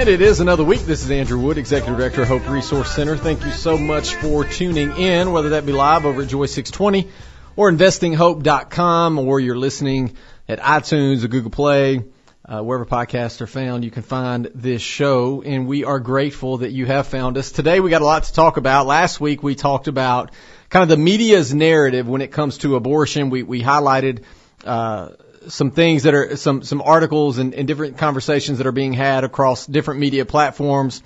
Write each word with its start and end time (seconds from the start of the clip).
And 0.00 0.08
it 0.08 0.22
is 0.22 0.40
another 0.40 0.64
week. 0.64 0.80
This 0.80 1.04
is 1.04 1.10
Andrew 1.10 1.38
Wood, 1.38 1.58
Executive 1.58 1.98
Director 1.98 2.22
of 2.22 2.28
Hope 2.28 2.48
Resource 2.48 2.90
Center. 2.90 3.18
Thank 3.18 3.44
you 3.44 3.50
so 3.50 3.76
much 3.76 4.14
for 4.14 4.46
tuning 4.46 4.96
in, 4.96 5.30
whether 5.30 5.50
that 5.50 5.66
be 5.66 5.72
live 5.72 6.06
over 6.06 6.22
at 6.22 6.28
Joy 6.28 6.46
620 6.46 7.10
or 7.54 7.70
investinghope.com 7.70 9.18
or 9.18 9.40
you're 9.40 9.58
listening 9.58 10.16
at 10.48 10.58
iTunes 10.58 11.22
or 11.22 11.28
Google 11.28 11.50
Play, 11.50 12.02
uh, 12.46 12.62
wherever 12.62 12.86
podcasts 12.86 13.42
are 13.42 13.46
found, 13.46 13.84
you 13.84 13.90
can 13.90 14.02
find 14.02 14.50
this 14.54 14.80
show. 14.80 15.42
And 15.42 15.66
we 15.66 15.84
are 15.84 16.00
grateful 16.00 16.56
that 16.58 16.70
you 16.70 16.86
have 16.86 17.06
found 17.06 17.36
us. 17.36 17.52
Today 17.52 17.80
we 17.80 17.90
got 17.90 18.00
a 18.00 18.06
lot 18.06 18.22
to 18.22 18.32
talk 18.32 18.56
about. 18.56 18.86
Last 18.86 19.20
week 19.20 19.42
we 19.42 19.54
talked 19.54 19.86
about 19.86 20.30
kind 20.70 20.82
of 20.82 20.88
the 20.88 20.96
media's 20.96 21.54
narrative 21.54 22.08
when 22.08 22.22
it 22.22 22.32
comes 22.32 22.56
to 22.58 22.76
abortion. 22.76 23.28
We, 23.28 23.42
we 23.42 23.62
highlighted, 23.62 24.22
uh, 24.64 25.10
some 25.48 25.70
things 25.70 26.02
that 26.02 26.14
are 26.14 26.36
some 26.36 26.62
some 26.62 26.82
articles 26.82 27.38
and, 27.38 27.54
and 27.54 27.66
different 27.66 27.98
conversations 27.98 28.58
that 28.58 28.66
are 28.66 28.72
being 28.72 28.92
had 28.92 29.24
across 29.24 29.66
different 29.66 30.00
media 30.00 30.24
platforms 30.24 31.02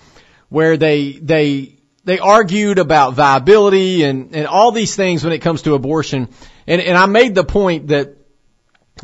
where 0.48 0.76
they 0.76 1.12
they 1.12 1.78
they 2.04 2.18
argued 2.18 2.78
about 2.78 3.14
viability 3.14 4.02
and, 4.02 4.34
and 4.34 4.46
all 4.46 4.72
these 4.72 4.94
things 4.94 5.24
when 5.24 5.32
it 5.32 5.38
comes 5.38 5.62
to 5.62 5.74
abortion. 5.74 6.28
And, 6.66 6.80
and 6.80 6.96
I 6.96 7.06
made 7.06 7.34
the 7.34 7.44
point 7.44 7.88
that, 7.88 8.16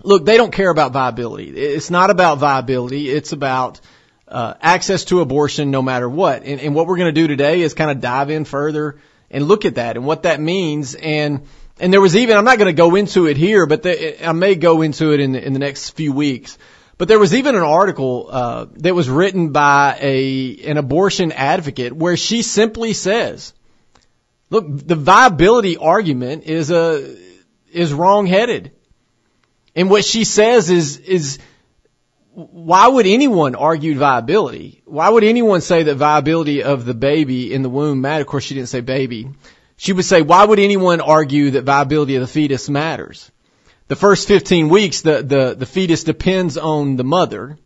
look, 0.05 0.27
they 0.27 0.37
don't 0.37 0.53
care 0.53 0.71
about 0.71 0.93
viability. 0.93 1.49
It's 1.49 1.91
not 1.91 2.11
about 2.11 2.39
viability. 2.39 3.09
It's 3.09 3.33
about, 3.33 3.81
uh, 4.29 4.55
access 4.61 5.07
to 5.07 5.21
abortion 5.21 5.71
no 5.71 5.83
matter 5.83 6.09
what. 6.09 6.43
And, 6.45 6.61
and 6.61 6.75
what 6.75 6.87
we're 6.87 6.99
going 6.99 7.15
to 7.15 7.21
do 7.21 7.27
today 7.27 7.63
is 7.63 7.75
kind 7.75 7.91
of 7.91 8.01
dive 8.01 8.31
in 8.31 8.45
further 8.45 8.99
and 9.31 9.45
look 9.45 9.65
at 9.65 9.77
that 9.77 9.97
and 9.97 10.05
what 10.05 10.25
that 10.25 10.39
means. 10.39 10.95
And, 10.95 11.47
and 11.81 11.93
there 11.93 12.01
was 12.01 12.15
even, 12.15 12.37
I'm 12.37 12.45
not 12.45 12.59
going 12.59 12.67
to 12.67 12.77
go 12.77 12.95
into 12.95 13.27
it 13.27 13.37
here, 13.37 13.67
but 13.67 13.83
the, 13.83 14.27
I 14.27 14.33
may 14.33 14.55
go 14.55 14.83
into 14.83 15.13
it 15.13 15.21
in 15.21 15.33
the, 15.33 15.45
in 15.45 15.53
the 15.53 15.59
next 15.59 15.91
few 15.91 16.13
weeks. 16.13 16.59
But 16.99 17.09
there 17.09 17.19
was 17.19 17.35
even 17.35 17.55
an 17.55 17.63
article 17.63 18.29
uh, 18.31 18.67
that 18.75 18.95
was 18.95 19.09
written 19.09 19.53
by 19.53 19.97
a 20.03 20.59
an 20.67 20.77
abortion 20.77 21.33
advocate 21.33 21.95
where 21.95 22.15
she 22.15 22.43
simply 22.43 22.93
says, 22.93 23.55
"Look, 24.51 24.67
the 24.69 24.97
viability 24.97 25.79
argument 25.79 26.45
is 26.45 26.71
a 26.71 27.17
is 27.73 27.95
wrongheaded." 27.95 28.73
And 29.75 29.89
what 29.89 30.05
she 30.05 30.25
says 30.25 30.69
is 30.69 30.99
is 30.99 31.39
why 32.35 32.89
would 32.89 33.07
anyone 33.07 33.55
argue 33.55 33.95
viability? 33.97 34.83
Why 34.85 35.09
would 35.09 35.25
anyone 35.25 35.63
say 35.63 35.85
that 35.85 35.95
viability 35.95 36.63
of 36.63 36.85
the 36.85 36.93
baby 36.93 37.55
in 37.55 37.63
the 37.63 37.71
womb 37.71 38.03
matter? 38.03 38.21
Of 38.21 38.27
course, 38.27 38.45
she 38.45 38.55
didn't 38.55 38.69
say 38.69 38.83
baby. 38.83 39.31
She 39.81 39.95
would 39.95 40.05
say, 40.05 40.21
why 40.21 40.45
would 40.45 40.59
anyone 40.59 41.01
argue 41.01 41.53
that 41.53 41.65
viability 41.65 42.17
of 42.17 42.21
the 42.21 42.27
fetus 42.27 42.69
matters? 42.69 43.33
The 43.89 43.97
first 43.97 44.29
15 44.29 44.69
weeks, 44.69 45.01
the, 45.01 45.23
the, 45.23 45.55
the 45.59 45.65
fetus 45.65 46.05
depends 46.05 46.59
on 46.59 46.97
the 46.97 47.03
mother 47.03 47.57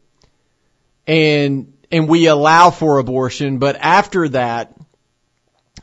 and, 1.09 1.73
and 1.91 2.09
we 2.09 2.29
allow 2.29 2.71
for 2.71 3.01
abortion, 3.01 3.59
but 3.59 3.75
after 3.81 4.29
that, 4.29 4.77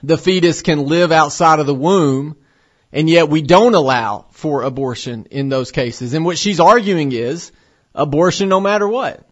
the 0.04 0.18
fetus 0.18 0.62
can 0.62 0.86
live 0.86 1.12
outside 1.12 1.60
of 1.60 1.66
the 1.66 1.76
womb 1.76 2.38
and 2.94 3.10
yet 3.10 3.28
we 3.28 3.42
don't 3.42 3.76
allow 3.76 4.28
for 4.32 4.62
abortion 4.62 5.28
in 5.32 5.50
those 5.50 5.74
cases. 5.74 6.14
And 6.14 6.24
what 6.24 6.38
she's 6.38 6.62
arguing 6.62 7.12
is 7.12 7.52
abortion 7.94 8.48
no 8.48 8.62
matter 8.62 8.88
what. 8.88 9.28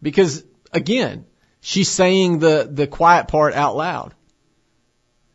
Because 0.00 0.44
again, 0.72 1.26
she's 1.60 1.88
saying 1.88 2.38
the, 2.38 2.70
the 2.70 2.86
quiet 2.86 3.26
part 3.26 3.54
out 3.54 3.76
loud 3.76 4.14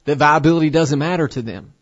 that 0.05 0.17
viability 0.17 0.69
doesn't 0.69 0.99
matter 0.99 1.27
to 1.27 1.41
them. 1.41 1.73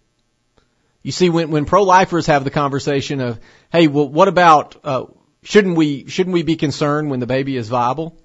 You 1.02 1.12
see, 1.12 1.30
when, 1.30 1.50
when 1.52 1.66
pro-lifers 1.66 2.28
have 2.28 2.44
the 2.44 2.52
conversation 2.52 3.22
of, 3.22 3.39
hey, 3.72 3.88
well, 3.88 4.09
what 4.09 4.28
about, 4.28 4.75
uh, 4.84 5.06
shouldn't 5.44 5.78
we, 5.78 6.08
shouldn't 6.08 6.34
we 6.34 6.44
be 6.44 6.58
concerned 6.58 7.09
when 7.09 7.22
the 7.22 7.28
baby 7.28 7.56
is 7.56 7.70
viable? 7.70 8.17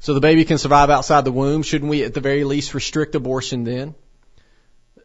So 0.00 0.12
the 0.12 0.20
baby 0.20 0.44
can 0.44 0.58
survive 0.58 0.90
outside 0.90 1.24
the 1.24 1.32
womb. 1.32 1.62
Shouldn't 1.62 1.90
we 1.90 2.02
at 2.02 2.14
the 2.14 2.20
very 2.20 2.44
least 2.44 2.74
restrict 2.74 3.14
abortion 3.14 3.64
then? 3.64 3.94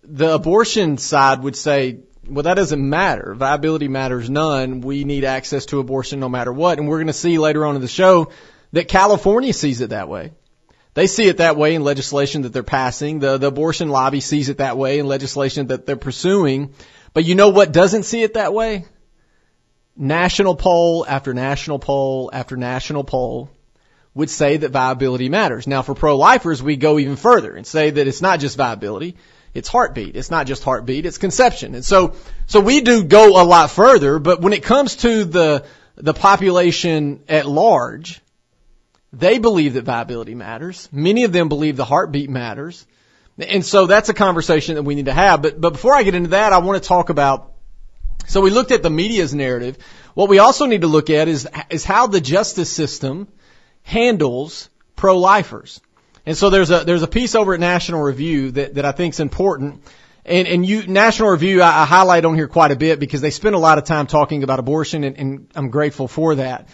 The 0.03 0.33
abortion 0.33 0.97
side 0.97 1.43
would 1.43 1.55
say, 1.55 1.99
well, 2.27 2.43
that 2.43 2.55
doesn't 2.55 2.89
matter. 2.89 3.35
Viability 3.35 3.87
matters 3.87 4.29
none. 4.29 4.81
We 4.81 5.03
need 5.03 5.23
access 5.23 5.67
to 5.67 5.79
abortion 5.79 6.19
no 6.19 6.29
matter 6.29 6.51
what. 6.51 6.79
And 6.79 6.87
we're 6.87 6.97
going 6.97 7.07
to 7.07 7.13
see 7.13 7.37
later 7.37 7.65
on 7.65 7.75
in 7.75 7.81
the 7.81 7.87
show 7.87 8.31
that 8.73 8.87
California 8.87 9.53
sees 9.53 9.81
it 9.81 9.91
that 9.91 10.09
way. 10.09 10.31
They 10.93 11.07
see 11.07 11.27
it 11.27 11.37
that 11.37 11.55
way 11.55 11.75
in 11.75 11.83
legislation 11.83 12.41
that 12.41 12.51
they're 12.51 12.63
passing. 12.63 13.19
The, 13.19 13.37
the 13.37 13.47
abortion 13.47 13.89
lobby 13.89 14.19
sees 14.19 14.49
it 14.49 14.57
that 14.57 14.77
way 14.77 14.99
in 14.99 15.07
legislation 15.07 15.67
that 15.67 15.85
they're 15.85 15.95
pursuing. 15.95 16.73
But 17.13 17.25
you 17.25 17.35
know 17.35 17.49
what 17.49 17.71
doesn't 17.71 18.03
see 18.03 18.23
it 18.23 18.33
that 18.33 18.53
way? 18.53 18.85
National 19.95 20.55
poll 20.55 21.05
after 21.07 21.33
national 21.33 21.79
poll 21.79 22.29
after 22.33 22.57
national 22.57 23.03
poll 23.03 23.49
would 24.13 24.29
say 24.29 24.57
that 24.57 24.71
viability 24.71 25.29
matters. 25.29 25.67
Now 25.67 25.81
for 25.81 25.95
pro-lifers, 25.95 26.61
we 26.61 26.75
go 26.75 26.99
even 26.99 27.15
further 27.15 27.55
and 27.55 27.65
say 27.65 27.91
that 27.91 28.07
it's 28.07 28.21
not 28.21 28.41
just 28.41 28.57
viability, 28.57 29.15
it's 29.53 29.69
heartbeat. 29.69 30.15
It's 30.15 30.31
not 30.31 30.47
just 30.47 30.63
heartbeat, 30.63 31.05
it's 31.05 31.17
conception. 31.17 31.75
And 31.75 31.85
so, 31.85 32.15
so 32.47 32.59
we 32.59 32.81
do 32.81 33.03
go 33.03 33.41
a 33.41 33.43
lot 33.43 33.71
further, 33.71 34.19
but 34.19 34.41
when 34.41 34.53
it 34.53 34.63
comes 34.63 34.97
to 34.97 35.23
the, 35.23 35.65
the 35.95 36.13
population 36.13 37.23
at 37.29 37.45
large, 37.47 38.21
they 39.13 39.39
believe 39.39 39.73
that 39.73 39.83
viability 39.83 40.35
matters. 40.35 40.87
Many 40.91 41.25
of 41.25 41.33
them 41.33 41.49
believe 41.49 41.75
the 41.75 41.85
heartbeat 41.85 42.29
matters. 42.29 42.85
And 43.37 43.65
so 43.65 43.85
that's 43.85 44.09
a 44.09 44.13
conversation 44.13 44.75
that 44.75 44.83
we 44.83 44.95
need 44.95 45.05
to 45.05 45.13
have. 45.13 45.41
But, 45.41 45.59
but 45.59 45.73
before 45.73 45.95
I 45.95 46.03
get 46.03 46.15
into 46.15 46.29
that, 46.29 46.53
I 46.53 46.59
want 46.59 46.81
to 46.81 46.87
talk 46.87 47.09
about, 47.09 47.51
so 48.27 48.41
we 48.41 48.51
looked 48.51 48.71
at 48.71 48.83
the 48.83 48.89
media's 48.89 49.33
narrative. 49.33 49.77
What 50.13 50.29
we 50.29 50.39
also 50.39 50.65
need 50.65 50.81
to 50.81 50.87
look 50.87 51.09
at 51.09 51.27
is, 51.27 51.47
is 51.69 51.83
how 51.83 52.07
the 52.07 52.21
justice 52.21 52.69
system 52.69 53.27
handles 53.83 54.69
pro-lifers. 54.95 55.81
And 56.25 56.37
so 56.37 56.49
there's 56.49 56.69
a, 56.69 56.83
there's 56.83 57.03
a 57.03 57.07
piece 57.07 57.35
over 57.35 57.53
at 57.53 57.59
National 57.59 58.01
Review 58.01 58.51
that, 58.51 58.75
that 58.75 58.85
I 58.85 58.91
think 58.91 59.15
is 59.15 59.19
important. 59.19 59.83
And, 60.23 60.47
and 60.47 60.65
you, 60.65 60.85
National 60.85 61.29
Review, 61.29 61.61
I, 61.61 61.81
I 61.81 61.85
highlight 61.85 62.25
on 62.25 62.35
here 62.35 62.47
quite 62.47 62.71
a 62.71 62.75
bit 62.75 62.99
because 62.99 63.21
they 63.21 63.31
spend 63.31 63.55
a 63.55 63.59
lot 63.59 63.79
of 63.79 63.85
time 63.85 64.05
talking 64.05 64.43
about 64.43 64.59
abortion 64.59 65.03
and, 65.03 65.17
and 65.17 65.51
I'm 65.55 65.69
grateful 65.69 66.07
for 66.07 66.35
that. 66.35 66.69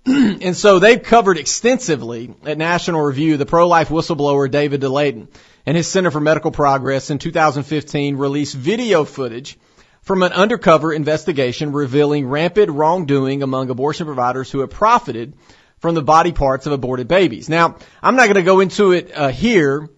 and 0.06 0.56
so 0.56 0.78
they've 0.78 1.02
covered 1.02 1.38
extensively 1.38 2.34
at 2.44 2.58
National 2.58 3.02
Review 3.02 3.36
the 3.36 3.46
pro-life 3.46 3.88
whistleblower 3.88 4.50
David 4.50 4.80
Daleiden 4.80 5.28
and 5.66 5.76
his 5.76 5.86
Center 5.86 6.10
for 6.10 6.20
Medical 6.20 6.50
Progress 6.50 7.10
in 7.10 7.18
2015 7.18 8.16
released 8.16 8.54
video 8.54 9.04
footage 9.04 9.58
from 10.02 10.22
an 10.22 10.32
undercover 10.32 10.92
investigation 10.92 11.72
revealing 11.72 12.26
rampant 12.26 12.70
wrongdoing 12.70 13.42
among 13.42 13.68
abortion 13.68 14.06
providers 14.06 14.50
who 14.50 14.60
have 14.60 14.70
profited 14.70 15.34
from 15.78 15.94
the 15.94 16.02
body 16.02 16.32
parts 16.32 16.66
of 16.66 16.72
aborted 16.72 17.08
babies. 17.08 17.48
Now, 17.48 17.76
I'm 18.02 18.16
not 18.16 18.24
going 18.24 18.36
to 18.36 18.42
go 18.42 18.60
into 18.60 18.92
it 18.92 19.12
uh, 19.14 19.28
here, 19.28 19.88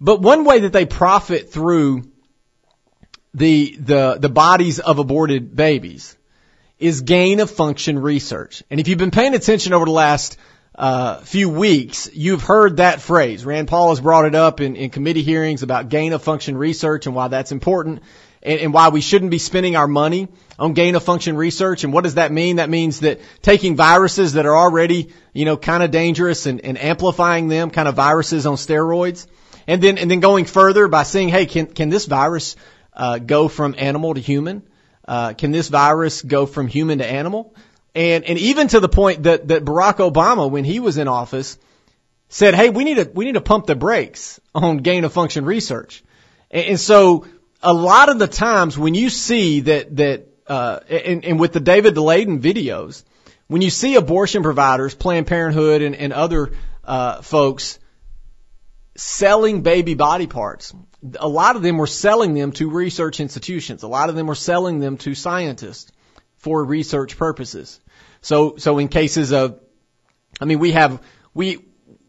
but 0.00 0.20
one 0.22 0.44
way 0.44 0.60
that 0.60 0.72
they 0.72 0.86
profit 0.86 1.52
through 1.52 2.10
the 3.34 3.76
the 3.78 4.18
the 4.20 4.28
bodies 4.28 4.78
of 4.78 4.98
aborted 4.98 5.56
babies 5.56 6.16
is 6.82 7.02
gain 7.02 7.40
of 7.40 7.50
function 7.50 7.98
research. 7.98 8.62
And 8.68 8.80
if 8.80 8.88
you've 8.88 8.98
been 8.98 9.12
paying 9.12 9.34
attention 9.34 9.72
over 9.72 9.84
the 9.84 9.92
last 9.92 10.36
uh, 10.74 11.18
few 11.18 11.48
weeks, 11.48 12.10
you've 12.12 12.42
heard 12.42 12.78
that 12.78 13.00
phrase. 13.00 13.44
Rand 13.44 13.68
Paul 13.68 13.90
has 13.90 14.00
brought 14.00 14.24
it 14.24 14.34
up 14.34 14.60
in, 14.60 14.74
in 14.74 14.90
committee 14.90 15.22
hearings 15.22 15.62
about 15.62 15.88
gain 15.88 16.12
of 16.12 16.22
function 16.22 16.56
research 16.56 17.06
and 17.06 17.14
why 17.14 17.28
that's 17.28 17.52
important 17.52 18.02
and, 18.42 18.58
and 18.58 18.74
why 18.74 18.88
we 18.88 19.00
shouldn't 19.00 19.30
be 19.30 19.38
spending 19.38 19.76
our 19.76 19.86
money 19.86 20.26
on 20.58 20.72
gain 20.72 20.96
of 20.96 21.04
function 21.04 21.36
research. 21.36 21.84
And 21.84 21.92
what 21.92 22.02
does 22.02 22.14
that 22.14 22.32
mean? 22.32 22.56
That 22.56 22.68
means 22.68 23.00
that 23.00 23.20
taking 23.42 23.76
viruses 23.76 24.32
that 24.32 24.44
are 24.44 24.56
already, 24.56 25.12
you 25.32 25.44
know, 25.44 25.56
kind 25.56 25.84
of 25.84 25.92
dangerous 25.92 26.46
and, 26.46 26.60
and 26.62 26.76
amplifying 26.76 27.46
them, 27.46 27.70
kind 27.70 27.86
of 27.86 27.94
viruses 27.94 28.44
on 28.44 28.56
steroids. 28.56 29.28
And 29.68 29.80
then, 29.80 29.98
and 29.98 30.10
then 30.10 30.18
going 30.18 30.46
further 30.46 30.88
by 30.88 31.04
saying, 31.04 31.28
hey, 31.28 31.46
can, 31.46 31.66
can 31.66 31.90
this 31.90 32.06
virus, 32.06 32.56
uh, 32.92 33.18
go 33.18 33.46
from 33.46 33.76
animal 33.78 34.14
to 34.14 34.20
human? 34.20 34.62
Uh, 35.06 35.32
can 35.34 35.50
this 35.50 35.68
virus 35.68 36.22
go 36.22 36.46
from 36.46 36.68
human 36.68 36.98
to 36.98 37.06
animal? 37.06 37.54
And 37.94 38.24
and 38.24 38.38
even 38.38 38.68
to 38.68 38.80
the 38.80 38.88
point 38.88 39.24
that 39.24 39.48
that 39.48 39.64
Barack 39.64 39.96
Obama, 39.96 40.50
when 40.50 40.64
he 40.64 40.80
was 40.80 40.96
in 40.96 41.08
office, 41.08 41.58
said, 42.28 42.54
"Hey, 42.54 42.70
we 42.70 42.84
need 42.84 42.96
to 42.96 43.10
we 43.12 43.26
need 43.26 43.34
to 43.34 43.40
pump 43.40 43.66
the 43.66 43.76
brakes 43.76 44.40
on 44.54 44.78
gain 44.78 45.04
of 45.04 45.12
function 45.12 45.44
research." 45.44 46.02
And, 46.50 46.66
and 46.66 46.80
so, 46.80 47.26
a 47.62 47.74
lot 47.74 48.08
of 48.08 48.18
the 48.18 48.28
times 48.28 48.78
when 48.78 48.94
you 48.94 49.10
see 49.10 49.60
that 49.60 49.96
that 49.96 50.28
uh, 50.46 50.80
and, 50.88 51.24
and 51.24 51.40
with 51.40 51.52
the 51.52 51.60
David 51.60 51.94
Daleiden 51.94 52.40
videos, 52.40 53.04
when 53.48 53.60
you 53.60 53.70
see 53.70 53.96
abortion 53.96 54.42
providers, 54.42 54.94
Planned 54.94 55.26
Parenthood, 55.26 55.82
and, 55.82 55.94
and 55.94 56.12
other 56.12 56.52
uh, 56.84 57.20
folks 57.20 57.78
selling 58.96 59.62
baby 59.62 59.94
body 59.94 60.26
parts, 60.26 60.74
a 61.18 61.28
lot 61.28 61.56
of 61.56 61.62
them 61.62 61.78
were 61.78 61.86
selling 61.86 62.34
them 62.34 62.52
to 62.52 62.70
research 62.70 63.20
institutions. 63.20 63.82
A 63.82 63.88
lot 63.88 64.08
of 64.08 64.14
them 64.14 64.26
were 64.26 64.34
selling 64.34 64.78
them 64.78 64.96
to 64.98 65.14
scientists 65.14 65.90
for 66.36 66.64
research 66.64 67.16
purposes. 67.16 67.80
So, 68.20 68.56
so 68.56 68.78
in 68.78 68.88
cases 68.88 69.32
of, 69.32 69.60
I 70.40 70.44
mean, 70.44 70.58
we 70.58 70.72
have, 70.72 71.02
we, 71.34 71.64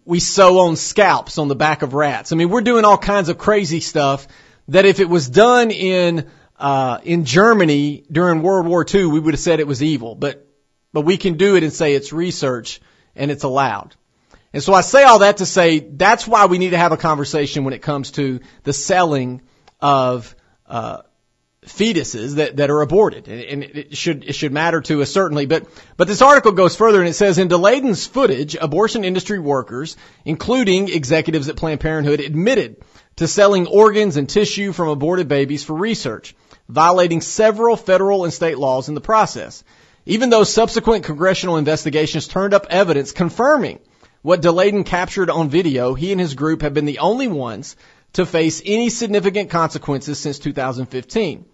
we 0.05 0.19
sew 0.19 0.59
on 0.59 0.75
scalps 0.75 1.37
on 1.37 1.47
the 1.47 1.55
back 1.55 1.81
of 1.81 1.93
rats. 1.93 2.31
I 2.31 2.35
mean, 2.35 2.49
we're 2.49 2.61
doing 2.61 2.85
all 2.85 2.97
kinds 2.97 3.29
of 3.29 3.37
crazy 3.37 3.79
stuff 3.79 4.27
that 4.67 4.85
if 4.85 4.99
it 4.99 5.09
was 5.09 5.29
done 5.29 5.71
in, 5.71 6.29
uh, 6.57 6.99
in 7.03 7.25
Germany 7.25 8.03
during 8.11 8.41
World 8.41 8.67
War 8.67 8.85
II, 8.91 9.05
we 9.05 9.19
would 9.19 9.33
have 9.33 9.41
said 9.41 9.59
it 9.59 9.67
was 9.67 9.81
evil, 9.81 10.13
but, 10.15 10.47
but 10.91 11.01
we 11.01 11.17
can 11.17 11.37
do 11.37 11.55
it 11.55 11.63
and 11.63 11.73
say 11.73 11.93
it's 11.93 12.13
research 12.13 12.79
and 13.15 13.31
it's 13.31 13.43
allowed. 13.43 13.95
And 14.53 14.61
so 14.61 14.73
I 14.73 14.81
say 14.81 15.03
all 15.03 15.19
that 15.19 15.38
to 15.38 15.45
say 15.45 15.79
that's 15.79 16.27
why 16.27 16.45
we 16.45 16.59
need 16.59 16.71
to 16.71 16.77
have 16.77 16.91
a 16.91 16.97
conversation 16.97 17.63
when 17.63 17.73
it 17.73 17.81
comes 17.81 18.11
to 18.11 18.39
the 18.63 18.73
selling 18.73 19.41
of 19.81 20.35
uh, 20.67 21.01
fetuses 21.65 22.35
that, 22.35 22.57
that 22.57 22.69
are 22.69 22.81
aborted. 22.81 23.27
And, 23.27 23.63
it 23.63 23.97
should 23.97 24.23
it 24.25 24.33
should 24.33 24.51
matter 24.51 24.81
to 24.81 25.01
us 25.01 25.11
certainly. 25.11 25.47
But 25.47 25.67
but 25.97 26.07
this 26.07 26.21
article 26.21 26.51
goes 26.51 26.75
further 26.75 27.00
and 27.00 27.09
it 27.09 27.13
says 27.13 27.39
in 27.39 27.47
Daleiden's 27.47 28.05
footage, 28.05 28.55
abortion 28.55 29.03
industry 29.03 29.39
workers, 29.39 29.97
including 30.23 30.89
executives 30.89 31.50
at 31.50 31.55
Planned 31.55 31.79
Parenthood, 31.79 32.19
admitted 32.19 32.83
to 33.15 33.27
selling 33.27 33.67
organs 33.67 34.17
and 34.17 34.29
tissue 34.29 34.71
from 34.71 34.89
aborted 34.89 35.27
babies 35.27 35.63
for 35.63 35.73
research, 35.73 36.35
violating 36.69 37.21
several 37.21 37.75
federal 37.75 38.23
and 38.23 38.33
state 38.33 38.57
laws 38.57 38.88
in 38.88 38.95
the 38.95 39.01
process. 39.01 39.63
Even 40.05 40.29
though 40.29 40.44
subsequent 40.44 41.05
congressional 41.05 41.57
investigations 41.57 42.27
turned 42.27 42.53
up 42.53 42.67
evidence 42.69 43.13
confirming 43.13 43.79
what 44.23 44.41
Daleiden 44.41 44.85
captured 44.85 45.29
on 45.29 45.49
video, 45.49 45.93
he 45.93 46.11
and 46.11 46.19
his 46.19 46.33
group 46.33 46.63
have 46.63 46.73
been 46.73 46.85
the 46.85 46.99
only 46.99 47.27
ones 47.27 47.75
to 48.13 48.25
face 48.25 48.61
any 48.65 48.89
significant 48.89 49.49
consequences 49.49 50.17
since 50.17 50.39
2015. 50.39 51.45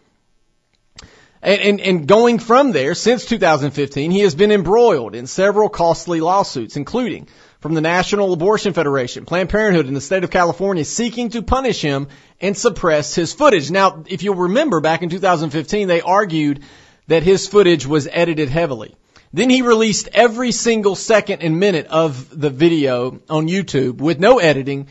And, 1.41 1.61
and, 1.61 1.81
and, 1.81 2.07
going 2.07 2.37
from 2.37 2.73
there, 2.73 2.93
since 2.95 3.25
2015, 3.25 4.11
he 4.11 4.19
has 4.19 4.35
been 4.35 4.51
embroiled 4.51 5.15
in 5.15 5.25
several 5.25 5.69
costly 5.69 6.19
lawsuits, 6.19 6.75
including 6.75 7.29
from 7.61 7.73
the 7.73 7.81
National 7.81 8.33
Abortion 8.33 8.73
Federation, 8.73 9.25
Planned 9.25 9.49
Parenthood, 9.49 9.87
in 9.87 9.93
the 9.93 10.01
state 10.01 10.25
of 10.25 10.31
California, 10.31 10.83
seeking 10.83 11.29
to 11.29 11.41
punish 11.41 11.81
him 11.81 12.09
and 12.41 12.57
suppress 12.57 13.15
his 13.15 13.31
footage. 13.31 13.71
Now, 13.71 14.03
if 14.07 14.21
you'll 14.21 14.35
remember, 14.35 14.81
back 14.81 15.01
in 15.01 15.09
2015, 15.09 15.87
they 15.87 16.01
argued 16.01 16.61
that 17.07 17.23
his 17.23 17.47
footage 17.47 17.87
was 17.87 18.07
edited 18.11 18.49
heavily. 18.49 18.95
Then 19.31 19.49
he 19.49 19.61
released 19.61 20.09
every 20.11 20.51
single 20.51 20.95
second 20.95 21.43
and 21.43 21.59
minute 21.59 21.87
of 21.87 22.37
the 22.37 22.49
video 22.49 23.19
on 23.29 23.47
YouTube 23.47 23.97
with 23.97 24.19
no 24.19 24.39
editing, 24.39 24.87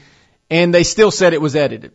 and 0.49 0.73
they 0.73 0.85
still 0.85 1.11
said 1.11 1.33
it 1.33 1.41
was 1.41 1.57
edited. 1.57 1.93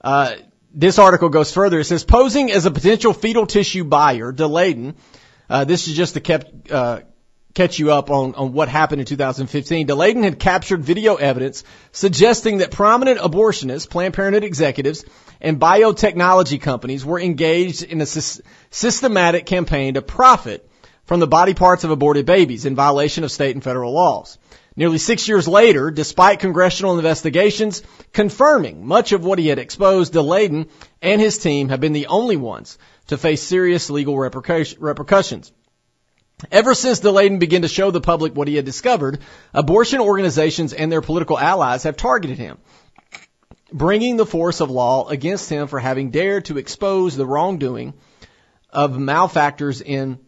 Uh, 0.00 0.32
this 0.72 0.98
article 0.98 1.28
goes 1.28 1.52
further. 1.52 1.80
It 1.80 1.84
says 1.84 2.04
posing 2.04 2.50
as 2.50 2.64
a 2.64 2.70
potential 2.70 3.12
fetal 3.12 3.46
tissue 3.46 3.84
buyer, 3.84 4.32
Daleiden. 4.32 4.94
Uh, 5.48 5.64
this 5.64 5.88
is 5.88 5.94
just 5.94 6.14
to 6.14 6.20
kept, 6.20 6.70
uh, 6.70 7.00
catch 7.54 7.78
you 7.78 7.92
up 7.92 8.10
on, 8.10 8.34
on 8.36 8.52
what 8.52 8.68
happened 8.68 9.00
in 9.00 9.06
2015. 9.06 9.88
Daleiden 9.88 10.22
had 10.22 10.38
captured 10.38 10.82
video 10.82 11.16
evidence 11.16 11.64
suggesting 11.92 12.58
that 12.58 12.70
prominent 12.70 13.18
abortionists, 13.18 13.90
Planned 13.90 14.14
Parenthood 14.14 14.44
executives, 14.44 15.04
and 15.40 15.60
biotechnology 15.60 16.60
companies 16.60 17.04
were 17.04 17.20
engaged 17.20 17.82
in 17.82 18.00
a 18.00 18.06
sy- 18.06 18.42
systematic 18.70 19.44
campaign 19.44 19.94
to 19.94 20.02
profit 20.02 20.69
from 21.10 21.18
the 21.18 21.26
body 21.26 21.54
parts 21.54 21.82
of 21.82 21.90
aborted 21.90 22.24
babies 22.24 22.64
in 22.64 22.76
violation 22.76 23.24
of 23.24 23.32
state 23.32 23.56
and 23.56 23.64
federal 23.64 23.92
laws. 23.92 24.38
Nearly 24.76 24.98
six 24.98 25.26
years 25.26 25.48
later, 25.48 25.90
despite 25.90 26.38
congressional 26.38 26.96
investigations 26.96 27.82
confirming 28.12 28.86
much 28.86 29.10
of 29.10 29.24
what 29.24 29.40
he 29.40 29.48
had 29.48 29.58
exposed, 29.58 30.12
Daleiden 30.12 30.68
and 31.02 31.20
his 31.20 31.38
team 31.38 31.70
have 31.70 31.80
been 31.80 31.94
the 31.94 32.06
only 32.06 32.36
ones 32.36 32.78
to 33.08 33.18
face 33.18 33.42
serious 33.42 33.90
legal 33.90 34.16
repercussions. 34.16 35.50
Ever 36.52 36.74
since 36.74 37.00
Daleiden 37.00 37.40
began 37.40 37.62
to 37.62 37.68
show 37.68 37.90
the 37.90 38.00
public 38.00 38.36
what 38.36 38.46
he 38.46 38.54
had 38.54 38.64
discovered, 38.64 39.18
abortion 39.52 39.98
organizations 39.98 40.72
and 40.72 40.92
their 40.92 41.00
political 41.00 41.36
allies 41.36 41.82
have 41.82 41.96
targeted 41.96 42.38
him, 42.38 42.58
bringing 43.72 44.16
the 44.16 44.24
force 44.24 44.60
of 44.60 44.70
law 44.70 45.08
against 45.08 45.50
him 45.50 45.66
for 45.66 45.80
having 45.80 46.12
dared 46.12 46.44
to 46.44 46.58
expose 46.58 47.16
the 47.16 47.26
wrongdoing 47.26 47.94
of 48.72 48.96
malefactors 48.96 49.82
in 49.82 50.20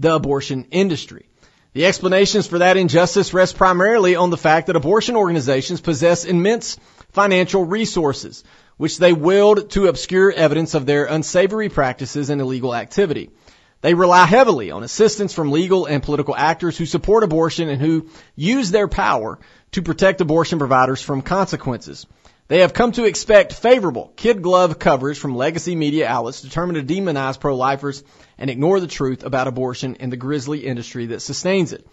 the 0.00 0.14
abortion 0.14 0.66
industry. 0.70 1.28
The 1.74 1.86
explanations 1.86 2.46
for 2.46 2.58
that 2.58 2.76
injustice 2.76 3.32
rest 3.32 3.56
primarily 3.56 4.16
on 4.16 4.30
the 4.30 4.36
fact 4.36 4.66
that 4.66 4.76
abortion 4.76 5.14
organizations 5.14 5.80
possess 5.80 6.24
immense 6.24 6.78
financial 7.12 7.64
resources, 7.64 8.42
which 8.76 8.98
they 8.98 9.12
wield 9.12 9.70
to 9.70 9.86
obscure 9.86 10.32
evidence 10.32 10.74
of 10.74 10.86
their 10.86 11.04
unsavory 11.04 11.68
practices 11.68 12.30
and 12.30 12.40
illegal 12.40 12.74
activity. 12.74 13.30
They 13.82 13.94
rely 13.94 14.26
heavily 14.26 14.70
on 14.70 14.82
assistance 14.82 15.32
from 15.32 15.52
legal 15.52 15.86
and 15.86 16.02
political 16.02 16.34
actors 16.36 16.76
who 16.76 16.86
support 16.86 17.22
abortion 17.22 17.68
and 17.68 17.80
who 17.80 18.08
use 18.34 18.70
their 18.70 18.88
power 18.88 19.38
to 19.72 19.82
protect 19.82 20.20
abortion 20.20 20.58
providers 20.58 21.00
from 21.00 21.22
consequences. 21.22 22.06
They 22.50 22.62
have 22.62 22.74
come 22.74 22.90
to 22.92 23.04
expect 23.04 23.52
favorable 23.52 24.12
kid 24.16 24.42
glove 24.42 24.80
coverage 24.80 25.20
from 25.20 25.36
legacy 25.36 25.76
media 25.76 26.08
outlets 26.08 26.42
determined 26.42 26.84
to 26.84 26.94
demonize 26.94 27.38
pro-lifers 27.38 28.02
and 28.38 28.50
ignore 28.50 28.80
the 28.80 28.88
truth 28.88 29.22
about 29.22 29.46
abortion 29.46 29.98
and 30.00 30.10
the 30.10 30.16
grisly 30.16 30.66
industry 30.66 31.06
that 31.06 31.22
sustains 31.22 31.72
it. 31.72 31.86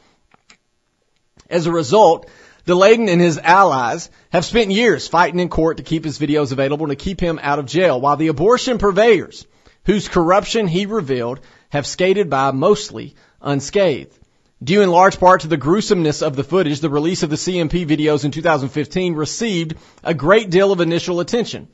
As 1.48 1.68
a 1.68 1.72
result, 1.72 2.28
Daleiden 2.66 3.08
and 3.08 3.22
his 3.22 3.38
allies 3.38 4.10
have 4.32 4.46
spent 4.46 4.72
years 4.72 5.08
fighting 5.08 5.40
in 5.40 5.50
court 5.50 5.78
to 5.78 5.84
keep 5.84 6.04
his 6.04 6.18
videos 6.18 6.52
available 6.52 6.90
and 6.90 6.98
to 6.98 7.06
keep 7.06 7.20
him 7.20 7.40
out 7.40 7.60
of 7.60 7.68
jail, 7.68 8.02
while 8.02 8.18
the 8.18 8.30
abortion 8.30 8.80
purveyors, 8.80 9.46
whose 9.86 10.08
corruption 10.08 10.66
he 10.68 10.88
revealed, 10.88 11.40
have 11.70 11.86
skated 11.86 12.32
by 12.32 12.50
mostly 12.50 13.14
unscathed. 13.44 14.18
Due 14.64 14.82
in 14.82 14.90
large 14.90 15.20
part 15.20 15.42
to 15.42 15.48
the 15.48 15.58
gruesomeness 15.58 16.24
of 16.24 16.36
the 16.36 16.44
footage, 16.44 16.80
the 16.80 16.90
release 16.90 17.22
of 17.22 17.30
the 17.30 17.36
CMP 17.36 17.86
videos 17.86 18.26
in 18.26 18.32
2015 18.32 19.14
received 19.14 19.76
a 20.04 20.16
great 20.16 20.50
deal 20.50 20.72
of 20.72 20.82
initial 20.82 21.20
attention. 21.20 21.68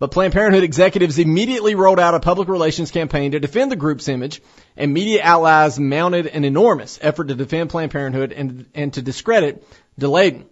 But 0.00 0.10
Planned 0.10 0.32
Parenthood 0.32 0.64
executives 0.64 1.20
immediately 1.20 1.76
rolled 1.76 2.00
out 2.00 2.14
a 2.14 2.20
public 2.20 2.48
relations 2.48 2.90
campaign 2.90 3.30
to 3.32 3.40
defend 3.40 3.70
the 3.70 3.76
group's 3.76 4.08
image, 4.08 4.42
and 4.76 4.92
media 4.92 5.22
allies 5.22 5.78
mounted 5.78 6.26
an 6.26 6.44
enormous 6.44 6.98
effort 7.00 7.28
to 7.28 7.36
defend 7.36 7.70
Planned 7.70 7.92
Parenthood 7.92 8.32
and, 8.32 8.66
and 8.74 8.92
to 8.94 9.02
discredit 9.02 9.64
Daleiden. 9.98 10.46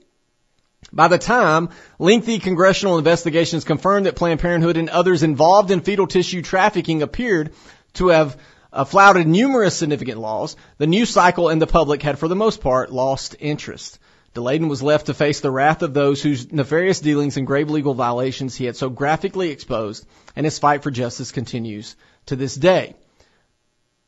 By 0.92 1.08
the 1.08 1.18
time 1.18 1.70
lengthy 1.98 2.38
congressional 2.38 2.98
investigations 2.98 3.64
confirmed 3.64 4.06
that 4.06 4.14
Planned 4.14 4.40
Parenthood 4.40 4.76
and 4.76 4.88
others 4.88 5.24
involved 5.24 5.72
in 5.72 5.80
fetal 5.80 6.06
tissue 6.06 6.42
trafficking 6.42 7.02
appeared 7.02 7.52
to 7.94 8.08
have 8.08 8.36
uh, 8.72 8.84
flouted 8.84 9.26
numerous 9.26 9.76
significant 9.76 10.18
laws, 10.18 10.56
the 10.78 10.86
news 10.86 11.10
cycle 11.10 11.48
and 11.48 11.60
the 11.60 11.66
public 11.66 12.02
had 12.02 12.18
for 12.18 12.28
the 12.28 12.36
most 12.36 12.60
part 12.60 12.92
lost 12.92 13.36
interest. 13.38 13.98
Daleiden 14.34 14.68
was 14.68 14.82
left 14.82 15.06
to 15.06 15.14
face 15.14 15.40
the 15.40 15.50
wrath 15.50 15.82
of 15.82 15.92
those 15.92 16.22
whose 16.22 16.50
nefarious 16.50 17.00
dealings 17.00 17.36
and 17.36 17.46
grave 17.46 17.68
legal 17.68 17.92
violations 17.92 18.56
he 18.56 18.64
had 18.64 18.76
so 18.76 18.88
graphically 18.88 19.50
exposed, 19.50 20.06
and 20.34 20.46
his 20.46 20.58
fight 20.58 20.82
for 20.82 20.90
justice 20.90 21.32
continues 21.32 21.96
to 22.26 22.36
this 22.36 22.54
day. 22.54 22.94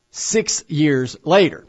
Six 0.09 0.63
years 0.67 1.15
later. 1.23 1.65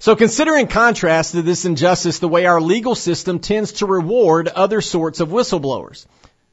So 0.00 0.16
consider 0.16 0.56
in 0.56 0.66
contrast 0.66 1.32
to 1.32 1.42
this 1.42 1.66
injustice 1.66 2.18
the 2.18 2.28
way 2.28 2.46
our 2.46 2.60
legal 2.60 2.94
system 2.94 3.38
tends 3.38 3.72
to 3.74 3.86
reward 3.86 4.48
other 4.48 4.80
sorts 4.80 5.20
of 5.20 5.28
whistleblowers 5.28 6.06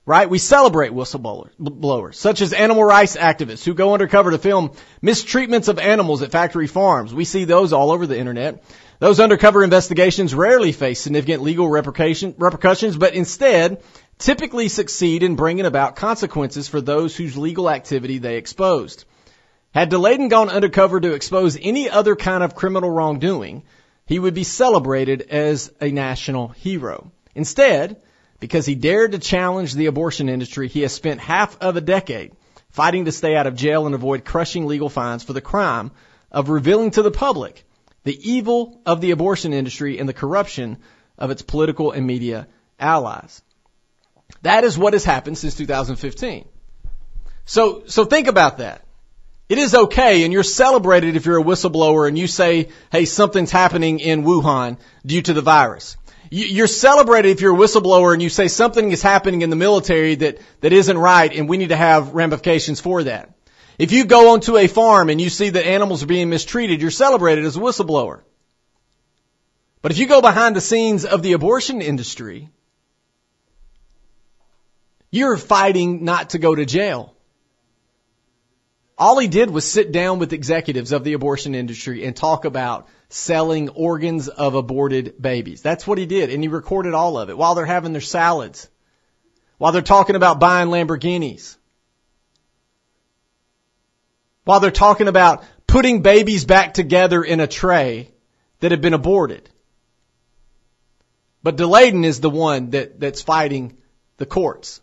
right? 0.08 0.30
We 0.30 0.38
celebrate 0.38 0.94
whistleblowers, 0.94 2.16
such 2.16 2.42
as 2.42 2.54
animal 2.54 2.84
rights 2.84 3.18
activists 3.18 3.66
who 3.66 3.74
go 3.74 3.94
undercover 3.94 4.32
to 4.32 4.38
film 4.38 4.72
mistreatments 5.04 5.68
of 5.68 5.80
animals 5.80 6.22
at 6.22 6.32
factory 6.32 6.66
farms. 6.66 7.14
We 7.14 7.26
see 7.26 7.44
those 7.44 7.74
all 7.74 7.92
over 7.92 8.08
the 8.08 8.18
internet. 8.18 8.64
Those 9.00 9.20
undercover 9.20 9.66
investigations 9.66 10.34
rarely 10.34 10.72
face 10.72 11.02
significant 11.02 11.44
legal 11.44 11.70
repercussions, 11.70 12.98
but 12.98 13.16
instead 13.16 13.84
typically 14.18 14.70
succeed 14.70 15.24
in 15.24 15.36
bringing 15.36 15.66
about 15.66 15.98
consequences 15.98 16.70
for 16.70 16.80
those 16.80 17.14
whose 17.16 17.38
legal 17.38 17.70
activity 17.70 18.18
they 18.18 18.38
exposed. 18.38 19.04
Had 19.72 19.92
Daleiden 19.92 20.30
gone 20.30 20.50
undercover 20.50 21.02
to 21.02 21.14
expose 21.16 21.58
any 21.62 21.90
other 21.90 22.16
kind 22.16 22.44
of 22.44 22.56
criminal 22.56 22.90
wrongdoing, 22.90 23.64
he 24.06 24.18
would 24.18 24.34
be 24.34 24.46
celebrated 24.46 25.22
as 25.30 25.70
a 25.82 25.92
national 25.92 26.48
hero. 26.48 27.12
Instead, 27.36 28.02
because 28.39 28.65
he 28.65 28.75
dared 28.75 29.13
to 29.13 29.20
challenge 29.20 29.74
the 29.74 29.88
abortion 29.88 30.29
industry, 30.29 30.67
he 30.67 30.82
has 30.82 30.94
spent 30.94 31.20
half 31.20 31.58
of 31.62 31.75
a 31.75 31.82
decade 31.82 32.34
fighting 32.70 33.06
to 33.06 33.12
stay 33.12 33.36
out 33.36 33.48
of 33.48 33.56
jail 33.56 33.86
and 33.86 33.96
avoid 33.96 34.25
crushing 34.25 34.67
legal 34.67 34.89
fines 34.89 35.24
for 35.24 35.34
the 35.34 35.41
crime 35.41 35.91
of 36.32 36.50
revealing 36.50 36.91
to 36.91 37.01
the 37.01 37.12
public 37.12 37.63
the 38.03 38.32
evil 38.32 38.79
of 38.86 39.01
the 39.01 39.12
abortion 39.12 39.51
industry 39.51 40.00
and 40.00 40.08
the 40.08 40.13
corruption 40.13 40.77
of 41.17 41.29
its 41.29 41.41
political 41.41 41.91
and 41.91 42.08
media 42.08 42.48
allies. 42.79 43.41
That 44.44 44.63
is 44.63 44.77
what 44.77 44.94
has 44.94 45.03
happened 45.03 45.38
since 45.38 45.56
2015. 45.56 46.48
So, 47.44 47.84
so 47.88 48.06
think 48.06 48.27
about 48.27 48.60
that. 48.60 48.86
It 49.50 49.58
is 49.58 49.75
okay 49.75 50.24
and 50.24 50.32
you're 50.32 50.44
celebrated 50.44 51.17
if 51.17 51.25
you're 51.25 51.39
a 51.39 51.44
whistleblower 51.44 52.08
and 52.08 52.17
you 52.17 52.27
say, 52.27 52.70
hey, 52.94 53.03
something's 53.03 53.51
happening 53.51 54.00
in 54.00 54.24
Wuhan 54.24 54.77
due 55.06 55.22
to 55.22 55.34
the 55.34 55.41
virus. 55.41 55.98
You're 56.29 56.67
celebrated 56.67 57.29
if 57.29 57.41
you're 57.41 57.55
a 57.55 57.57
whistleblower 57.57 58.13
and 58.13 58.22
you 58.22 58.29
say 58.29 58.48
something 58.48 58.91
is 58.91 59.01
happening 59.01 59.41
in 59.41 59.50
the 59.50 59.55
military 59.55 60.15
that, 60.15 60.39
that 60.62 60.74
isn't 60.74 60.98
right 60.98 61.34
and 61.34 61.48
we 61.48 61.57
need 61.57 61.69
to 61.69 61.75
have 61.75 62.13
ramifications 62.13 62.79
for 62.79 63.03
that. 63.03 63.34
If 63.79 63.91
you 63.91 64.05
go 64.05 64.34
onto 64.34 64.57
a 64.57 64.67
farm 64.67 65.10
and 65.10 65.22
you 65.22 65.29
see 65.29 65.50
that 65.50 65.65
animals 65.65 66.03
are 66.03 66.07
being 66.07 66.29
mistreated, 66.29 66.81
you're 66.81 66.91
celebrated 66.91 67.46
as 67.46 67.55
a 67.55 67.60
whistleblower. 67.60 68.22
But 69.81 69.91
if 69.91 70.00
you 70.00 70.07
go 70.07 70.22
behind 70.22 70.55
the 70.55 70.62
scenes 70.62 71.05
of 71.05 71.22
the 71.22 71.34
abortion 71.34 71.81
industry, 71.81 72.50
you're 75.12 75.38
fighting 75.38 76.03
not 76.03 76.31
to 76.31 76.39
go 76.39 76.53
to 76.53 76.65
jail. 76.65 77.13
All 78.98 79.19
he 79.19 79.27
did 79.27 79.51
was 79.51 79.63
sit 79.63 79.91
down 79.91 80.17
with 80.17 80.34
executives 80.34 80.91
of 80.91 81.03
the 81.03 81.13
abortion 81.13 81.53
industry 81.53 82.03
and 82.03 82.15
talk 82.15 82.46
about 82.46 82.88
selling 83.10 83.70
organs 83.70 84.28
of 84.28 84.56
aborted 84.56 85.22
babies. 85.22 85.62
That's 85.62 85.88
what 85.88 85.98
he 85.98 86.06
did. 86.06 86.30
And 86.30 86.44
he 86.44 86.50
recorded 86.50 86.94
all 86.94 87.18
of 87.18 87.30
it 87.30 87.38
while 87.38 87.56
they're 87.56 87.66
having 87.66 87.94
their 87.94 88.02
salads, 88.02 88.70
while 89.58 89.72
they're 89.72 89.82
talking 89.82 90.16
about 90.16 90.40
buying 90.40 90.70
Lamborghinis, 90.70 91.56
while 94.44 94.60
they're 94.60 94.72
talking 94.72 95.08
about 95.08 95.44
putting 95.68 96.02
babies 96.02 96.46
back 96.46 96.74
together 96.74 97.24
in 97.24 97.40
a 97.40 97.48
tray 97.48 98.12
that 98.60 98.72
have 98.72 98.82
been 98.82 98.94
aborted. 98.94 99.50
But 101.44 101.58
Daleiden 101.58 102.04
is 102.04 102.20
the 102.20 102.30
one 102.30 102.72
that, 102.72 103.00
that's 103.00 103.22
fighting 103.22 103.78
the 104.18 104.26
courts. 104.26 104.82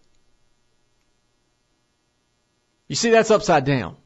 You 2.88 2.97
see, 2.97 3.11
that's 3.11 3.31
upside 3.31 3.64
down. 3.64 3.97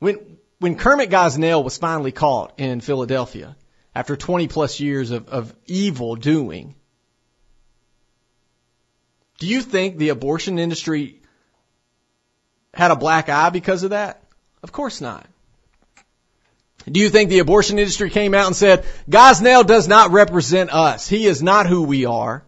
When, 0.00 0.31
when 0.62 0.76
Kermit 0.76 1.10
Gosnell 1.10 1.64
was 1.64 1.76
finally 1.76 2.12
caught 2.12 2.60
in 2.60 2.80
Philadelphia 2.80 3.56
after 3.96 4.16
20 4.16 4.46
plus 4.46 4.78
years 4.78 5.10
of, 5.10 5.28
of 5.28 5.52
evil 5.66 6.14
doing, 6.14 6.76
do 9.38 9.48
you 9.48 9.60
think 9.60 9.98
the 9.98 10.10
abortion 10.10 10.60
industry 10.60 11.20
had 12.72 12.92
a 12.92 12.96
black 12.96 13.28
eye 13.28 13.50
because 13.50 13.82
of 13.82 13.90
that? 13.90 14.22
Of 14.62 14.70
course 14.70 15.00
not. 15.00 15.26
Do 16.88 17.00
you 17.00 17.08
think 17.08 17.28
the 17.28 17.40
abortion 17.40 17.80
industry 17.80 18.08
came 18.08 18.32
out 18.32 18.46
and 18.46 18.54
said, 18.54 18.84
Gosnell 19.10 19.66
does 19.66 19.88
not 19.88 20.12
represent 20.12 20.72
us. 20.72 21.08
He 21.08 21.26
is 21.26 21.42
not 21.42 21.66
who 21.66 21.82
we 21.82 22.04
are. 22.04 22.44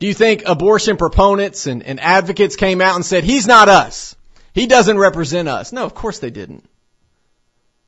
Do 0.00 0.06
you 0.06 0.14
think 0.14 0.44
abortion 0.46 0.96
proponents 0.96 1.66
and, 1.66 1.82
and 1.82 2.00
advocates 2.00 2.56
came 2.56 2.80
out 2.80 2.96
and 2.96 3.04
said, 3.04 3.24
he's 3.24 3.46
not 3.46 3.68
us. 3.68 4.16
He 4.54 4.66
doesn't 4.66 4.98
represent 4.98 5.48
us. 5.48 5.72
No, 5.72 5.84
of 5.84 5.94
course 5.94 6.18
they 6.18 6.30
didn't. 6.30 6.64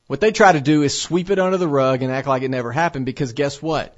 What 0.06 0.21
they 0.21 0.33
try 0.33 0.52
to 0.52 0.61
do 0.61 0.83
is 0.83 1.00
sweep 1.00 1.30
it 1.30 1.38
under 1.38 1.56
the 1.56 1.68
rug 1.68 2.02
and 2.02 2.12
act 2.12 2.26
like 2.26 2.42
it 2.42 2.50
never 2.50 2.73
happened 2.73 3.06
because 3.06 3.33
guess 3.33 3.61
what? 3.61 3.97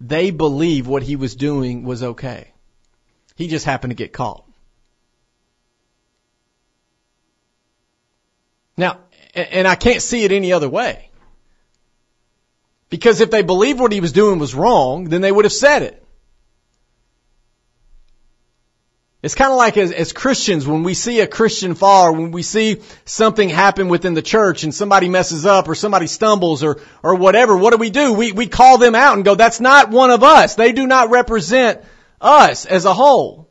They 0.00 0.30
believe 0.30 0.86
what 0.86 1.02
he 1.02 1.16
was 1.16 1.34
doing 1.34 1.84
was 1.84 2.02
okay. 2.02 2.52
He 3.36 3.48
just 3.48 3.64
happened 3.64 3.90
to 3.90 3.94
get 3.94 4.12
caught. 4.12 4.44
Now, 8.76 9.00
and 9.34 9.68
I 9.68 9.74
can't 9.74 10.02
see 10.02 10.24
it 10.24 10.32
any 10.32 10.52
other 10.52 10.68
way. 10.68 11.10
Because 12.88 13.20
if 13.20 13.30
they 13.30 13.42
believed 13.42 13.78
what 13.78 13.92
he 13.92 14.00
was 14.00 14.12
doing 14.12 14.38
was 14.38 14.54
wrong, 14.54 15.04
then 15.04 15.20
they 15.20 15.30
would 15.30 15.44
have 15.44 15.52
said 15.52 15.82
it. 15.82 16.04
It's 19.22 19.34
kind 19.34 19.50
of 19.50 19.58
like 19.58 19.76
as, 19.76 19.92
as 19.92 20.12
Christians, 20.14 20.66
when 20.66 20.82
we 20.82 20.94
see 20.94 21.20
a 21.20 21.26
Christian 21.26 21.74
fall, 21.74 22.06
or 22.06 22.12
when 22.12 22.30
we 22.30 22.42
see 22.42 22.80
something 23.04 23.50
happen 23.50 23.88
within 23.88 24.14
the 24.14 24.22
church 24.22 24.64
and 24.64 24.74
somebody 24.74 25.10
messes 25.10 25.44
up 25.44 25.68
or 25.68 25.74
somebody 25.74 26.06
stumbles 26.06 26.64
or, 26.64 26.80
or 27.02 27.16
whatever, 27.16 27.54
what 27.54 27.72
do 27.72 27.76
we 27.76 27.90
do? 27.90 28.14
We, 28.14 28.32
we 28.32 28.46
call 28.46 28.78
them 28.78 28.94
out 28.94 29.16
and 29.16 29.24
go, 29.24 29.34
that's 29.34 29.60
not 29.60 29.90
one 29.90 30.10
of 30.10 30.22
us. 30.22 30.54
They 30.54 30.72
do 30.72 30.86
not 30.86 31.10
represent 31.10 31.82
us 32.18 32.64
as 32.64 32.86
a 32.86 32.94
whole. 32.94 33.50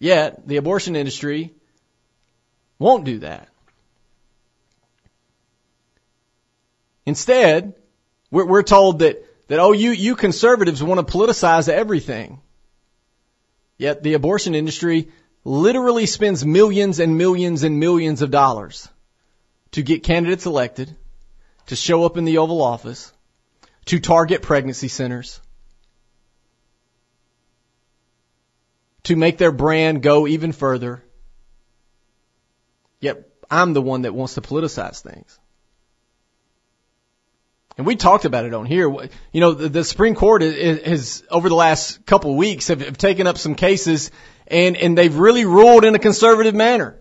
Yet, 0.00 0.46
the 0.46 0.56
abortion 0.56 0.96
industry 0.96 1.54
won't 2.80 3.04
do 3.04 3.20
that. 3.20 3.48
Instead, 7.06 7.74
we're, 8.32 8.44
we're 8.44 8.62
told 8.64 8.98
that, 8.98 9.24
that, 9.46 9.60
oh, 9.60 9.70
you, 9.70 9.92
you 9.92 10.16
conservatives 10.16 10.82
want 10.82 11.06
to 11.06 11.16
politicize 11.16 11.68
everything. 11.68 12.40
Yet 13.78 14.02
the 14.02 14.14
abortion 14.14 14.54
industry 14.54 15.08
literally 15.44 16.06
spends 16.06 16.44
millions 16.44 16.98
and 16.98 17.18
millions 17.18 17.62
and 17.62 17.78
millions 17.78 18.22
of 18.22 18.30
dollars 18.30 18.88
to 19.72 19.82
get 19.82 20.02
candidates 20.02 20.46
elected, 20.46 20.94
to 21.66 21.76
show 21.76 22.04
up 22.04 22.16
in 22.16 22.24
the 22.24 22.38
Oval 22.38 22.62
Office, 22.62 23.12
to 23.86 24.00
target 24.00 24.42
pregnancy 24.42 24.88
centers, 24.88 25.40
to 29.04 29.14
make 29.14 29.38
their 29.38 29.52
brand 29.52 30.02
go 30.02 30.26
even 30.26 30.52
further. 30.52 31.04
Yet 33.00 33.28
I'm 33.50 33.72
the 33.74 33.82
one 33.82 34.02
that 34.02 34.14
wants 34.14 34.34
to 34.34 34.40
politicize 34.40 35.00
things. 35.00 35.38
And 37.76 37.86
we 37.86 37.96
talked 37.96 38.24
about 38.24 38.46
it 38.46 38.54
on 38.54 38.64
here. 38.64 38.88
You 38.88 39.40
know, 39.40 39.52
the, 39.52 39.68
the 39.68 39.84
Supreme 39.84 40.14
Court 40.14 40.42
has, 40.42 41.22
over 41.30 41.48
the 41.48 41.54
last 41.54 42.06
couple 42.06 42.30
of 42.30 42.36
weeks, 42.36 42.68
have, 42.68 42.80
have 42.80 42.96
taken 42.96 43.26
up 43.26 43.36
some 43.36 43.54
cases 43.54 44.10
and, 44.46 44.76
and 44.76 44.96
they've 44.96 45.14
really 45.14 45.44
ruled 45.44 45.84
in 45.84 45.94
a 45.94 45.98
conservative 45.98 46.54
manner. 46.54 46.98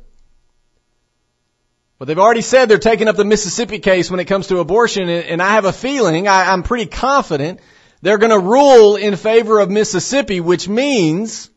But 1.98 2.05
they've 2.05 2.20
already 2.20 2.41
said 2.41 2.67
they're 2.67 2.77
taking 2.77 3.08
up 3.08 3.15
the 3.15 3.24
Mississippi 3.24 3.79
case 3.79 4.12
when 4.12 4.20
it 4.20 4.25
comes 4.25 4.48
to 4.48 4.60
abortion, 4.60 5.08
and, 5.08 5.25
and 5.25 5.41
I 5.41 5.53
have 5.53 5.63
a 5.63 5.72
feeling, 5.72 6.27
I, 6.27 6.51
I'm 6.51 6.63
pretty 6.63 6.88
confident, 6.88 7.62
they're 8.01 8.17
going 8.17 8.32
to 8.32 8.39
rule 8.39 8.98
in 8.98 9.15
favor 9.15 9.60
of 9.60 9.70
Mississippi, 9.70 10.41
which 10.41 10.67
means 10.67 11.50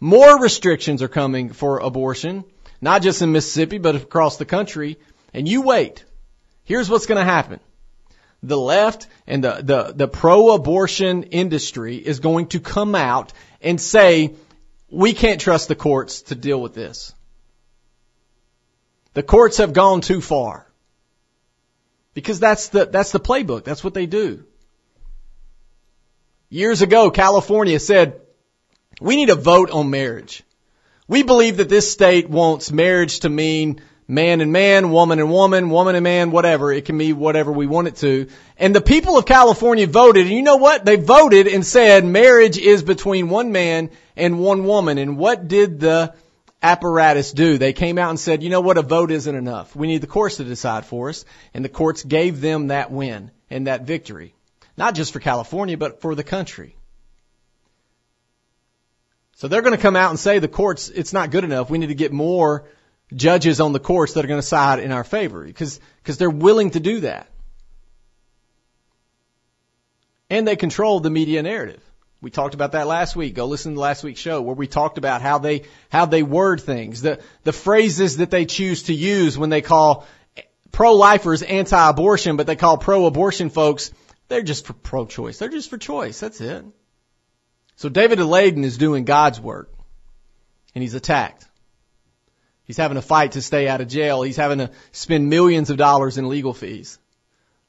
more 0.00 0.40
restrictions 0.40 1.00
are 1.00 1.08
coming 1.08 1.52
for 1.52 1.78
abortion, 1.78 2.44
not 2.80 3.02
just 3.02 3.22
in 3.22 3.30
Mississippi, 3.30 3.78
but 3.78 3.94
across 3.94 4.36
the 4.36 4.44
country. 4.44 4.98
And 5.32 5.46
you 5.46 5.62
wait. 5.62 6.04
Here's 6.64 6.90
what's 6.90 7.06
going 7.06 7.18
to 7.18 7.24
happen 7.24 7.60
the 8.48 8.58
left 8.58 9.06
and 9.26 9.42
the, 9.42 9.60
the, 9.62 9.92
the 9.94 10.08
pro-abortion 10.08 11.24
industry 11.24 11.96
is 11.96 12.20
going 12.20 12.48
to 12.48 12.60
come 12.60 12.94
out 12.94 13.32
and 13.60 13.80
say, 13.80 14.34
we 14.90 15.14
can't 15.14 15.40
trust 15.40 15.68
the 15.68 15.74
courts 15.74 16.22
to 16.22 16.34
deal 16.34 16.60
with 16.60 16.74
this. 16.74 17.14
The 19.14 19.22
courts 19.22 19.58
have 19.58 19.72
gone 19.72 20.00
too 20.00 20.20
far. 20.20 20.66
Because 22.12 22.38
that's 22.38 22.68
the, 22.68 22.84
that's 22.86 23.12
the 23.12 23.20
playbook. 23.20 23.64
That's 23.64 23.82
what 23.82 23.94
they 23.94 24.06
do. 24.06 24.44
Years 26.48 26.82
ago, 26.82 27.10
California 27.10 27.80
said, 27.80 28.20
we 29.00 29.16
need 29.16 29.30
a 29.30 29.34
vote 29.34 29.70
on 29.70 29.90
marriage. 29.90 30.44
We 31.08 31.22
believe 31.22 31.56
that 31.56 31.68
this 31.68 31.90
state 31.90 32.30
wants 32.30 32.70
marriage 32.70 33.20
to 33.20 33.28
mean 33.28 33.80
man 34.06 34.40
and 34.40 34.52
man, 34.52 34.90
woman 34.90 35.18
and 35.18 35.30
woman, 35.30 35.70
woman 35.70 35.94
and 35.94 36.04
man, 36.04 36.30
whatever. 36.30 36.72
It 36.72 36.84
can 36.84 36.98
be 36.98 37.12
whatever 37.12 37.52
we 37.52 37.66
want 37.66 37.88
it 37.88 37.96
to. 37.96 38.28
And 38.58 38.74
the 38.74 38.80
people 38.80 39.16
of 39.16 39.26
California 39.26 39.86
voted, 39.86 40.26
and 40.26 40.34
you 40.34 40.42
know 40.42 40.56
what? 40.56 40.84
They 40.84 40.96
voted 40.96 41.46
and 41.46 41.64
said 41.64 42.04
marriage 42.04 42.58
is 42.58 42.82
between 42.82 43.28
one 43.28 43.52
man 43.52 43.90
and 44.16 44.38
one 44.38 44.64
woman. 44.64 44.98
And 44.98 45.16
what 45.16 45.48
did 45.48 45.80
the 45.80 46.14
apparatus 46.62 47.32
do? 47.32 47.58
They 47.58 47.72
came 47.72 47.98
out 47.98 48.10
and 48.10 48.20
said, 48.20 48.42
you 48.42 48.50
know 48.50 48.60
what? 48.60 48.78
A 48.78 48.82
vote 48.82 49.10
isn't 49.10 49.34
enough. 49.34 49.74
We 49.74 49.86
need 49.86 50.02
the 50.02 50.06
courts 50.06 50.36
to 50.36 50.44
decide 50.44 50.84
for 50.84 51.08
us. 51.08 51.24
And 51.52 51.64
the 51.64 51.70
courts 51.70 52.02
gave 52.02 52.40
them 52.40 52.68
that 52.68 52.90
win 52.90 53.30
and 53.50 53.66
that 53.66 53.82
victory. 53.82 54.34
Not 54.76 54.94
just 54.94 55.12
for 55.12 55.20
California, 55.20 55.78
but 55.78 56.00
for 56.00 56.14
the 56.14 56.24
country. 56.24 56.76
So 59.36 59.48
they're 59.48 59.62
going 59.62 59.76
to 59.76 59.82
come 59.82 59.96
out 59.96 60.10
and 60.10 60.18
say 60.18 60.38
the 60.38 60.48
courts, 60.48 60.88
it's 60.88 61.12
not 61.12 61.30
good 61.30 61.44
enough. 61.44 61.68
We 61.68 61.78
need 61.78 61.88
to 61.88 61.94
get 61.94 62.12
more 62.12 62.64
judges 63.12 63.60
on 63.60 63.72
the 63.72 63.80
courts 63.80 64.14
that 64.14 64.24
are 64.24 64.28
going 64.28 64.40
to 64.40 64.46
side 64.46 64.78
in 64.78 64.92
our 64.92 65.04
favor 65.04 65.44
because 65.44 65.80
because 66.02 66.18
they're 66.18 66.30
willing 66.30 66.70
to 66.70 66.80
do 66.80 67.00
that. 67.00 67.28
And 70.30 70.48
they 70.48 70.56
control 70.56 71.00
the 71.00 71.10
media 71.10 71.42
narrative. 71.42 71.82
We 72.20 72.30
talked 72.30 72.54
about 72.54 72.72
that 72.72 72.86
last 72.86 73.14
week. 73.14 73.34
Go 73.34 73.44
listen 73.46 73.74
to 73.74 73.80
last 73.80 74.02
week's 74.02 74.20
show 74.20 74.40
where 74.40 74.54
we 74.54 74.66
talked 74.66 74.96
about 74.96 75.20
how 75.20 75.38
they 75.38 75.62
how 75.90 76.06
they 76.06 76.22
word 76.22 76.60
things, 76.60 77.02
the 77.02 77.20
the 77.42 77.52
phrases 77.52 78.16
that 78.16 78.30
they 78.30 78.46
choose 78.46 78.84
to 78.84 78.94
use 78.94 79.36
when 79.36 79.50
they 79.50 79.60
call 79.60 80.06
pro-lifers 80.72 81.42
anti-abortion, 81.42 82.36
but 82.36 82.46
they 82.46 82.56
call 82.56 82.78
pro-abortion 82.78 83.50
folks 83.50 83.92
they're 84.28 84.42
just 84.42 84.66
for 84.66 84.72
pro-choice. 84.72 85.38
They're 85.38 85.48
just 85.48 85.70
for 85.70 85.78
choice. 85.78 86.20
That's 86.20 86.40
it. 86.40 86.64
So 87.76 87.88
David 87.88 88.18
Daleiden 88.18 88.64
is 88.64 88.78
doing 88.78 89.04
God's 89.04 89.40
work, 89.40 89.72
and 90.74 90.82
he's 90.82 90.94
attacked. 90.94 91.46
He's 92.64 92.76
having 92.76 92.96
to 92.96 93.02
fight 93.02 93.32
to 93.32 93.42
stay 93.42 93.68
out 93.68 93.80
of 93.80 93.88
jail. 93.88 94.22
He's 94.22 94.36
having 94.36 94.58
to 94.58 94.70
spend 94.92 95.28
millions 95.28 95.70
of 95.70 95.76
dollars 95.76 96.18
in 96.18 96.28
legal 96.28 96.54
fees. 96.54 96.98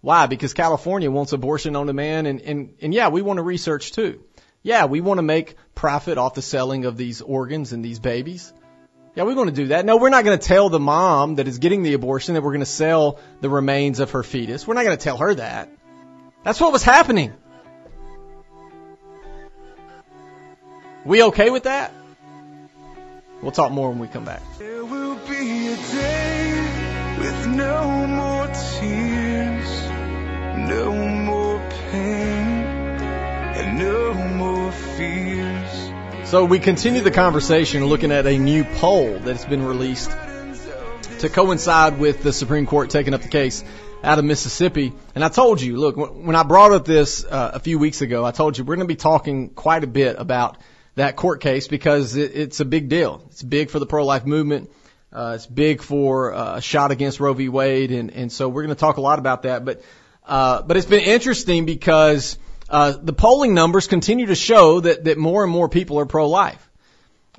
Why? 0.01 0.27
Because 0.27 0.53
California 0.53 1.09
wants 1.09 1.33
abortion 1.33 1.75
on 1.75 1.87
demand 1.87 2.27
and, 2.27 2.41
and, 2.41 2.75
and 2.81 2.93
yeah, 2.93 3.09
we 3.09 3.21
want 3.21 3.37
to 3.37 3.43
research 3.43 3.91
too. 3.91 4.23
Yeah, 4.61 4.85
we 4.85 5.01
want 5.01 5.17
to 5.17 5.23
make 5.23 5.55
profit 5.73 6.17
off 6.17 6.33
the 6.33 6.41
selling 6.41 6.85
of 6.85 6.97
these 6.97 7.21
organs 7.21 7.73
and 7.73 7.83
these 7.83 7.99
babies. 7.99 8.53
Yeah, 9.15 9.23
we 9.23 9.33
want 9.33 9.49
to 9.49 9.55
do 9.55 9.67
that. 9.67 9.85
No, 9.85 9.97
we're 9.97 10.09
not 10.09 10.25
going 10.25 10.37
to 10.37 10.45
tell 10.45 10.69
the 10.69 10.79
mom 10.79 11.35
that 11.35 11.47
is 11.47 11.59
getting 11.59 11.83
the 11.83 11.93
abortion 11.93 12.33
that 12.33 12.41
we're 12.41 12.51
going 12.51 12.59
to 12.59 12.65
sell 12.65 13.19
the 13.41 13.49
remains 13.49 13.99
of 13.99 14.11
her 14.11 14.23
fetus. 14.23 14.67
We're 14.67 14.73
not 14.73 14.83
going 14.83 14.97
to 14.97 15.03
tell 15.03 15.17
her 15.17 15.35
that. 15.35 15.69
That's 16.43 16.59
what 16.59 16.71
was 16.71 16.83
happening. 16.83 17.33
We 21.05 21.23
okay 21.23 21.49
with 21.49 21.63
that? 21.63 21.93
We'll 23.45 23.51
talk 23.51 23.71
more 23.71 23.89
when 23.89 23.99
we 23.99 24.07
come 24.07 24.25
back. 24.25 24.41
There 24.57 24.83
will 24.83 25.17
be 25.17 25.67
a 25.67 25.75
day 25.75 27.15
with 27.19 27.47
no 27.49 28.07
more 28.07 28.47
tears, 28.47 29.81
no 30.67 30.91
more 30.91 31.59
pain, 31.91 32.65
and 33.53 33.77
no 33.77 34.15
more 34.15 34.71
fears. 34.71 35.91
So 36.27 36.43
we 36.43 36.57
continue 36.57 37.01
the 37.01 37.11
conversation 37.11 37.85
looking 37.85 38.11
at 38.11 38.25
a 38.25 38.35
new 38.35 38.63
poll 38.63 39.19
that's 39.19 39.45
been 39.45 39.63
released 39.63 40.09
to 41.19 41.29
coincide 41.29 41.99
with 41.99 42.23
the 42.23 42.33
Supreme 42.33 42.65
Court 42.65 42.89
taking 42.89 43.13
up 43.13 43.21
the 43.21 43.27
case 43.27 43.63
out 44.01 44.17
of 44.17 44.25
Mississippi. 44.25 44.91
And 45.13 45.23
I 45.23 45.29
told 45.29 45.61
you, 45.61 45.77
look, 45.77 45.97
when 45.97 46.35
I 46.35 46.41
brought 46.41 46.71
up 46.71 46.85
this 46.85 47.23
uh, 47.23 47.51
a 47.53 47.59
few 47.59 47.77
weeks 47.77 48.01
ago, 48.01 48.25
I 48.25 48.31
told 48.31 48.57
you 48.57 48.63
we're 48.63 48.77
going 48.77 48.87
to 48.87 48.91
be 48.91 48.95
talking 48.95 49.49
quite 49.49 49.83
a 49.83 49.87
bit 49.87 50.15
about 50.17 50.57
that 50.95 51.15
court 51.15 51.41
case 51.41 51.67
because 51.67 52.15
it, 52.15 52.35
it's 52.35 52.59
a 52.59 52.65
big 52.65 52.89
deal. 52.89 53.21
It's 53.27 53.43
big 53.43 53.69
for 53.69 53.79
the 53.79 53.85
pro-life 53.85 54.25
movement. 54.25 54.71
Uh, 55.11 55.33
it's 55.35 55.45
big 55.45 55.81
for 55.81 56.33
uh, 56.33 56.57
a 56.57 56.61
shot 56.61 56.91
against 56.91 57.19
Roe 57.19 57.33
v. 57.33 57.47
Wade, 57.47 57.91
and, 57.91 58.11
and 58.11 58.31
so 58.31 58.49
we're 58.49 58.63
going 58.63 58.75
to 58.75 58.79
talk 58.79 58.97
a 58.97 59.01
lot 59.01 59.19
about 59.19 59.43
that. 59.43 59.63
But 59.63 59.81
uh, 60.25 60.61
but 60.63 60.75
it's 60.75 60.87
been 60.87 61.03
interesting 61.03 61.65
because 61.65 62.37
uh, 62.69 62.93
the 63.01 63.13
polling 63.13 63.53
numbers 63.53 63.87
continue 63.87 64.25
to 64.25 64.35
show 64.35 64.79
that, 64.79 65.03
that 65.05 65.17
more 65.17 65.43
and 65.43 65.51
more 65.51 65.69
people 65.69 65.99
are 65.99 66.05
pro-life. 66.05 66.61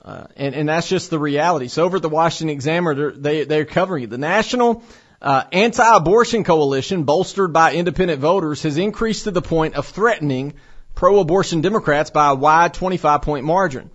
Uh, 0.05 0.27
and, 0.37 0.55
and 0.55 0.69
that's 0.69 0.89
just 0.89 1.11
the 1.11 1.19
reality. 1.19 1.67
So 1.67 1.85
over 1.85 1.97
at 1.97 2.03
the 2.03 2.09
Washington 2.09 2.55
Examiner, 2.55 3.11
they, 3.11 3.45
they're 3.45 3.65
covering 3.65 4.05
it. 4.05 4.11
The 4.11 4.19
National 4.19 4.85
uh, 5.21 5.43
Anti-Abortion 5.51 6.45
Coalition, 6.45 7.03
bolstered 7.03 7.53
by 7.53 7.75
independent 7.75 8.21
voters, 8.21 8.63
has 8.63 8.79
increased 8.79 9.25
to 9.25 9.33
the 9.33 9.43
point 9.43 9.75
of 9.75 9.87
threatening 9.87 10.55
pro-abortion 10.97 11.61
Democrats 11.61 12.11
by 12.11 12.31
a 12.31 12.35
wide 12.35 12.75
25-point 12.75 13.45
margin. 13.45 13.91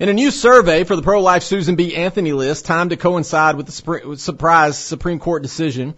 In 0.00 0.08
a 0.08 0.14
new 0.14 0.32
survey 0.32 0.82
for 0.82 0.96
the 0.96 1.02
pro-life 1.02 1.44
Susan 1.44 1.76
B. 1.76 1.94
Anthony 1.94 2.32
list, 2.32 2.64
timed 2.64 2.90
to 2.90 2.96
coincide 2.96 3.54
with 3.54 3.66
the 3.66 4.16
surprise 4.16 4.78
Supreme 4.78 5.20
Court 5.20 5.42
decision 5.42 5.94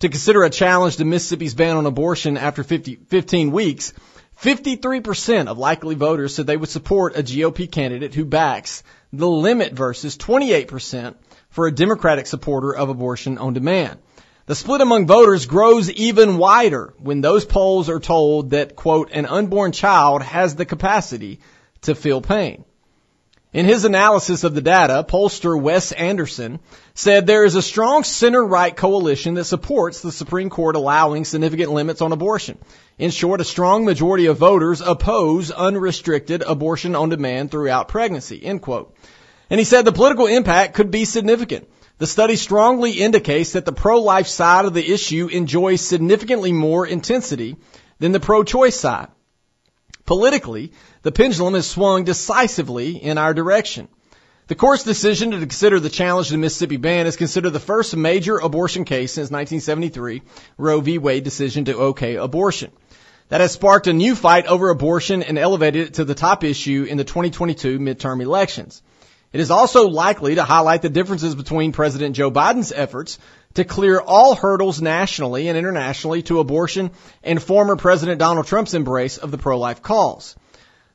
to 0.00 0.08
consider 0.08 0.44
a 0.44 0.50
challenge 0.50 0.98
to 0.98 1.04
Mississippi's 1.04 1.54
ban 1.54 1.76
on 1.76 1.86
abortion 1.86 2.36
after 2.36 2.62
50, 2.62 3.00
15 3.08 3.50
weeks, 3.50 3.92
53% 4.42 5.46
of 5.46 5.58
likely 5.58 5.94
voters 5.94 6.34
said 6.34 6.46
they 6.46 6.56
would 6.56 6.68
support 6.68 7.16
a 7.16 7.22
GOP 7.22 7.70
candidate 7.70 8.14
who 8.14 8.24
backs 8.24 8.82
the 9.12 9.28
limit 9.28 9.72
versus 9.72 10.16
28% 10.18 11.14
for 11.48 11.66
a 11.66 11.74
Democratic 11.74 12.26
supporter 12.26 12.74
of 12.74 12.88
abortion 12.88 13.38
on 13.38 13.54
demand. 13.54 14.00
The 14.46 14.54
split 14.54 14.82
among 14.82 15.06
voters 15.06 15.46
grows 15.46 15.90
even 15.90 16.36
wider 16.36 16.92
when 16.98 17.22
those 17.22 17.46
polls 17.46 17.88
are 17.88 18.00
told 18.00 18.50
that, 18.50 18.76
quote, 18.76 19.10
an 19.10 19.24
unborn 19.24 19.72
child 19.72 20.22
has 20.22 20.54
the 20.54 20.66
capacity 20.66 21.40
to 21.82 21.94
feel 21.94 22.20
pain. 22.20 22.64
In 23.54 23.64
his 23.64 23.86
analysis 23.86 24.44
of 24.44 24.54
the 24.54 24.60
data, 24.60 25.06
pollster 25.08 25.58
Wes 25.58 25.92
Anderson 25.92 26.58
said 26.92 27.26
there 27.26 27.44
is 27.44 27.54
a 27.54 27.62
strong 27.62 28.04
center-right 28.04 28.76
coalition 28.76 29.34
that 29.34 29.44
supports 29.44 30.02
the 30.02 30.12
Supreme 30.12 30.50
Court 30.50 30.76
allowing 30.76 31.24
significant 31.24 31.72
limits 31.72 32.02
on 32.02 32.12
abortion. 32.12 32.58
In 32.98 33.10
short, 33.10 33.40
a 33.40 33.44
strong 33.44 33.86
majority 33.86 34.26
of 34.26 34.36
voters 34.36 34.82
oppose 34.82 35.52
unrestricted 35.52 36.42
abortion 36.42 36.94
on 36.96 37.08
demand 37.08 37.50
throughout 37.50 37.88
pregnancy, 37.88 38.44
end 38.44 38.60
quote. 38.60 38.94
And 39.48 39.58
he 39.58 39.64
said 39.64 39.86
the 39.86 39.92
political 39.92 40.26
impact 40.26 40.74
could 40.74 40.90
be 40.90 41.04
significant. 41.06 41.68
The 41.98 42.06
study 42.08 42.34
strongly 42.34 42.92
indicates 42.92 43.52
that 43.52 43.64
the 43.64 43.72
pro-life 43.72 44.26
side 44.26 44.64
of 44.64 44.74
the 44.74 44.92
issue 44.92 45.28
enjoys 45.28 45.80
significantly 45.80 46.52
more 46.52 46.84
intensity 46.86 47.56
than 48.00 48.10
the 48.10 48.20
pro-choice 48.20 48.78
side. 48.78 49.08
Politically, 50.04 50.72
the 51.02 51.12
pendulum 51.12 51.54
has 51.54 51.66
swung 51.66 52.04
decisively 52.04 52.96
in 52.96 53.16
our 53.16 53.32
direction. 53.32 53.88
The 54.48 54.56
court's 54.56 54.82
decision 54.82 55.30
to 55.30 55.38
consider 55.38 55.80
the 55.80 55.88
challenge 55.88 56.26
to 56.26 56.32
the 56.32 56.38
Mississippi 56.38 56.76
ban 56.76 57.06
is 57.06 57.16
considered 57.16 57.50
the 57.50 57.60
first 57.60 57.96
major 57.96 58.36
abortion 58.38 58.84
case 58.84 59.12
since 59.12 59.30
1973, 59.30 60.20
Roe 60.58 60.80
v. 60.80 60.98
Wade 60.98 61.24
decision 61.24 61.64
to 61.66 61.76
okay 61.76 62.16
abortion. 62.16 62.70
That 63.28 63.40
has 63.40 63.52
sparked 63.52 63.86
a 63.86 63.94
new 63.94 64.14
fight 64.14 64.46
over 64.46 64.68
abortion 64.68 65.22
and 65.22 65.38
elevated 65.38 65.86
it 65.88 65.94
to 65.94 66.04
the 66.04 66.14
top 66.14 66.44
issue 66.44 66.86
in 66.86 66.98
the 66.98 67.04
2022 67.04 67.78
midterm 67.78 68.20
elections. 68.20 68.82
It 69.34 69.40
is 69.40 69.50
also 69.50 69.88
likely 69.88 70.36
to 70.36 70.44
highlight 70.44 70.82
the 70.82 70.88
differences 70.88 71.34
between 71.34 71.72
President 71.72 72.14
Joe 72.14 72.30
Biden's 72.30 72.70
efforts 72.70 73.18
to 73.54 73.64
clear 73.64 73.98
all 73.98 74.36
hurdles 74.36 74.80
nationally 74.80 75.48
and 75.48 75.58
internationally 75.58 76.22
to 76.22 76.38
abortion 76.38 76.92
and 77.24 77.42
former 77.42 77.74
President 77.74 78.20
Donald 78.20 78.46
Trump's 78.46 78.74
embrace 78.74 79.18
of 79.18 79.32
the 79.32 79.36
pro-life 79.36 79.82
cause. 79.82 80.36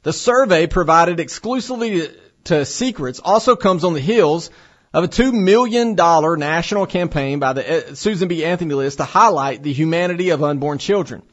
The 0.04 0.14
survey 0.14 0.68
provided 0.68 1.20
exclusively 1.20 2.08
to 2.46 2.64
secrets 2.64 3.20
also 3.22 3.58
comes 3.58 3.84
on 3.84 3.94
the 3.94 4.00
heels 4.00 4.52
of 4.94 5.04
a 5.04 5.10
$2 5.10 5.34
million 5.34 5.96
national 5.96 6.86
campaign 6.86 7.40
by 7.40 7.52
the 7.52 7.90
uh, 7.90 7.94
Susan 7.94 8.30
B. 8.30 8.46
Anthony 8.46 8.74
list 8.74 9.00
to 9.00 9.04
highlight 9.04 9.64
the 9.64 9.74
humanity 9.74 10.30
of 10.30 10.42
unborn 10.44 10.78
children 10.78 11.24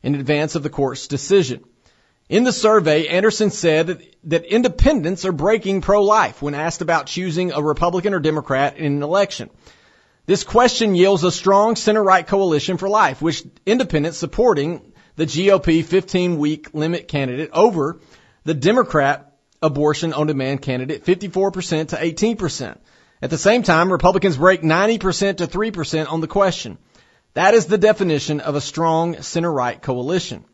in 0.00 0.14
advance 0.14 0.54
of 0.54 0.62
the 0.62 0.70
court's 0.70 1.08
decision. 1.08 1.64
In 2.32 2.44
the 2.44 2.52
survey, 2.52 3.08
Anderson 3.08 3.50
said 3.50 4.06
that, 4.24 4.44
independents 4.46 5.26
are 5.26 5.32
breaking 5.32 5.82
pro-life 5.82 6.40
when 6.40 6.54
asked 6.54 6.80
about 6.80 7.04
choosing 7.04 7.52
a 7.52 7.60
Republican 7.60 8.14
or 8.14 8.20
Democrat 8.20 8.78
in 8.78 8.86
an 8.86 9.02
election. 9.02 9.50
This 10.24 10.42
question 10.42 10.94
yields 10.94 11.24
a 11.24 11.30
strong 11.30 11.76
center-right 11.76 12.26
coalition 12.26 12.78
for 12.78 12.88
life, 12.88 13.20
which 13.20 13.44
independents 13.66 14.16
supporting 14.16 14.94
the 15.16 15.26
GOP 15.26 15.84
15-week 15.84 16.72
limit 16.72 17.06
candidate 17.06 17.50
over 17.52 18.00
the 18.44 18.54
Democrat 18.54 19.36
abortion 19.60 20.14
on 20.14 20.26
demand 20.26 20.62
candidate 20.62 21.04
54% 21.04 21.88
to 21.88 21.96
18%. 21.96 22.78
At 23.20 23.28
the 23.28 23.36
same 23.36 23.62
time, 23.62 23.92
Republicans 23.92 24.38
break 24.38 24.62
90% 24.62 25.36
to 25.36 25.46
3% 25.46 26.10
on 26.10 26.22
the 26.22 26.28
question. 26.28 26.78
That 27.34 27.52
is 27.52 27.66
the 27.66 27.76
definition 27.76 28.40
of 28.40 28.54
a 28.54 28.62
strong 28.62 29.20
center-right 29.20 29.82
coalition. 29.82 30.46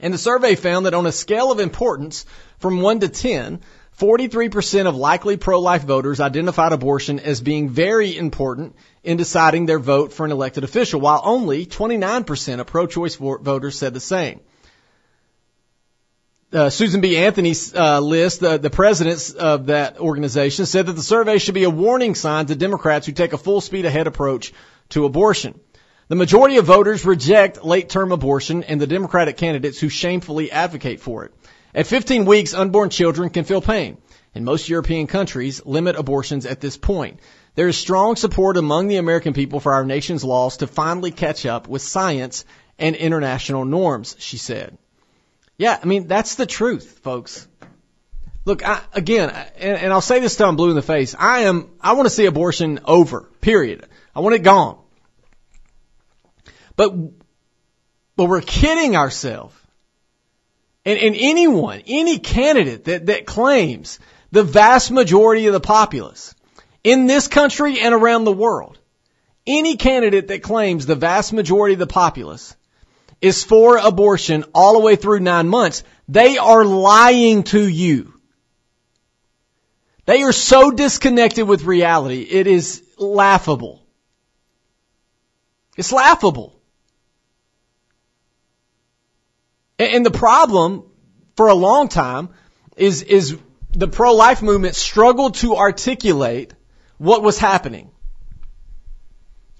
And 0.00 0.12
the 0.12 0.18
survey 0.18 0.54
found 0.54 0.86
that 0.86 0.94
on 0.94 1.06
a 1.06 1.12
scale 1.12 1.52
of 1.52 1.60
importance 1.60 2.26
from 2.58 2.80
1 2.80 3.00
to 3.00 3.08
10, 3.08 3.60
43% 3.98 4.86
of 4.86 4.96
likely 4.96 5.36
pro-life 5.36 5.84
voters 5.84 6.20
identified 6.20 6.72
abortion 6.72 7.20
as 7.20 7.40
being 7.40 7.68
very 7.68 8.16
important 8.16 8.74
in 9.04 9.16
deciding 9.16 9.66
their 9.66 9.78
vote 9.78 10.12
for 10.12 10.26
an 10.26 10.32
elected 10.32 10.64
official, 10.64 11.00
while 11.00 11.20
only 11.24 11.64
29% 11.64 12.60
of 12.60 12.66
pro-choice 12.66 13.14
voters 13.14 13.78
said 13.78 13.94
the 13.94 14.00
same. 14.00 14.40
Uh, 16.52 16.70
Susan 16.70 17.00
B. 17.00 17.16
Anthony's 17.16 17.74
uh, 17.74 18.00
list, 18.00 18.42
uh, 18.42 18.58
the 18.58 18.70
presidents 18.70 19.32
of 19.32 19.66
that 19.66 19.98
organization, 19.98 20.66
said 20.66 20.86
that 20.86 20.92
the 20.92 21.02
survey 21.02 21.38
should 21.38 21.54
be 21.54 21.64
a 21.64 21.70
warning 21.70 22.14
sign 22.14 22.46
to 22.46 22.54
Democrats 22.54 23.06
who 23.06 23.12
take 23.12 23.32
a 23.32 23.38
full 23.38 23.60
speed 23.60 23.86
ahead 23.86 24.06
approach 24.06 24.52
to 24.90 25.04
abortion. 25.04 25.58
The 26.06 26.16
majority 26.16 26.58
of 26.58 26.66
voters 26.66 27.06
reject 27.06 27.64
late-term 27.64 28.12
abortion 28.12 28.62
and 28.64 28.78
the 28.78 28.86
Democratic 28.86 29.38
candidates 29.38 29.80
who 29.80 29.88
shamefully 29.88 30.52
advocate 30.52 31.00
for 31.00 31.24
it. 31.24 31.32
At 31.74 31.86
15 31.86 32.26
weeks, 32.26 32.52
unborn 32.52 32.90
children 32.90 33.30
can 33.30 33.44
feel 33.44 33.62
pain. 33.62 33.96
And 34.34 34.44
most 34.44 34.68
European 34.68 35.06
countries 35.06 35.64
limit 35.64 35.96
abortions 35.96 36.44
at 36.44 36.60
this 36.60 36.76
point. 36.76 37.20
There 37.54 37.68
is 37.68 37.78
strong 37.78 38.16
support 38.16 38.58
among 38.58 38.88
the 38.88 38.96
American 38.96 39.32
people 39.32 39.60
for 39.60 39.72
our 39.72 39.84
nation's 39.84 40.24
laws 40.24 40.58
to 40.58 40.66
finally 40.66 41.10
catch 41.10 41.46
up 41.46 41.68
with 41.68 41.80
science 41.80 42.44
and 42.78 42.96
international 42.96 43.64
norms, 43.64 44.14
she 44.18 44.36
said. 44.36 44.76
Yeah, 45.56 45.78
I 45.80 45.86
mean, 45.86 46.06
that's 46.06 46.34
the 46.34 46.46
truth, 46.46 47.00
folks. 47.02 47.48
Look, 48.44 48.66
I, 48.66 48.80
again, 48.92 49.30
and, 49.56 49.78
and 49.78 49.92
I'll 49.92 50.02
say 50.02 50.20
this 50.20 50.36
till 50.36 50.48
I'm 50.48 50.56
blue 50.56 50.68
in 50.68 50.76
the 50.76 50.82
face. 50.82 51.14
I 51.18 51.40
am, 51.40 51.70
I 51.80 51.94
want 51.94 52.06
to 52.06 52.14
see 52.14 52.26
abortion 52.26 52.80
over, 52.84 53.30
period. 53.40 53.86
I 54.14 54.20
want 54.20 54.34
it 54.34 54.42
gone. 54.42 54.83
But, 56.76 56.94
but 58.16 58.24
we're 58.26 58.40
kidding 58.40 58.96
ourselves. 58.96 59.54
And, 60.84 60.98
and 60.98 61.16
anyone, 61.18 61.82
any 61.86 62.18
candidate 62.18 62.84
that, 62.84 63.06
that 63.06 63.26
claims 63.26 63.98
the 64.32 64.42
vast 64.42 64.90
majority 64.90 65.46
of 65.46 65.52
the 65.52 65.60
populace 65.60 66.34
in 66.82 67.06
this 67.06 67.28
country 67.28 67.80
and 67.80 67.94
around 67.94 68.24
the 68.24 68.32
world, 68.32 68.78
any 69.46 69.76
candidate 69.76 70.28
that 70.28 70.42
claims 70.42 70.84
the 70.84 70.94
vast 70.94 71.32
majority 71.32 71.74
of 71.74 71.78
the 71.78 71.86
populace 71.86 72.54
is 73.20 73.42
for 73.42 73.78
abortion 73.78 74.44
all 74.54 74.74
the 74.74 74.80
way 74.80 74.96
through 74.96 75.20
nine 75.20 75.48
months, 75.48 75.82
they 76.08 76.36
are 76.36 76.64
lying 76.64 77.42
to 77.44 77.66
you. 77.66 78.12
They 80.04 80.22
are 80.22 80.32
so 80.32 80.70
disconnected 80.70 81.48
with 81.48 81.64
reality, 81.64 82.20
it 82.20 82.46
is 82.46 82.82
laughable. 82.98 83.80
It's 85.76 85.92
laughable. 85.92 86.53
And 89.78 90.06
the 90.06 90.10
problem 90.10 90.84
for 91.36 91.48
a 91.48 91.54
long 91.54 91.88
time 91.88 92.30
is, 92.76 93.02
is 93.02 93.36
the 93.72 93.88
pro-life 93.88 94.42
movement 94.42 94.76
struggled 94.76 95.34
to 95.36 95.56
articulate 95.56 96.54
what 96.98 97.22
was 97.22 97.38
happening. 97.38 97.90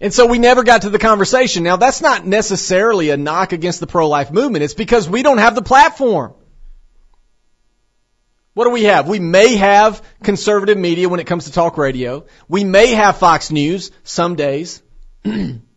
And 0.01 0.13
so 0.13 0.27
we 0.27 0.39
never 0.39 0.63
got 0.63 0.83
to 0.83 0.91
the 0.91 0.99
conversation. 0.99 1.63
Now 1.65 1.77
that's 1.77 2.01
not 2.01 2.27
necessarily 2.27 3.11
a 3.11 3.17
knock 3.17 3.53
against 3.53 3.81
the 3.81 3.87
pro-life 3.87 4.31
movement. 4.31 4.65
It's 4.65 4.75
because 4.75 5.09
we 5.09 5.23
don't 5.23 5.39
have 5.39 5.55
the 5.55 5.63
platform. 5.63 6.35
What 8.55 8.65
do 8.65 8.71
we 8.71 8.85
have? 8.85 9.09
We 9.09 9.19
may 9.19 9.57
have 9.57 10.01
conservative 10.23 10.79
media 10.79 11.09
when 11.09 11.19
it 11.19 11.27
comes 11.27 11.47
to 11.47 11.53
talk 11.53 11.77
radio. 11.77 12.27
We 12.49 12.63
may 12.63 12.93
have 12.93 13.17
Fox 13.17 13.51
News 13.51 13.91
some 14.05 14.37
days. 14.37 14.81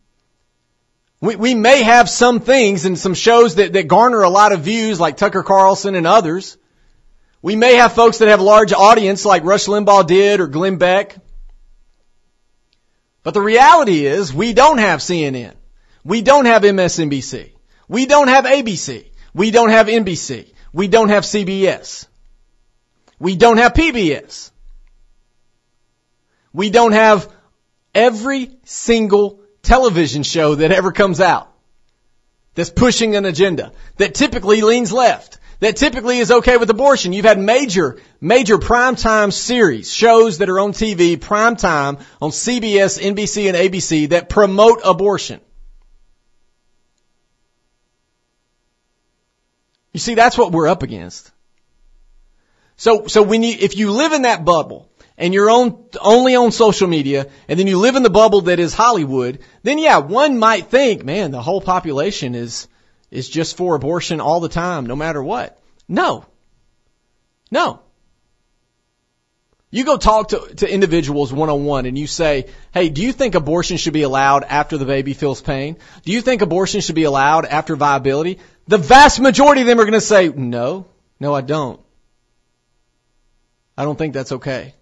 we, 1.20 1.36
we 1.36 1.56
may 1.56 1.84
have 1.84 2.10
some 2.10 2.40
things 2.40 2.86
and 2.86 2.98
some 2.98 3.14
shows 3.14 3.56
that, 3.56 3.74
that 3.74 3.88
garner 3.88 4.22
a 4.22 4.30
lot 4.30 4.52
of 4.52 4.62
views 4.62 5.00
like 5.00 5.18
Tucker 5.18 5.44
Carlson 5.44 5.96
and 5.96 6.06
others. 6.06 6.58
We 7.42 7.56
may 7.56 7.76
have 7.76 7.94
folks 7.94 8.20
that 8.20 8.28
have 8.28 8.42
large 8.42 8.74
audience 8.74 9.26
like 9.26 9.44
Rush 9.44 9.66
Limbaugh 9.66 10.06
did 10.06 10.40
or 10.40 10.48
Glenn 10.48 10.78
Beck. 10.78 11.16
But 13.24 13.34
the 13.34 13.42
reality 13.42 14.06
is 14.06 14.34
we 14.34 14.54
don't 14.54 14.78
have 14.78 15.00
CNN. 15.00 15.54
We 16.04 16.22
don't 16.22 16.46
have 16.46 16.62
MSNBC. 16.62 17.52
We 17.88 18.06
don't 18.06 18.28
have 18.28 18.46
ABC. 18.46 19.06
We 19.34 19.52
don't 19.52 19.70
have 19.70 19.88
NBC. 19.88 20.54
We 20.72 20.88
don't 20.88 21.10
have 21.10 21.24
CBS. 21.24 22.08
We 23.20 23.36
don't 23.36 23.58
have 23.58 23.74
PBS. 23.74 24.52
We 26.54 26.70
don't 26.70 26.92
have 26.92 27.32
every 27.94 28.52
single 28.64 29.42
television 29.68 30.24
show 30.24 30.56
that 30.56 30.72
ever 30.72 30.92
comes 30.92 31.20
out 31.20 31.52
that's 32.56 32.70
pushing 32.70 33.16
an 33.16 33.26
agenda 33.26 33.74
that 33.98 34.16
typically 34.16 34.62
leans 34.62 34.92
left, 34.92 35.40
that 35.60 35.76
typically 35.76 36.20
is 36.20 36.32
okay 36.32 36.58
with 36.58 36.70
abortion. 36.70 37.14
You've 37.14 37.26
had 37.26 37.38
major, 37.38 37.98
major 38.22 38.58
primetime 38.58 39.34
series, 39.34 39.94
shows 39.94 40.38
that 40.38 40.50
are 40.50 40.60
on 40.60 40.72
TV, 40.72 41.18
primetime 41.18 42.02
on 42.22 42.32
CBS, 42.32 43.00
NBC, 43.00 43.48
and 43.48 43.58
ABC 43.58 44.10
that 44.10 44.30
promote 44.30 44.82
abortion. 44.86 45.42
You 49.94 50.00
see, 50.00 50.16
that's 50.16 50.38
what 50.38 50.52
we're 50.52 50.68
up 50.68 50.84
against. 50.84 51.32
So, 52.78 53.08
so 53.08 53.22
when 53.24 53.44
you, 53.44 53.56
if 53.60 53.76
you 53.76 53.92
live 53.92 54.14
in 54.14 54.22
that 54.22 54.46
bubble, 54.46 54.87
and 55.18 55.34
you're 55.34 55.50
on, 55.50 55.86
only 56.00 56.36
on 56.36 56.52
social 56.52 56.88
media, 56.88 57.28
and 57.48 57.60
then 57.60 57.68
you 57.68 57.80
live 57.80 57.96
in 57.96 58.04
the 58.04 58.10
bubble 58.10 58.42
that 58.42 58.60
is 58.60 58.74
Hollywood, 58.74 59.40
then 59.64 59.80
yeah, 59.80 59.98
one 59.98 60.38
might 60.38 60.68
think, 60.68 61.04
man, 61.04 61.32
the 61.32 61.42
whole 61.42 61.62
population 61.62 62.36
is, 62.36 62.68
is 63.10 63.28
just 63.28 63.58
for 63.58 63.76
abortion 63.76 64.22
all 64.22 64.40
the 64.40 64.50
time, 64.50 64.86
no 64.86 64.96
matter 64.96 65.24
what. 65.24 65.60
No. 65.88 66.26
No. 67.50 67.82
You 69.70 69.84
go 69.84 69.98
talk 69.98 70.30
to, 70.30 70.40
to 70.58 70.72
individuals 70.72 71.34
one 71.34 71.50
on 71.50 71.66
one 71.66 71.86
and 71.86 71.98
you 71.98 72.08
say, 72.08 72.46
hey, 72.74 72.88
do 72.90 73.02
you 73.02 73.12
think 73.12 73.36
abortion 73.36 73.78
should 73.78 73.94
be 73.94 74.04
allowed 74.04 74.44
after 74.44 74.78
the 74.78 74.86
baby 74.86 75.14
feels 75.14 75.42
pain? 75.42 75.78
Do 76.04 76.14
you 76.14 76.22
think 76.22 76.42
abortion 76.42 76.80
should 76.80 76.96
be 76.96 77.04
allowed 77.04 77.46
after 77.46 77.76
viability? 77.76 78.40
The 78.68 78.78
vast 78.78 79.20
majority 79.20 79.62
of 79.62 79.68
them 79.68 79.80
are 79.80 79.84
going 79.84 79.94
to 79.94 80.02
say, 80.02 80.30
no, 80.30 80.86
no, 81.20 81.34
I 81.34 81.42
don't. 81.42 81.82
I 83.78 83.84
don't 83.84 83.98
think 83.98 84.14
that's 84.14 84.32
okay. 84.32 84.74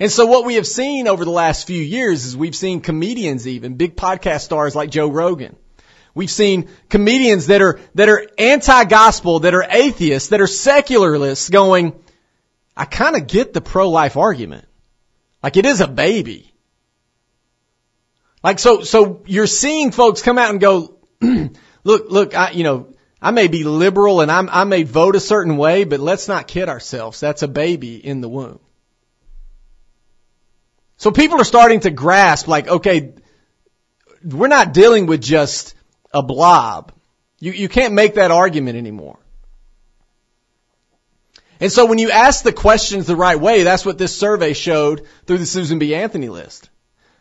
And 0.00 0.12
so 0.12 0.26
what 0.26 0.44
we 0.44 0.54
have 0.54 0.66
seen 0.66 1.08
over 1.08 1.24
the 1.24 1.30
last 1.30 1.66
few 1.66 1.82
years 1.82 2.24
is 2.24 2.36
we've 2.36 2.54
seen 2.54 2.80
comedians 2.80 3.48
even, 3.48 3.74
big 3.74 3.96
podcast 3.96 4.42
stars 4.42 4.74
like 4.76 4.90
Joe 4.90 5.08
Rogan. 5.08 5.56
We've 6.14 6.30
seen 6.30 6.68
comedians 6.88 7.48
that 7.48 7.62
are, 7.62 7.80
that 7.94 8.08
are 8.08 8.26
anti-gospel, 8.38 9.40
that 9.40 9.54
are 9.54 9.62
atheists, 9.62 10.30
that 10.30 10.40
are 10.40 10.46
secularists 10.46 11.48
going, 11.48 11.94
I 12.76 12.84
kind 12.84 13.16
of 13.16 13.26
get 13.26 13.52
the 13.52 13.60
pro-life 13.60 14.16
argument. 14.16 14.66
Like 15.42 15.56
it 15.56 15.66
is 15.66 15.80
a 15.80 15.88
baby. 15.88 16.52
Like 18.42 18.60
so, 18.60 18.82
so 18.82 19.22
you're 19.26 19.46
seeing 19.46 19.90
folks 19.90 20.22
come 20.22 20.38
out 20.38 20.50
and 20.50 20.60
go, 20.60 20.96
look, 21.20 22.10
look, 22.10 22.36
I, 22.36 22.52
you 22.52 22.62
know, 22.62 22.94
I 23.20 23.32
may 23.32 23.48
be 23.48 23.64
liberal 23.64 24.20
and 24.20 24.30
I'm, 24.30 24.48
I 24.48 24.62
may 24.62 24.84
vote 24.84 25.16
a 25.16 25.20
certain 25.20 25.56
way, 25.56 25.82
but 25.82 25.98
let's 25.98 26.28
not 26.28 26.46
kid 26.46 26.68
ourselves. 26.68 27.18
That's 27.18 27.42
a 27.42 27.48
baby 27.48 27.96
in 27.96 28.20
the 28.20 28.28
womb. 28.28 28.60
So 30.98 31.12
people 31.12 31.40
are 31.40 31.44
starting 31.44 31.80
to 31.80 31.90
grasp 31.90 32.48
like, 32.48 32.68
okay, 32.68 33.14
we're 34.24 34.48
not 34.48 34.74
dealing 34.74 35.06
with 35.06 35.22
just 35.22 35.74
a 36.12 36.22
blob. 36.22 36.92
You, 37.38 37.52
you 37.52 37.68
can't 37.68 37.94
make 37.94 38.14
that 38.14 38.32
argument 38.32 38.76
anymore. 38.76 39.18
And 41.60 41.72
so 41.72 41.86
when 41.86 41.98
you 41.98 42.10
ask 42.10 42.42
the 42.42 42.52
questions 42.52 43.06
the 43.06 43.16
right 43.16 43.38
way, 43.38 43.62
that's 43.62 43.86
what 43.86 43.98
this 43.98 44.16
survey 44.16 44.52
showed 44.52 45.06
through 45.26 45.38
the 45.38 45.46
Susan 45.46 45.78
B. 45.78 45.94
Anthony 45.94 46.28
list. 46.28 46.68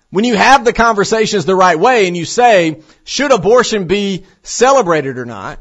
When 0.09 0.25
you 0.25 0.35
have 0.35 0.65
the 0.65 0.73
conversations 0.73 1.45
the 1.45 1.55
right 1.55 1.77
way 1.77 2.07
and 2.07 2.17
you 2.17 2.25
say, 2.25 2.81
should 3.03 3.31
abortion 3.31 3.85
be 3.85 4.25
celebrated 4.41 5.17
or 5.17 5.25
not? 5.25 5.59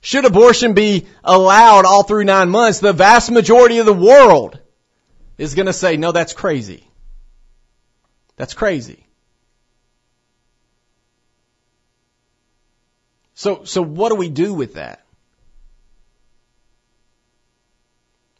Should 0.00 0.26
abortion 0.26 0.74
be 0.74 1.06
allowed 1.22 1.86
all 1.86 2.02
through 2.02 2.24
nine 2.24 2.50
months? 2.50 2.80
The 2.80 2.92
vast 2.92 3.30
majority 3.30 3.78
of 3.78 3.86
the 3.86 3.94
world 3.94 4.58
is 5.38 5.54
going 5.54 5.66
to 5.66 5.72
say, 5.72 5.96
no, 5.96 6.12
that's 6.12 6.34
crazy. 6.34 6.86
That's 8.36 8.54
crazy. 8.54 9.04
So, 13.34 13.64
so 13.64 13.82
what 13.82 14.10
do 14.10 14.14
we 14.14 14.28
do 14.28 14.54
with 14.54 14.74
that? 14.74 15.04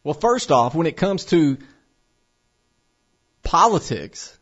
Well, 0.02 0.14
first 0.14 0.52
off, 0.52 0.74
when 0.74 0.86
it 0.86 0.96
comes 0.96 1.24
to 1.26 1.58
politics, 3.42 4.36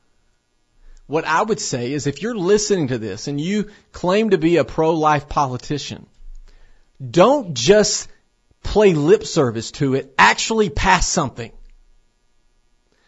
what 1.07 1.25
I 1.25 1.43
would 1.43 1.61
say 1.61 1.93
is 1.93 2.07
if 2.07 2.23
you're 2.23 2.35
listening 2.35 2.89
to 2.89 2.99
this 2.99 3.29
and 3.29 3.41
you 3.41 3.71
claim 3.93 4.31
to 4.31 4.39
be 4.39 4.57
a 4.57 4.65
pro-life 4.65 5.29
politician, 5.29 6.07
don't 7.11 7.55
just 7.55 8.09
play 8.63 8.95
lip 8.95 9.25
service 9.25 9.71
to 9.73 9.95
it, 9.95 10.15
actually 10.19 10.71
pass 10.71 11.09
something. 11.09 11.53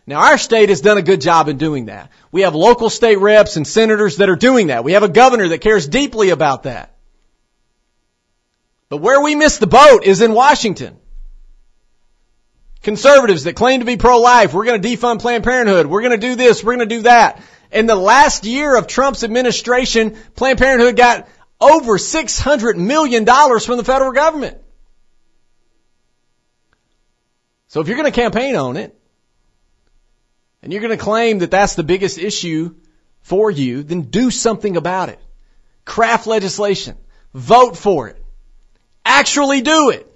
Now 0.07 0.21
our 0.21 0.38
state 0.38 0.69
has 0.69 0.81
done 0.81 0.99
a 0.99 1.03
good 1.03 1.21
job 1.21 1.49
in 1.49 1.57
doing 1.57 1.87
that. 1.87 2.11
We 2.31 2.43
have 2.43 2.55
local 2.55 2.90
state 2.90 3.19
reps 3.19 3.57
and 3.57 3.67
senators 3.67 4.19
that 4.19 4.29
are 4.29 4.37
doing 4.37 4.67
that. 4.67 4.85
We 4.85 4.93
have 4.93 5.03
a 5.03 5.09
governor 5.09 5.49
that 5.49 5.61
cares 5.61 5.88
deeply 5.88 6.31
about 6.31 6.64
that. 6.64 6.95
But 8.88 8.99
where 8.99 9.23
we 9.23 9.35
miss 9.35 9.59
the 9.59 9.67
boat 9.67 10.05
is 10.05 10.21
in 10.21 10.35
Washington. 10.35 10.99
Conservatives 12.83 13.45
that 13.45 13.57
claim 13.57 13.81
to 13.81 13.87
be 13.87 13.97
pro-life, 13.97 14.53
we're 14.53 14.67
going 14.67 14.81
to 14.81 14.88
defund 14.88 15.21
Planned 15.21 15.43
Parenthood, 15.43 15.87
we're 15.87 16.03
going 16.03 16.21
to 16.21 16.27
do 16.27 16.35
this, 16.35 16.62
we're 16.62 16.77
going 16.77 16.88
to 16.88 16.97
do 16.97 17.03
that. 17.03 17.43
In 17.73 17.87
the 17.87 17.97
last 17.97 18.45
year 18.45 18.77
of 18.77 18.87
Trump's 18.87 19.25
administration, 19.25 20.17
Planned 20.37 20.59
Parenthood 20.59 20.97
got 20.97 21.27
over 21.59 21.97
$600 21.97 22.77
million 22.77 23.25
from 23.25 23.79
the 23.79 23.85
federal 23.85 24.12
government. 24.12 24.59
So 27.69 27.81
if 27.81 27.88
you're 27.88 27.97
going 27.97 28.12
to 28.12 28.21
campaign 28.21 28.55
on 28.55 28.77
it, 28.77 28.97
and 30.64 30.72
you're 30.72 30.81
going 30.81 30.96
to 30.96 31.05
claim 31.05 31.40
that 31.40 31.50
that's 31.50 31.74
the 31.74 31.83
biggest 31.83 32.16
issue 32.16 32.74
for 33.20 33.50
you, 33.50 33.83
then 33.83 34.00
do 34.00 34.31
something 34.31 34.79
about 34.79 35.11
it. 35.11 35.20
Craft 35.85 36.27
legislation. 36.27 36.96
Vote 37.35 37.77
for 37.77 38.09
it. 38.09 38.24
Actually 39.05 39.61
do 39.61 39.90
it. 39.90 40.11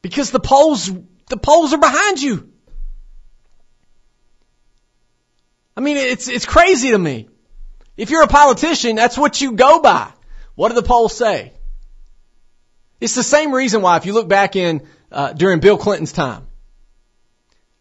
Because 0.00 0.30
the 0.30 0.38
polls, 0.38 0.88
the 1.28 1.36
polls 1.36 1.72
are 1.72 1.78
behind 1.78 2.22
you. 2.22 2.52
I 5.76 5.80
mean, 5.80 5.96
it's, 5.96 6.28
it's 6.28 6.46
crazy 6.46 6.92
to 6.92 6.98
me. 6.98 7.28
If 7.96 8.10
you're 8.10 8.22
a 8.22 8.28
politician, 8.28 8.94
that's 8.94 9.18
what 9.18 9.40
you 9.40 9.52
go 9.52 9.80
by. 9.80 10.12
What 10.54 10.68
do 10.68 10.76
the 10.76 10.84
polls 10.84 11.16
say? 11.16 11.52
It's 13.00 13.16
the 13.16 13.24
same 13.24 13.52
reason 13.52 13.82
why 13.82 13.96
if 13.96 14.06
you 14.06 14.12
look 14.12 14.28
back 14.28 14.54
in, 14.54 14.86
uh, 15.10 15.32
during 15.32 15.58
Bill 15.58 15.78
Clinton's 15.78 16.12
time, 16.12 16.46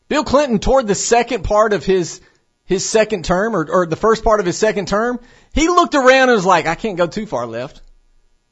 Bill 0.07 0.23
Clinton 0.23 0.59
toward 0.59 0.87
the 0.87 0.95
second 0.95 1.43
part 1.43 1.73
of 1.73 1.85
his 1.85 2.21
his 2.65 2.87
second 2.87 3.25
term 3.25 3.55
or, 3.55 3.67
or 3.69 3.85
the 3.85 3.95
first 3.95 4.23
part 4.23 4.39
of 4.39 4.45
his 4.45 4.57
second 4.57 4.87
term, 4.87 5.19
he 5.53 5.67
looked 5.67 5.95
around 5.95 6.29
and 6.29 6.35
was 6.35 6.45
like, 6.45 6.65
I 6.65 6.75
can't 6.75 6.97
go 6.97 7.07
too 7.07 7.27
far 7.27 7.45
left. 7.45 7.81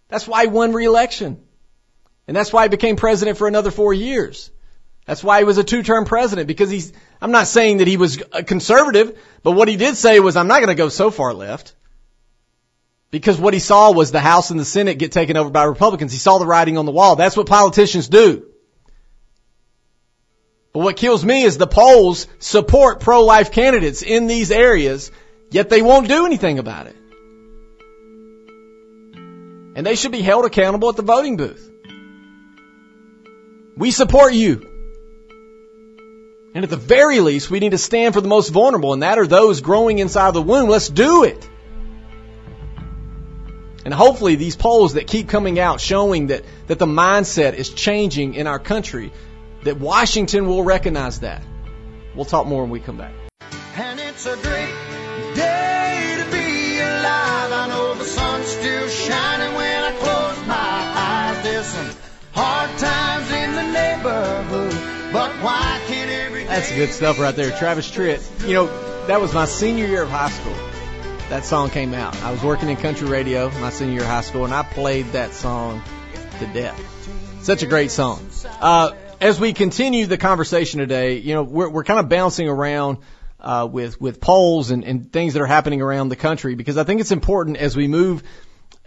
That's 0.07 0.27
why 0.27 0.43
he 0.43 0.49
won 0.49 0.71
re-election. 0.71 1.43
And 2.27 2.37
that's 2.37 2.53
why 2.53 2.63
he 2.63 2.69
became 2.69 2.95
president 2.95 3.37
for 3.37 3.47
another 3.47 3.71
four 3.71 3.91
years. 3.93 4.51
That's 5.05 5.23
why 5.23 5.39
he 5.39 5.43
was 5.43 5.57
a 5.57 5.63
two-term 5.63 6.05
president 6.05 6.47
because 6.47 6.69
he's, 6.69 6.93
I'm 7.19 7.31
not 7.31 7.47
saying 7.47 7.79
that 7.79 7.87
he 7.87 7.97
was 7.97 8.21
a 8.31 8.43
conservative, 8.43 9.19
but 9.41 9.51
what 9.51 9.67
he 9.67 9.75
did 9.75 9.97
say 9.97 10.19
was, 10.19 10.37
I'm 10.37 10.47
not 10.47 10.59
going 10.59 10.69
to 10.69 10.75
go 10.75 10.89
so 10.89 11.09
far 11.09 11.33
left. 11.33 11.73
Because 13.09 13.39
what 13.39 13.53
he 13.53 13.59
saw 13.59 13.91
was 13.91 14.11
the 14.11 14.19
House 14.19 14.49
and 14.49 14.59
the 14.59 14.65
Senate 14.65 14.97
get 14.97 15.11
taken 15.11 15.37
over 15.37 15.49
by 15.49 15.65
Republicans. 15.65 16.11
He 16.11 16.17
saw 16.19 16.37
the 16.37 16.45
writing 16.45 16.77
on 16.77 16.85
the 16.85 16.91
wall. 16.91 17.15
That's 17.15 17.35
what 17.35 17.47
politicians 17.47 18.07
do. 18.07 18.45
But 20.73 20.79
what 20.79 20.97
kills 20.97 21.23
me 21.23 21.43
is 21.43 21.57
the 21.57 21.67
polls 21.67 22.27
support 22.39 22.99
pro-life 22.99 23.51
candidates 23.51 24.01
in 24.01 24.25
these 24.25 24.49
areas, 24.49 25.12
yet 25.51 25.69
they 25.69 25.83
won't 25.83 26.07
do 26.07 26.25
anything 26.25 26.57
about 26.57 26.88
it. 26.88 26.95
And 29.75 29.86
they 29.86 29.95
should 29.95 30.12
be 30.12 30.23
held 30.23 30.45
accountable 30.45 30.89
at 30.89 30.95
the 30.95 31.03
voting 31.03 31.38
booth. 31.38 31.69
We 33.77 33.91
support 33.91 34.33
you. 34.33 34.67
And 36.55 36.63
at 36.63 36.69
the 36.71 36.77
very 36.77 37.19
least, 37.19 37.51
we 37.51 37.59
need 37.59 37.71
to 37.71 37.77
stand 37.77 38.15
for 38.15 38.21
the 38.21 38.27
most 38.27 38.49
vulnerable, 38.49 38.93
and 38.93 39.03
that 39.03 39.19
are 39.19 39.27
those 39.27 39.62
growing 39.62 39.99
inside 39.99 40.33
the 40.33 40.41
womb. 40.41 40.69
Let's 40.69 40.89
do 40.89 41.23
it. 41.23 41.49
And 43.86 43.93
hopefully 43.93 44.36
these 44.36 44.55
polls 44.55 44.93
that 44.93 45.05
keep 45.05 45.27
coming 45.27 45.59
out 45.59 45.81
showing 45.81 46.27
that, 46.27 46.45
that 46.67 46.79
the 46.79 46.86
mindset 46.88 47.53
is 47.53 47.69
changing 47.69 48.33
in 48.36 48.47
our 48.47 48.59
country 48.59 49.12
that 49.65 49.78
Washington 49.80 50.47
will 50.47 50.63
recognize 50.63 51.19
that. 51.21 51.43
We'll 52.15 52.26
talk 52.26 52.47
more 52.47 52.62
when 52.62 52.71
we 52.71 52.80
come 52.80 52.97
back. 52.97 53.13
And 53.76 53.99
it's 53.99 54.26
a 54.26 54.36
great 54.36 54.73
day 55.36 56.23
to 56.23 56.32
be 56.32 56.80
alive. 56.80 57.52
I 57.52 57.67
know 57.69 57.95
the 57.95 58.06
sun's 58.06 58.47
still 58.47 58.88
shining 58.88 59.56
when 59.56 59.84
I 59.84 59.91
close 59.97 60.47
my 60.47 60.56
eyes. 60.56 61.43
There's 61.43 61.65
some 61.65 62.04
Hard 62.34 62.80
times 62.80 63.32
in 63.32 63.54
the 63.54 63.71
neighborhood, 63.71 65.13
but 65.13 65.30
why 65.43 65.80
can't 65.86 66.10
every 66.10 66.45
That's 66.45 66.71
good 66.71 66.89
stuff 66.89 67.19
right 67.19 67.36
there. 67.36 67.52
Travis 67.52 67.91
Tritt. 67.91 68.47
You 68.47 68.56
know, 68.56 69.06
that 69.06 69.21
was 69.21 69.36
my 69.36 69.45
senior 69.45 69.86
year 69.86 70.02
of 70.02 70.10
high 70.10 70.32
school. 70.32 70.56
That 71.30 71.45
song 71.45 71.69
came 71.69 71.93
out. 71.93 72.15
I 72.23 72.32
was 72.32 72.43
working 72.43 72.69
in 72.69 72.78
country 72.78 73.08
radio 73.08 73.52
my 73.60 73.69
senior 73.69 73.93
year 73.93 74.02
of 74.02 74.08
high 74.08 74.21
school, 74.21 74.45
and 74.45 74.54
I 74.54 74.63
played 74.63 75.06
that 75.12 75.34
song 75.34 75.84
to 76.39 76.47
death. 76.47 77.43
Such 77.43 77.62
a 77.62 77.67
great 77.67 77.91
song. 77.91 78.28
Uh, 78.60 78.93
as 79.23 79.39
we 79.39 79.53
continue 79.53 80.05
the 80.05 80.17
conversation 80.17 80.81
today, 80.81 81.19
you 81.19 81.33
know, 81.33 81.43
we're, 81.43 81.69
we're 81.69 81.86
kind 81.86 82.01
of 82.01 82.09
bouncing 82.09 82.49
around 82.49 82.97
uh, 83.39 83.65
with 83.71 83.99
with 84.01 84.19
polls 84.19 84.69
and, 84.69 84.83
and 84.83 85.13
things 85.13 85.33
that 85.33 85.41
are 85.41 85.47
happening 85.47 85.81
around 85.81 86.09
the 86.09 86.17
country 86.17 86.55
because 86.55 86.77
I 86.77 86.83
think 86.83 86.99
it's 86.99 87.13
important 87.13 87.55
as 87.55 87.73
we 87.77 87.88
move 87.88 88.21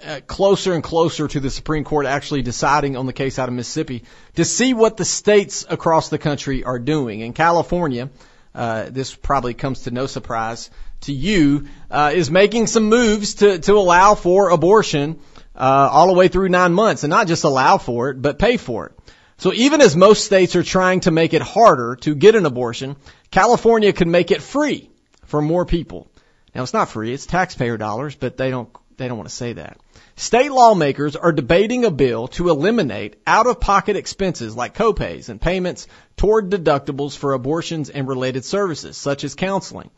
uh, 0.04 0.20
closer 0.26 0.74
and 0.74 0.84
closer 0.84 1.26
to 1.26 1.40
the 1.40 1.48
Supreme 1.48 1.84
Court 1.84 2.04
actually 2.04 2.42
deciding 2.42 2.98
on 2.98 3.06
the 3.06 3.14
case 3.14 3.38
out 3.38 3.48
of 3.48 3.54
Mississippi 3.54 4.04
to 4.34 4.44
see 4.44 4.74
what 4.74 4.98
the 4.98 5.06
states 5.06 5.64
across 5.70 6.10
the 6.10 6.18
country 6.18 6.64
are 6.64 6.78
doing. 6.78 7.20
In 7.20 7.32
California, 7.32 8.10
uh, 8.54 8.90
this 8.90 9.14
probably 9.14 9.54
comes 9.54 9.84
to 9.84 9.90
no 9.90 10.06
surprise 10.06 10.68
to 11.02 11.14
you, 11.14 11.66
uh, 11.90 12.12
is 12.14 12.30
making 12.30 12.66
some 12.66 12.90
moves 12.90 13.36
to 13.36 13.58
to 13.58 13.72
allow 13.72 14.14
for 14.14 14.50
abortion 14.50 15.18
uh, 15.54 15.88
all 15.90 16.08
the 16.08 16.12
way 16.12 16.28
through 16.28 16.50
nine 16.50 16.74
months, 16.74 17.04
and 17.04 17.10
not 17.10 17.26
just 17.26 17.44
allow 17.44 17.78
for 17.78 18.10
it, 18.10 18.20
but 18.20 18.38
pay 18.38 18.58
for 18.58 18.86
it. 18.86 18.95
So 19.38 19.52
even 19.52 19.80
as 19.80 19.94
most 19.96 20.24
states 20.24 20.56
are 20.56 20.62
trying 20.62 21.00
to 21.00 21.10
make 21.10 21.34
it 21.34 21.42
harder 21.42 21.96
to 21.96 22.14
get 22.14 22.34
an 22.34 22.46
abortion, 22.46 22.96
California 23.30 23.92
can 23.92 24.10
make 24.10 24.30
it 24.30 24.42
free 24.42 24.90
for 25.26 25.42
more 25.42 25.66
people. 25.66 26.10
Now 26.54 26.62
it's 26.62 26.72
not 26.72 26.88
free, 26.88 27.12
it's 27.12 27.26
taxpayer 27.26 27.76
dollars, 27.76 28.14
but 28.14 28.38
they 28.38 28.50
don't, 28.50 28.70
they 28.96 29.08
don't 29.08 29.18
want 29.18 29.28
to 29.28 29.34
say 29.34 29.52
that. 29.52 29.78
State 30.16 30.50
lawmakers 30.50 31.16
are 31.16 31.32
debating 31.32 31.84
a 31.84 31.90
bill 31.90 32.28
to 32.28 32.48
eliminate 32.48 33.20
out-of-pocket 33.26 33.96
expenses 33.96 34.56
like 34.56 34.74
copays 34.74 35.28
and 35.28 35.38
payments 35.38 35.86
toward 36.16 36.48
deductibles 36.48 37.14
for 37.14 37.34
abortions 37.34 37.90
and 37.90 38.08
related 38.08 38.42
services, 38.42 38.96
such 38.96 39.24
as 39.24 39.34
counseling. 39.34 39.90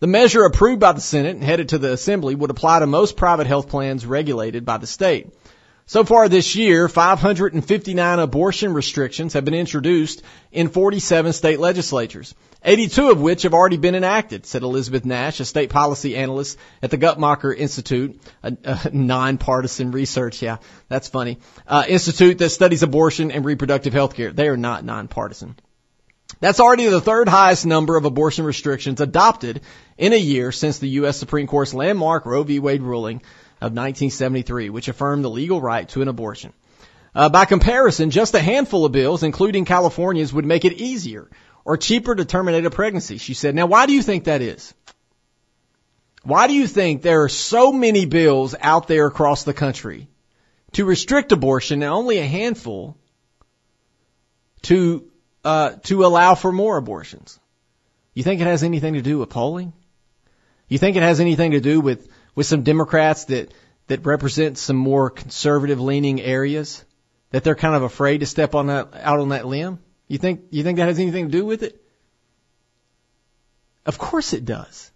The 0.00 0.06
measure 0.06 0.44
approved 0.44 0.80
by 0.80 0.92
the 0.92 1.02
Senate 1.02 1.34
and 1.34 1.44
headed 1.44 1.70
to 1.70 1.78
the 1.78 1.92
Assembly 1.92 2.34
would 2.34 2.50
apply 2.50 2.78
to 2.78 2.86
most 2.86 3.18
private 3.18 3.46
health 3.46 3.68
plans 3.68 4.06
regulated 4.06 4.64
by 4.64 4.78
the 4.78 4.86
state. 4.86 5.28
So 5.88 6.04
far 6.04 6.28
this 6.28 6.54
year, 6.54 6.86
559 6.86 8.18
abortion 8.18 8.74
restrictions 8.74 9.32
have 9.32 9.46
been 9.46 9.54
introduced 9.54 10.22
in 10.52 10.68
47 10.68 11.32
state 11.32 11.58
legislatures, 11.58 12.34
82 12.62 13.08
of 13.08 13.22
which 13.22 13.44
have 13.44 13.54
already 13.54 13.78
been 13.78 13.94
enacted, 13.94 14.44
said 14.44 14.64
Elizabeth 14.64 15.06
Nash, 15.06 15.40
a 15.40 15.46
state 15.46 15.70
policy 15.70 16.14
analyst 16.14 16.58
at 16.82 16.90
the 16.90 16.98
Guttmacher 16.98 17.56
Institute, 17.56 18.20
a, 18.42 18.54
a 18.64 18.90
nonpartisan 18.92 19.90
research, 19.90 20.42
yeah, 20.42 20.58
that's 20.88 21.08
funny, 21.08 21.38
uh, 21.66 21.84
institute 21.88 22.36
that 22.36 22.50
studies 22.50 22.82
abortion 22.82 23.30
and 23.30 23.46
reproductive 23.46 23.94
health 23.94 24.14
care. 24.14 24.30
They 24.30 24.48
are 24.48 24.58
not 24.58 24.84
nonpartisan. 24.84 25.56
That's 26.40 26.60
already 26.60 26.86
the 26.90 27.00
third 27.00 27.30
highest 27.30 27.64
number 27.64 27.96
of 27.96 28.04
abortion 28.04 28.44
restrictions 28.44 29.00
adopted 29.00 29.62
in 29.96 30.12
a 30.12 30.16
year 30.16 30.52
since 30.52 30.80
the 30.80 30.88
U.S. 31.00 31.16
Supreme 31.16 31.46
Court's 31.46 31.72
landmark 31.72 32.26
Roe 32.26 32.42
v. 32.42 32.58
Wade 32.58 32.82
ruling 32.82 33.22
of 33.60 33.72
1973, 33.72 34.70
which 34.70 34.88
affirmed 34.88 35.24
the 35.24 35.30
legal 35.30 35.60
right 35.60 35.88
to 35.90 36.02
an 36.02 36.08
abortion. 36.08 36.52
Uh, 37.14 37.28
by 37.28 37.44
comparison, 37.44 38.10
just 38.10 38.34
a 38.34 38.40
handful 38.40 38.84
of 38.84 38.92
bills, 38.92 39.22
including 39.22 39.64
California's, 39.64 40.32
would 40.32 40.44
make 40.44 40.64
it 40.64 40.74
easier 40.74 41.28
or 41.64 41.76
cheaper 41.76 42.14
to 42.14 42.24
terminate 42.24 42.64
a 42.64 42.70
pregnancy, 42.70 43.18
she 43.18 43.34
said. 43.34 43.54
Now, 43.54 43.66
why 43.66 43.86
do 43.86 43.92
you 43.92 44.02
think 44.02 44.24
that 44.24 44.40
is? 44.40 44.72
Why 46.22 46.46
do 46.46 46.54
you 46.54 46.66
think 46.66 47.02
there 47.02 47.22
are 47.24 47.28
so 47.28 47.72
many 47.72 48.04
bills 48.04 48.54
out 48.60 48.86
there 48.86 49.06
across 49.06 49.44
the 49.44 49.54
country 49.54 50.08
to 50.72 50.84
restrict 50.84 51.32
abortion 51.32 51.82
and 51.82 51.90
only 51.90 52.18
a 52.18 52.26
handful 52.26 52.96
to 54.62 55.10
uh, 55.44 55.70
to 55.84 56.04
allow 56.04 56.34
for 56.34 56.52
more 56.52 56.76
abortions? 56.76 57.38
You 58.14 58.22
think 58.22 58.40
it 58.40 58.46
has 58.46 58.62
anything 58.62 58.94
to 58.94 59.02
do 59.02 59.18
with 59.18 59.30
polling? 59.30 59.72
You 60.68 60.78
think 60.78 60.96
it 60.96 61.02
has 61.02 61.20
anything 61.20 61.52
to 61.52 61.60
do 61.60 61.80
with 61.80 62.08
with 62.38 62.46
some 62.46 62.62
Democrats 62.62 63.24
that 63.24 63.52
that 63.88 64.06
represent 64.06 64.58
some 64.58 64.76
more 64.76 65.10
conservative 65.10 65.80
leaning 65.80 66.20
areas 66.20 66.84
that 67.30 67.42
they're 67.42 67.56
kind 67.56 67.74
of 67.74 67.82
afraid 67.82 68.18
to 68.18 68.26
step 68.26 68.54
on 68.54 68.68
that 68.68 68.90
out 68.94 69.18
on 69.18 69.30
that 69.30 69.44
limb? 69.44 69.80
You 70.06 70.18
think 70.18 70.42
you 70.50 70.62
think 70.62 70.78
that 70.78 70.86
has 70.86 71.00
anything 71.00 71.24
to 71.24 71.36
do 71.36 71.44
with 71.44 71.64
it? 71.64 71.82
Of 73.84 73.98
course 73.98 74.34
it 74.34 74.44
does. 74.44 74.92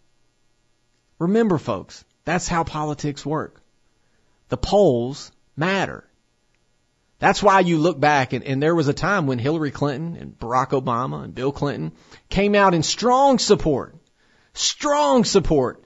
Remember 1.18 1.58
folks, 1.58 2.04
that's 2.24 2.46
how 2.46 2.62
politics 2.62 3.26
work. 3.26 3.60
The 4.48 4.56
polls 4.56 5.32
matter. 5.56 6.04
That's 7.18 7.42
why 7.42 7.58
you 7.58 7.78
look 7.78 7.98
back 7.98 8.34
and, 8.34 8.44
and 8.44 8.62
there 8.62 8.76
was 8.76 8.86
a 8.86 8.94
time 8.94 9.26
when 9.26 9.40
Hillary 9.40 9.72
Clinton 9.72 10.16
and 10.16 10.38
Barack 10.38 10.80
Obama 10.80 11.24
and 11.24 11.34
Bill 11.34 11.50
Clinton 11.50 11.90
came 12.28 12.54
out 12.54 12.72
in 12.72 12.84
strong 12.84 13.40
support, 13.40 13.96
strong 14.54 15.24
support 15.24 15.81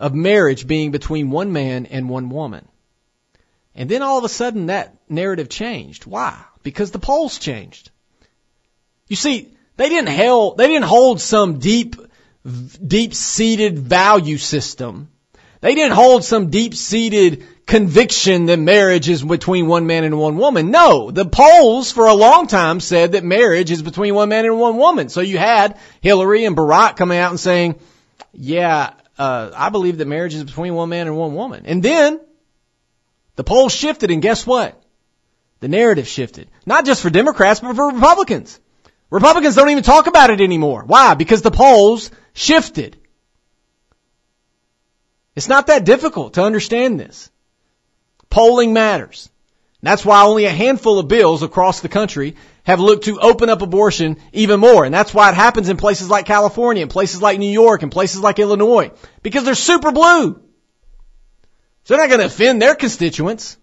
of 0.00 0.14
marriage 0.14 0.66
being 0.66 0.90
between 0.90 1.30
one 1.30 1.52
man 1.52 1.86
and 1.86 2.08
one 2.08 2.30
woman. 2.30 2.66
And 3.74 3.88
then 3.88 4.02
all 4.02 4.18
of 4.18 4.24
a 4.24 4.28
sudden 4.28 4.66
that 4.66 4.96
narrative 5.08 5.48
changed. 5.48 6.06
Why? 6.06 6.36
Because 6.62 6.90
the 6.90 6.98
polls 6.98 7.38
changed. 7.38 7.90
You 9.06 9.16
see, 9.16 9.54
they 9.76 9.88
didn't 9.88 10.08
held, 10.08 10.56
they 10.56 10.66
didn't 10.66 10.86
hold 10.86 11.20
some 11.20 11.58
deep, 11.58 11.96
deep 12.84 13.14
seated 13.14 13.78
value 13.78 14.38
system. 14.38 15.10
They 15.60 15.74
didn't 15.74 15.94
hold 15.94 16.24
some 16.24 16.48
deep 16.48 16.74
seated 16.74 17.44
conviction 17.66 18.46
that 18.46 18.58
marriage 18.58 19.08
is 19.08 19.22
between 19.22 19.68
one 19.68 19.86
man 19.86 20.04
and 20.04 20.18
one 20.18 20.38
woman. 20.38 20.70
No, 20.70 21.10
the 21.10 21.26
polls 21.26 21.92
for 21.92 22.06
a 22.06 22.14
long 22.14 22.46
time 22.46 22.80
said 22.80 23.12
that 23.12 23.22
marriage 23.22 23.70
is 23.70 23.82
between 23.82 24.14
one 24.14 24.30
man 24.30 24.46
and 24.46 24.58
one 24.58 24.78
woman. 24.78 25.10
So 25.10 25.20
you 25.20 25.36
had 25.36 25.78
Hillary 26.00 26.46
and 26.46 26.56
Barack 26.56 26.96
coming 26.96 27.18
out 27.18 27.30
and 27.30 27.38
saying, 27.38 27.78
yeah, 28.32 28.94
uh, 29.20 29.52
I 29.54 29.68
believe 29.68 29.98
that 29.98 30.08
marriage 30.08 30.34
is 30.34 30.44
between 30.44 30.74
one 30.74 30.88
man 30.88 31.06
and 31.06 31.16
one 31.16 31.34
woman. 31.34 31.64
And 31.66 31.82
then 31.82 32.20
the 33.36 33.44
polls 33.44 33.74
shifted, 33.74 34.10
and 34.10 34.22
guess 34.22 34.46
what? 34.46 34.82
The 35.60 35.68
narrative 35.68 36.08
shifted. 36.08 36.48
Not 36.64 36.86
just 36.86 37.02
for 37.02 37.10
Democrats, 37.10 37.60
but 37.60 37.76
for 37.76 37.92
Republicans. 37.92 38.58
Republicans 39.10 39.56
don't 39.56 39.68
even 39.68 39.82
talk 39.82 40.06
about 40.06 40.30
it 40.30 40.40
anymore. 40.40 40.84
Why? 40.86 41.12
Because 41.14 41.42
the 41.42 41.50
polls 41.50 42.10
shifted. 42.32 42.96
It's 45.36 45.48
not 45.48 45.66
that 45.66 45.84
difficult 45.84 46.34
to 46.34 46.42
understand 46.42 46.98
this. 46.98 47.30
Polling 48.30 48.72
matters. 48.72 49.28
That's 49.82 50.04
why 50.04 50.22
only 50.22 50.44
a 50.44 50.50
handful 50.50 50.98
of 50.98 51.08
bills 51.08 51.42
across 51.42 51.80
the 51.80 51.88
country 51.88 52.36
have 52.64 52.80
looked 52.80 53.04
to 53.04 53.18
open 53.18 53.48
up 53.48 53.62
abortion 53.62 54.18
even 54.32 54.60
more. 54.60 54.84
And 54.84 54.94
that's 54.94 55.14
why 55.14 55.30
it 55.30 55.34
happens 55.34 55.70
in 55.70 55.78
places 55.78 56.10
like 56.10 56.26
California, 56.26 56.82
and 56.82 56.90
places 56.90 57.22
like 57.22 57.38
New 57.38 57.50
York, 57.50 57.82
and 57.82 57.90
places 57.90 58.20
like 58.20 58.38
Illinois. 58.38 58.90
Because 59.22 59.44
they're 59.44 59.54
super 59.54 59.90
blue. 59.90 60.34
So 61.84 61.94
they're 61.94 61.98
not 61.98 62.08
going 62.08 62.20
to 62.20 62.26
offend 62.26 62.60
their 62.60 62.74
constituents. 62.74 63.56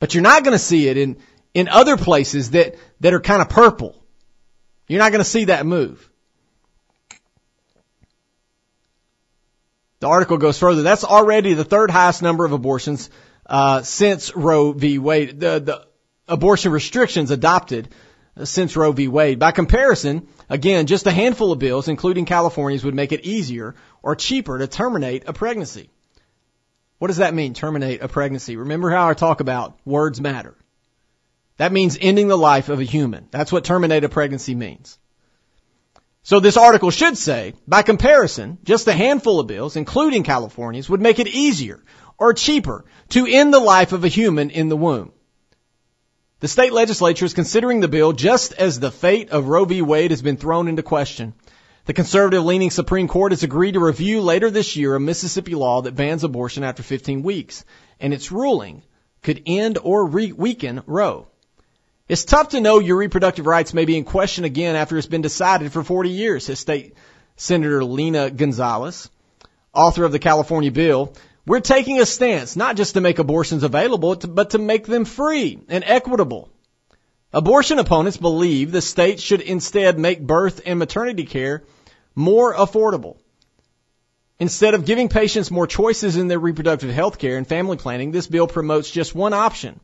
But 0.00 0.14
you're 0.14 0.22
not 0.22 0.44
going 0.44 0.54
to 0.54 0.58
see 0.58 0.88
it 0.88 0.96
in, 0.96 1.18
in 1.52 1.68
other 1.68 1.98
places 1.98 2.52
that, 2.52 2.76
that 3.00 3.12
are 3.12 3.20
kind 3.20 3.42
of 3.42 3.50
purple. 3.50 4.02
You're 4.86 5.00
not 5.00 5.12
going 5.12 5.22
to 5.22 5.28
see 5.28 5.46
that 5.46 5.66
move. 5.66 6.08
The 10.00 10.06
article 10.06 10.38
goes 10.38 10.58
further. 10.58 10.82
That's 10.82 11.04
already 11.04 11.54
the 11.54 11.64
third 11.64 11.90
highest 11.90 12.22
number 12.22 12.46
of 12.46 12.52
abortions 12.52 13.10
uh, 13.48 13.82
since 13.82 14.34
Roe 14.34 14.72
v. 14.72 14.98
Wade. 14.98 15.40
The, 15.40 15.60
the 15.60 15.86
abortion 16.26 16.72
restrictions 16.72 17.30
adopted 17.30 17.88
since 18.44 18.76
Roe 18.76 18.92
v. 18.92 19.08
Wade. 19.08 19.38
By 19.38 19.52
comparison, 19.52 20.28
again, 20.48 20.86
just 20.86 21.06
a 21.06 21.10
handful 21.10 21.52
of 21.52 21.58
bills, 21.58 21.88
including 21.88 22.26
California's, 22.26 22.84
would 22.84 22.94
make 22.94 23.12
it 23.12 23.24
easier 23.24 23.74
or 24.02 24.14
cheaper 24.14 24.58
to 24.58 24.66
terminate 24.66 25.24
a 25.26 25.32
pregnancy. 25.32 25.90
What 26.98 27.08
does 27.08 27.18
that 27.18 27.34
mean, 27.34 27.54
terminate 27.54 28.02
a 28.02 28.08
pregnancy? 28.08 28.56
Remember 28.56 28.90
how 28.90 29.08
I 29.08 29.14
talk 29.14 29.40
about 29.40 29.78
words 29.84 30.20
matter. 30.20 30.56
That 31.56 31.72
means 31.72 31.98
ending 32.00 32.28
the 32.28 32.38
life 32.38 32.68
of 32.68 32.80
a 32.80 32.84
human. 32.84 33.28
That's 33.30 33.50
what 33.50 33.64
terminate 33.64 34.04
a 34.04 34.08
pregnancy 34.08 34.54
means. 34.54 34.98
So 36.22 36.40
this 36.40 36.56
article 36.56 36.90
should 36.90 37.16
say, 37.16 37.54
by 37.66 37.82
comparison, 37.82 38.58
just 38.62 38.86
a 38.86 38.92
handful 38.92 39.40
of 39.40 39.46
bills, 39.46 39.76
including 39.76 40.24
California's, 40.24 40.88
would 40.88 41.00
make 41.00 41.18
it 41.18 41.26
easier 41.26 41.82
or 42.18 42.34
cheaper 42.34 42.84
to 43.10 43.26
end 43.26 43.54
the 43.54 43.60
life 43.60 43.92
of 43.92 44.04
a 44.04 44.08
human 44.08 44.50
in 44.50 44.68
the 44.68 44.76
womb. 44.76 45.12
The 46.40 46.48
state 46.48 46.72
legislature 46.72 47.24
is 47.24 47.34
considering 47.34 47.80
the 47.80 47.88
bill 47.88 48.12
just 48.12 48.52
as 48.52 48.78
the 48.78 48.92
fate 48.92 49.30
of 49.30 49.48
Roe 49.48 49.64
v. 49.64 49.82
Wade 49.82 50.12
has 50.12 50.22
been 50.22 50.36
thrown 50.36 50.68
into 50.68 50.82
question. 50.82 51.34
The 51.86 51.94
conservative 51.94 52.44
leaning 52.44 52.70
Supreme 52.70 53.08
Court 53.08 53.32
has 53.32 53.42
agreed 53.42 53.72
to 53.72 53.80
review 53.80 54.20
later 54.20 54.50
this 54.50 54.76
year 54.76 54.94
a 54.94 55.00
Mississippi 55.00 55.54
law 55.54 55.82
that 55.82 55.96
bans 55.96 56.22
abortion 56.22 56.62
after 56.62 56.82
15 56.82 57.22
weeks, 57.22 57.64
and 57.98 58.12
its 58.12 58.30
ruling 58.30 58.82
could 59.22 59.42
end 59.46 59.78
or 59.82 60.06
re- 60.06 60.32
weaken 60.32 60.82
Roe. 60.86 61.28
It's 62.08 62.24
tough 62.24 62.50
to 62.50 62.60
know 62.60 62.78
your 62.78 62.96
reproductive 62.96 63.46
rights 63.46 63.74
may 63.74 63.84
be 63.84 63.96
in 63.96 64.04
question 64.04 64.44
again 64.44 64.76
after 64.76 64.96
it's 64.96 65.06
been 65.06 65.22
decided 65.22 65.72
for 65.72 65.82
40 65.82 66.10
years, 66.10 66.44
says 66.44 66.60
State 66.60 66.94
Senator 67.36 67.84
Lena 67.84 68.30
Gonzalez, 68.30 69.10
author 69.74 70.04
of 70.04 70.12
the 70.12 70.18
California 70.18 70.70
bill, 70.70 71.14
We're 71.48 71.60
taking 71.60 71.98
a 71.98 72.04
stance 72.04 72.56
not 72.56 72.76
just 72.76 72.92
to 72.92 73.00
make 73.00 73.18
abortions 73.18 73.62
available, 73.62 74.14
but 74.16 74.50
to 74.50 74.58
make 74.58 74.86
them 74.86 75.06
free 75.06 75.58
and 75.70 75.82
equitable. 75.82 76.50
Abortion 77.32 77.78
opponents 77.78 78.18
believe 78.18 78.70
the 78.70 78.82
state 78.82 79.18
should 79.18 79.40
instead 79.40 79.98
make 79.98 80.20
birth 80.20 80.60
and 80.66 80.78
maternity 80.78 81.24
care 81.24 81.64
more 82.14 82.54
affordable. 82.54 83.16
Instead 84.38 84.74
of 84.74 84.84
giving 84.84 85.08
patients 85.08 85.50
more 85.50 85.66
choices 85.66 86.16
in 86.16 86.28
their 86.28 86.38
reproductive 86.38 86.90
health 86.90 87.18
care 87.18 87.38
and 87.38 87.46
family 87.46 87.78
planning, 87.78 88.10
this 88.10 88.26
bill 88.26 88.46
promotes 88.46 88.90
just 88.90 89.14
one 89.14 89.32
option, 89.32 89.80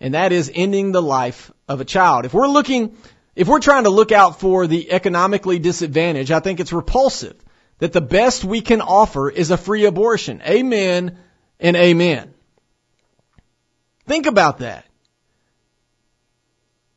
and 0.00 0.12
that 0.12 0.32
is 0.32 0.52
ending 0.54 0.92
the 0.92 1.00
life 1.00 1.50
of 1.66 1.80
a 1.80 1.86
child. 1.86 2.26
If 2.26 2.34
we're 2.34 2.46
looking, 2.46 2.94
if 3.34 3.48
we're 3.48 3.60
trying 3.60 3.84
to 3.84 3.90
look 3.90 4.12
out 4.12 4.38
for 4.38 4.66
the 4.66 4.92
economically 4.92 5.58
disadvantaged, 5.58 6.30
I 6.30 6.40
think 6.40 6.60
it's 6.60 6.74
repulsive 6.74 7.43
that 7.78 7.92
the 7.92 8.00
best 8.00 8.44
we 8.44 8.60
can 8.60 8.80
offer 8.80 9.30
is 9.30 9.50
a 9.50 9.56
free 9.56 9.84
abortion. 9.84 10.42
Amen 10.42 11.18
and 11.60 11.76
amen. 11.76 12.34
Think 14.06 14.26
about 14.26 14.58
that. 14.58 14.84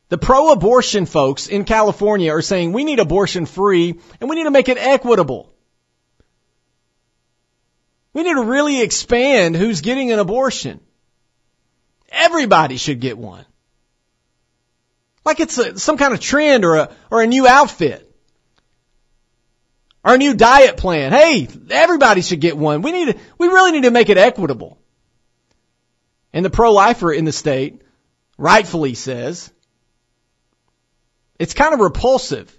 The 0.08 0.18
pro-abortion 0.18 1.04
folks 1.06 1.48
in 1.48 1.64
California 1.64 2.32
are 2.32 2.42
saying 2.42 2.72
we 2.72 2.84
need 2.84 2.98
abortion 2.98 3.44
free 3.44 4.00
and 4.20 4.30
we 4.30 4.36
need 4.36 4.44
to 4.44 4.50
make 4.50 4.68
it 4.68 4.78
equitable. 4.78 5.52
We 8.14 8.22
need 8.22 8.34
to 8.34 8.44
really 8.44 8.80
expand 8.80 9.54
who's 9.54 9.82
getting 9.82 10.10
an 10.10 10.18
abortion. 10.18 10.80
Everybody 12.10 12.78
should 12.78 13.00
get 13.00 13.18
one. 13.18 13.44
Like 15.24 15.40
it's 15.40 15.58
a, 15.58 15.78
some 15.78 15.98
kind 15.98 16.14
of 16.14 16.20
trend 16.20 16.64
or 16.64 16.76
a, 16.76 16.96
or 17.10 17.20
a 17.20 17.26
new 17.26 17.46
outfit. 17.46 18.07
Our 20.04 20.16
new 20.16 20.34
diet 20.34 20.76
plan. 20.76 21.12
Hey, 21.12 21.48
everybody 21.70 22.22
should 22.22 22.40
get 22.40 22.56
one. 22.56 22.82
We 22.82 22.92
need 22.92 23.12
to, 23.12 23.18
we 23.36 23.48
really 23.48 23.72
need 23.72 23.82
to 23.82 23.90
make 23.90 24.08
it 24.08 24.18
equitable. 24.18 24.78
And 26.32 26.44
the 26.44 26.50
pro-lifer 26.50 27.12
in 27.12 27.24
the 27.24 27.32
state 27.32 27.82
rightfully 28.36 28.94
says, 28.94 29.52
it's 31.38 31.54
kind 31.54 31.74
of 31.74 31.80
repulsive 31.80 32.54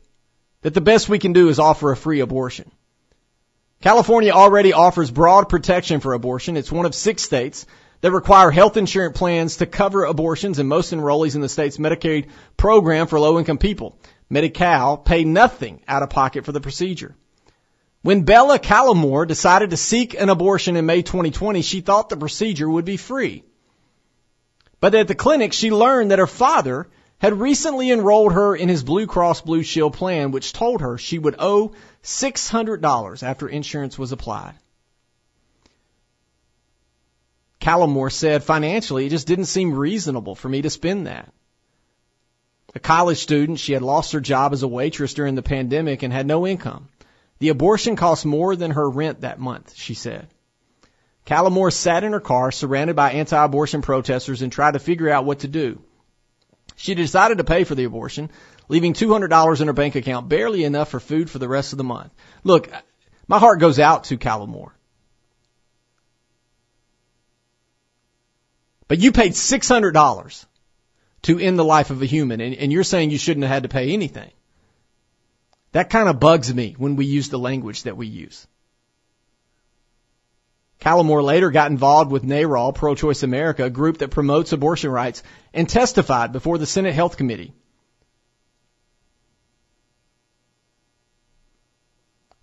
that 0.61 0.73
the 0.73 0.81
best 0.81 1.09
we 1.09 1.19
can 1.19 1.33
do 1.33 1.49
is 1.49 1.59
offer 1.59 1.91
a 1.91 1.97
free 1.97 2.19
abortion. 2.19 2.71
California 3.81 4.31
already 4.31 4.73
offers 4.73 5.09
broad 5.09 5.47
protection 5.47 6.01
for 6.01 6.13
abortion. 6.13 6.57
It's 6.57 6.71
one 6.71 6.85
of 6.85 6.93
six 6.93 7.23
states 7.23 7.65
that 8.01 8.11
require 8.11 8.51
health 8.51 8.75
insurance 8.75 9.17
plans 9.17 9.57
to 9.57 9.65
cover 9.65 10.03
abortions 10.03 10.59
and 10.59 10.67
most 10.67 10.93
enrollees 10.93 11.35
in 11.35 11.41
the 11.41 11.49
state's 11.49 11.77
Medicaid 11.77 12.27
program 12.57 13.07
for 13.07 13.19
low 13.19 13.39
income 13.39 13.57
people. 13.57 13.97
Medi-Cal 14.29 14.97
pay 14.97 15.23
nothing 15.23 15.81
out 15.87 16.03
of 16.03 16.09
pocket 16.09 16.45
for 16.45 16.51
the 16.51 16.61
procedure. 16.61 17.15
When 18.01 18.23
Bella 18.23 18.59
Callamore 18.59 19.27
decided 19.27 19.71
to 19.71 19.77
seek 19.77 20.13
an 20.13 20.29
abortion 20.29 20.77
in 20.77 20.85
May 20.85 21.01
2020, 21.01 21.61
she 21.61 21.81
thought 21.81 22.09
the 22.09 22.17
procedure 22.17 22.69
would 22.69 22.85
be 22.85 22.97
free. 22.97 23.43
But 24.79 24.95
at 24.95 25.09
the 25.09 25.15
clinic, 25.15 25.51
she 25.51 25.71
learned 25.71 26.11
that 26.11 26.19
her 26.19 26.27
father 26.27 26.87
had 27.17 27.37
recently 27.39 27.91
enrolled 27.91 28.31
her 28.31 28.55
in 28.55 28.69
his 28.69 28.83
Blue 28.83 29.05
Cross 29.05 29.41
Blue 29.41 29.61
Shield 29.63 29.93
plan, 29.93 30.31
which 30.31 30.53
told 30.53 30.79
her 30.79 30.97
she 30.97 31.19
would 31.19 31.35
owe 31.37 31.73
$600 32.01 33.23
after 33.23 33.49
insurance 33.49 33.99
was 33.99 34.13
applied. 34.13 34.55
Callamore 37.59 38.11
said 38.11 38.41
financially, 38.41 39.05
it 39.05 39.09
just 39.09 39.27
didn't 39.27 39.45
seem 39.45 39.73
reasonable 39.73 40.35
for 40.35 40.47
me 40.47 40.61
to 40.61 40.69
spend 40.69 41.07
that. 41.07 41.33
A 42.73 42.79
college 42.79 43.17
student, 43.17 43.59
she 43.59 43.73
had 43.73 43.81
lost 43.81 44.13
her 44.13 44.21
job 44.21 44.53
as 44.53 44.63
a 44.63 44.67
waitress 44.67 45.13
during 45.13 45.35
the 45.35 45.41
pandemic 45.41 46.03
and 46.03 46.13
had 46.13 46.25
no 46.25 46.47
income. 46.47 46.87
The 47.39 47.49
abortion 47.49 47.95
cost 47.95 48.25
more 48.25 48.55
than 48.55 48.71
her 48.71 48.89
rent 48.89 49.21
that 49.21 49.39
month, 49.39 49.73
she 49.75 49.93
said. 49.93 50.27
Callamore 51.25 51.71
sat 51.71 52.03
in 52.03 52.11
her 52.11 52.19
car 52.19 52.51
surrounded 52.51 52.95
by 52.95 53.11
anti-abortion 53.11 53.81
protesters 53.81 54.41
and 54.41 54.51
tried 54.51 54.73
to 54.73 54.79
figure 54.79 55.09
out 55.09 55.25
what 55.25 55.39
to 55.39 55.47
do. 55.47 55.81
She 56.75 56.95
decided 56.95 57.37
to 57.37 57.43
pay 57.43 57.65
for 57.65 57.75
the 57.75 57.83
abortion, 57.83 58.29
leaving 58.67 58.93
$200 58.93 59.61
in 59.61 59.67
her 59.67 59.73
bank 59.73 59.95
account, 59.95 60.29
barely 60.29 60.63
enough 60.63 60.89
for 60.89 60.99
food 60.99 61.29
for 61.29 61.39
the 61.39 61.47
rest 61.47 61.73
of 61.73 61.77
the 61.77 61.83
month. 61.83 62.11
Look, 62.43 62.69
my 63.27 63.37
heart 63.37 63.59
goes 63.59 63.79
out 63.79 64.05
to 64.05 64.17
Callamore. 64.17 64.71
But 68.87 68.99
you 68.99 69.11
paid 69.11 69.33
$600 69.33 70.45
to 71.21 71.39
end 71.39 71.59
the 71.59 71.65
life 71.65 71.91
of 71.91 72.01
a 72.01 72.05
human, 72.05 72.41
and, 72.41 72.55
and 72.55 72.71
you're 72.71 72.83
saying 72.83 73.11
you 73.11 73.17
shouldn't 73.17 73.43
have 73.43 73.53
had 73.53 73.63
to 73.63 73.69
pay 73.69 73.91
anything. 73.91 74.31
That 75.71 75.89
kind 75.89 76.09
of 76.09 76.19
bugs 76.19 76.53
me 76.53 76.75
when 76.77 76.95
we 76.95 77.05
use 77.05 77.29
the 77.29 77.39
language 77.39 77.83
that 77.83 77.97
we 77.97 78.07
use. 78.07 78.47
Callamore 80.79 81.23
later 81.23 81.51
got 81.51 81.71
involved 81.71 82.09
with 82.09 82.23
NARAL, 82.23 82.73
Pro-Choice 82.73 83.23
America, 83.23 83.65
a 83.65 83.69
group 83.69 83.97
that 83.97 84.11
promotes 84.11 84.53
abortion 84.53 84.89
rights, 84.89 85.23
and 85.53 85.67
testified 85.67 86.31
before 86.31 86.57
the 86.57 86.65
Senate 86.65 86.93
Health 86.93 87.17
Committee. 87.17 87.53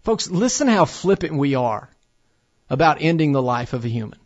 Folks, 0.02 0.30
listen 0.30 0.68
how 0.68 0.84
flippant 0.84 1.34
we 1.34 1.54
are 1.56 1.90
about 2.70 2.98
ending 3.00 3.32
the 3.32 3.42
life 3.42 3.72
of 3.72 3.84
a 3.84 3.88
human. 3.88 4.20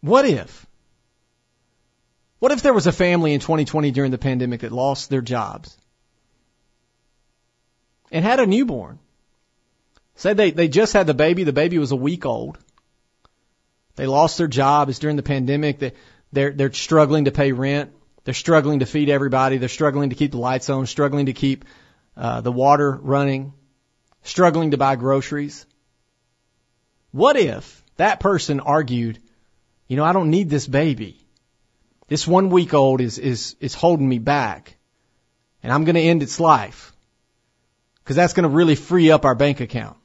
What 0.00 0.26
if? 0.26 0.67
What 2.38 2.52
if 2.52 2.62
there 2.62 2.74
was 2.74 2.86
a 2.86 2.92
family 2.92 3.34
in 3.34 3.40
2020 3.40 3.90
during 3.90 4.10
the 4.10 4.18
pandemic 4.18 4.60
that 4.60 4.72
lost 4.72 5.10
their 5.10 5.20
jobs 5.20 5.76
and 8.10 8.24
had 8.24 8.40
a 8.40 8.46
newborn? 8.46 8.98
Say 10.14 10.34
they, 10.34 10.50
they 10.50 10.68
just 10.68 10.92
had 10.92 11.06
the 11.06 11.14
baby, 11.14 11.44
the 11.44 11.52
baby 11.52 11.78
was 11.78 11.92
a 11.92 11.96
week 11.96 12.26
old. 12.26 12.58
They 13.96 14.06
lost 14.06 14.38
their 14.38 14.48
job. 14.48 14.88
It's 14.88 15.00
during 15.00 15.16
the 15.16 15.22
pandemic. 15.22 15.80
They, 15.80 15.92
they're, 16.32 16.52
they're 16.52 16.72
struggling 16.72 17.24
to 17.24 17.32
pay 17.32 17.52
rent. 17.52 17.92
They're 18.24 18.34
struggling 18.34 18.80
to 18.80 18.86
feed 18.86 19.08
everybody. 19.08 19.58
They're 19.58 19.68
struggling 19.68 20.10
to 20.10 20.16
keep 20.16 20.32
the 20.32 20.38
lights 20.38 20.70
on, 20.70 20.86
struggling 20.86 21.26
to 21.26 21.32
keep 21.32 21.64
uh, 22.16 22.40
the 22.40 22.52
water 22.52 22.92
running, 22.92 23.52
struggling 24.22 24.72
to 24.72 24.76
buy 24.76 24.96
groceries. 24.96 25.66
What 27.10 27.36
if 27.36 27.82
that 27.96 28.20
person 28.20 28.60
argued, 28.60 29.18
you 29.88 29.96
know, 29.96 30.04
I 30.04 30.12
don't 30.12 30.30
need 30.30 30.50
this 30.50 30.66
baby. 30.66 31.18
This 32.08 32.26
one 32.26 32.50
week 32.50 32.74
old 32.74 33.00
is, 33.00 33.18
is, 33.18 33.56
is 33.60 33.74
holding 33.74 34.08
me 34.08 34.18
back 34.18 34.76
and 35.62 35.72
I'm 35.72 35.84
going 35.84 35.94
to 35.94 36.00
end 36.00 36.22
its 36.22 36.40
life 36.40 36.92
because 38.02 38.16
that's 38.16 38.32
going 38.32 38.48
to 38.48 38.54
really 38.54 38.74
free 38.74 39.10
up 39.10 39.24
our 39.24 39.34
bank 39.34 39.60
account 39.60 39.98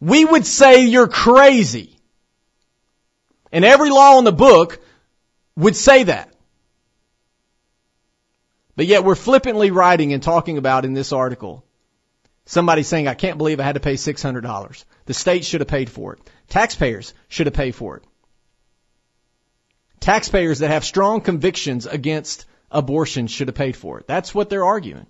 we 0.00 0.24
would 0.24 0.46
say 0.46 0.86
you're 0.86 1.08
crazy. 1.08 1.96
And 3.52 3.64
every 3.64 3.90
law 3.90 4.18
in 4.18 4.24
the 4.24 4.32
book 4.32 4.80
would 5.56 5.76
say 5.76 6.04
that. 6.04 6.32
But 8.76 8.86
yet 8.86 9.04
we're 9.04 9.14
flippantly 9.14 9.70
writing 9.70 10.12
and 10.12 10.22
talking 10.22 10.56
about 10.56 10.84
in 10.84 10.94
this 10.94 11.12
article 11.12 11.64
somebody 12.46 12.82
saying, 12.82 13.06
I 13.06 13.14
can't 13.14 13.36
believe 13.36 13.60
I 13.60 13.64
had 13.64 13.74
to 13.74 13.80
pay 13.80 13.94
$600. 13.94 14.84
The 15.04 15.14
state 15.14 15.44
should 15.44 15.60
have 15.60 15.68
paid 15.68 15.90
for 15.90 16.14
it. 16.14 16.30
Taxpayers 16.48 17.12
should 17.28 17.46
have 17.46 17.54
paid 17.54 17.74
for 17.74 17.98
it. 17.98 18.04
Taxpayers 20.00 20.60
that 20.60 20.70
have 20.70 20.84
strong 20.84 21.20
convictions 21.20 21.86
against 21.86 22.46
abortion 22.70 23.26
should 23.26 23.48
have 23.48 23.54
paid 23.54 23.76
for 23.76 24.00
it. 24.00 24.06
That's 24.06 24.34
what 24.34 24.48
they're 24.48 24.64
arguing. 24.64 25.06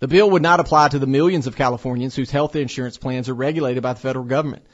The 0.00 0.08
bill 0.08 0.30
would 0.30 0.42
not 0.42 0.60
apply 0.60 0.88
to 0.88 0.98
the 0.98 1.06
millions 1.06 1.46
of 1.46 1.56
Californians 1.56 2.14
whose 2.14 2.30
health 2.30 2.54
insurance 2.54 2.98
plans 2.98 3.28
are 3.28 3.34
regulated 3.34 3.82
by 3.82 3.94
the 3.94 4.00
federal 4.00 4.26
government. 4.26 4.64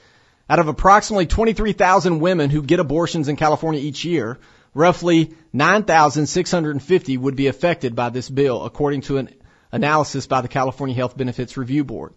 Out 0.51 0.59
of 0.59 0.69
approximately 0.69 1.27
23,000 1.27 2.21
women 2.21 2.51
who 2.51 2.61
get 2.61 2.81
abortions 2.81 3.29
in 3.29 3.37
California 3.37 3.81
each 3.81 4.05
year, 4.05 4.39
roughly 4.75 5.35
9,650 5.53 7.17
would 7.17 7.37
be 7.37 7.47
affected 7.47 7.95
by 7.95 8.11
this 8.11 8.29
bill, 8.29 8.65
according 8.65 9.03
to 9.03 9.17
an 9.17 9.31
analysis 9.73 10.27
by 10.27 10.42
the 10.42 10.48
California 10.48 10.94
Health 10.94 11.17
Benefits 11.17 11.57
Review 11.57 11.85
Board. 11.85 12.13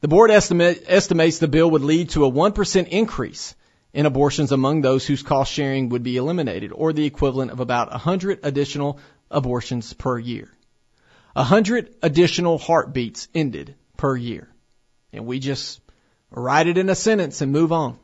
The 0.00 0.08
board 0.08 0.30
estimate, 0.30 0.84
estimates 0.86 1.38
the 1.38 1.48
bill 1.48 1.70
would 1.72 1.82
lead 1.82 2.10
to 2.10 2.24
a 2.24 2.30
1% 2.30 2.88
increase 2.88 3.56
in 3.94 4.06
abortions 4.06 4.52
among 4.52 4.80
those 4.80 5.06
whose 5.06 5.22
cost 5.22 5.52
sharing 5.52 5.88
would 5.90 6.02
be 6.02 6.16
eliminated, 6.16 6.72
or 6.74 6.92
the 6.92 7.06
equivalent 7.06 7.52
of 7.52 7.60
about 7.60 7.90
100 7.90 8.40
additional 8.42 8.98
abortions 9.30 9.92
per 9.92 10.18
year. 10.18 10.50
Hundred 11.36 11.94
additional 12.02 12.58
heartbeats 12.58 13.28
ended 13.34 13.74
per 13.96 14.16
year. 14.16 14.48
And 15.12 15.26
we 15.26 15.38
just 15.38 15.80
write 16.30 16.66
it 16.66 16.78
in 16.78 16.88
a 16.88 16.94
sentence 16.94 17.40
and 17.40 17.52
move 17.52 17.72
on. 17.72 17.98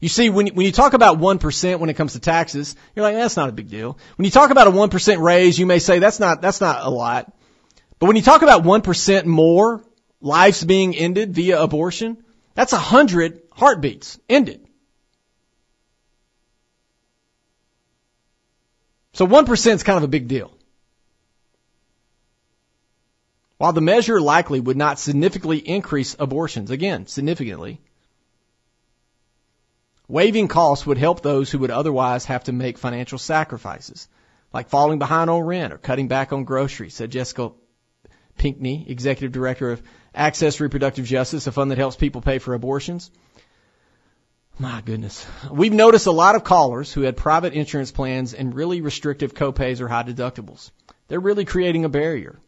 You 0.00 0.08
see, 0.08 0.28
when, 0.28 0.48
when 0.48 0.66
you 0.66 0.72
talk 0.72 0.92
about 0.92 1.18
1% 1.18 1.78
when 1.78 1.90
it 1.90 1.94
comes 1.94 2.12
to 2.12 2.20
taxes, 2.20 2.76
you're 2.94 3.04
like, 3.04 3.14
that's 3.14 3.36
not 3.36 3.48
a 3.48 3.52
big 3.52 3.70
deal. 3.70 3.98
When 4.16 4.24
you 4.24 4.30
talk 4.30 4.50
about 4.50 4.66
a 4.66 4.70
1% 4.70 5.20
raise, 5.20 5.58
you 5.58 5.66
may 5.66 5.78
say 5.78 5.98
that's 5.98 6.20
not, 6.20 6.42
that's 6.42 6.60
not 6.60 6.84
a 6.84 6.90
lot. 6.90 7.32
But 7.98 8.06
when 8.06 8.16
you 8.16 8.22
talk 8.22 8.42
about 8.42 8.64
1% 8.64 9.24
more 9.24 9.82
lives 10.20 10.62
being 10.62 10.94
ended 10.94 11.34
via 11.34 11.60
abortion, 11.62 12.22
that's 12.54 12.72
a 12.72 12.78
hundred 12.78 13.42
heartbeats 13.52 14.18
ended. 14.28 14.66
So 19.12 19.26
1% 19.26 19.74
is 19.74 19.82
kind 19.82 19.96
of 19.96 20.02
a 20.02 20.08
big 20.08 20.26
deal. 20.26 20.52
While 23.58 23.72
the 23.72 23.80
measure 23.80 24.20
likely 24.20 24.58
would 24.58 24.76
not 24.76 24.98
significantly 24.98 25.58
increase 25.58 26.16
abortions, 26.18 26.70
again, 26.70 27.06
significantly, 27.06 27.80
waiving 30.08 30.48
costs 30.48 30.84
would 30.84 30.98
help 30.98 31.22
those 31.22 31.50
who 31.50 31.60
would 31.60 31.70
otherwise 31.70 32.24
have 32.26 32.44
to 32.44 32.52
make 32.52 32.76
financial 32.76 33.18
sacrifices, 33.18 34.08
like 34.52 34.68
falling 34.68 34.98
behind 34.98 35.30
on 35.30 35.42
rent 35.42 35.72
or 35.72 35.78
cutting 35.78 36.08
back 36.08 36.32
on 36.32 36.44
groceries, 36.44 36.94
said 36.94 37.12
Jessica 37.12 37.52
Pinckney, 38.36 38.84
Executive 38.88 39.30
Director 39.30 39.70
of 39.70 39.82
Access 40.14 40.60
Reproductive 40.60 41.06
Justice, 41.06 41.46
a 41.46 41.52
fund 41.52 41.70
that 41.70 41.78
helps 41.78 41.96
people 41.96 42.20
pay 42.20 42.38
for 42.38 42.54
abortions. 42.54 43.10
My 44.58 44.80
goodness. 44.82 45.26
We've 45.50 45.72
noticed 45.72 46.06
a 46.06 46.12
lot 46.12 46.36
of 46.36 46.44
callers 46.44 46.92
who 46.92 47.00
had 47.00 47.16
private 47.16 47.54
insurance 47.54 47.90
plans 47.90 48.34
and 48.34 48.54
really 48.54 48.80
restrictive 48.80 49.34
copays 49.34 49.80
or 49.80 49.88
high 49.88 50.04
deductibles. 50.04 50.70
They're 51.08 51.18
really 51.18 51.44
creating 51.44 51.84
a 51.84 51.88
barrier. 51.88 52.38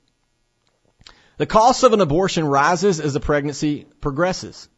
The 1.39 1.47
cost 1.47 1.83
of 1.83 1.93
an 1.93 2.01
abortion 2.01 2.47
rises 2.47 3.01
as 3.01 3.15
the 3.15 3.21
pregnancy 3.21 3.87
progresses. 4.01 4.69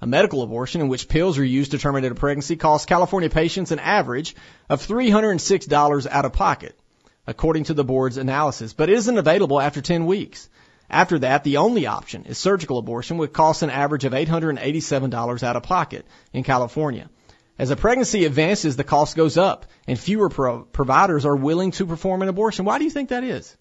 A 0.00 0.06
medical 0.06 0.42
abortion 0.42 0.80
in 0.80 0.88
which 0.88 1.08
pills 1.08 1.38
are 1.38 1.44
used 1.44 1.72
to 1.72 1.78
terminate 1.78 2.12
a 2.12 2.14
pregnancy 2.14 2.54
costs 2.54 2.86
California 2.86 3.28
patients 3.28 3.72
an 3.72 3.80
average 3.80 4.36
of 4.68 4.86
$306 4.86 6.06
out 6.06 6.24
of 6.24 6.32
pocket, 6.32 6.78
according 7.26 7.64
to 7.64 7.74
the 7.74 7.84
board's 7.84 8.16
analysis, 8.16 8.72
but 8.72 8.88
isn't 8.88 9.18
available 9.18 9.60
after 9.60 9.82
10 9.82 10.06
weeks. 10.06 10.48
After 10.90 11.18
that, 11.18 11.44
the 11.44 11.58
only 11.58 11.86
option 11.86 12.24
is 12.24 12.38
surgical 12.38 12.78
abortion, 12.78 13.18
which 13.18 13.32
costs 13.32 13.62
an 13.62 13.70
average 13.70 14.04
of 14.04 14.12
$887 14.12 15.42
out 15.42 15.56
of 15.56 15.62
pocket 15.62 16.06
in 16.32 16.44
California. 16.44 17.10
As 17.58 17.70
a 17.70 17.76
pregnancy 17.76 18.24
advances, 18.24 18.76
the 18.76 18.84
cost 18.84 19.16
goes 19.16 19.36
up, 19.36 19.66
and 19.86 19.98
fewer 19.98 20.28
pro- 20.28 20.62
providers 20.62 21.26
are 21.26 21.36
willing 21.36 21.72
to 21.72 21.86
perform 21.86 22.22
an 22.22 22.28
abortion. 22.28 22.64
Why 22.64 22.78
do 22.78 22.84
you 22.84 22.90
think 22.90 23.10
that 23.10 23.24
is? 23.24 23.56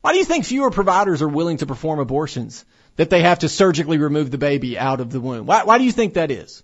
Why 0.00 0.12
do 0.12 0.18
you 0.18 0.24
think 0.24 0.44
fewer 0.44 0.70
providers 0.70 1.20
are 1.20 1.28
willing 1.28 1.58
to 1.58 1.66
perform 1.66 1.98
abortions? 1.98 2.64
That 2.96 3.10
they 3.10 3.22
have 3.22 3.40
to 3.40 3.48
surgically 3.48 3.98
remove 3.98 4.30
the 4.30 4.38
baby 4.38 4.78
out 4.78 5.00
of 5.00 5.10
the 5.10 5.20
womb. 5.20 5.46
Why, 5.46 5.64
why 5.64 5.78
do 5.78 5.84
you 5.84 5.92
think 5.92 6.14
that 6.14 6.30
is? 6.30 6.62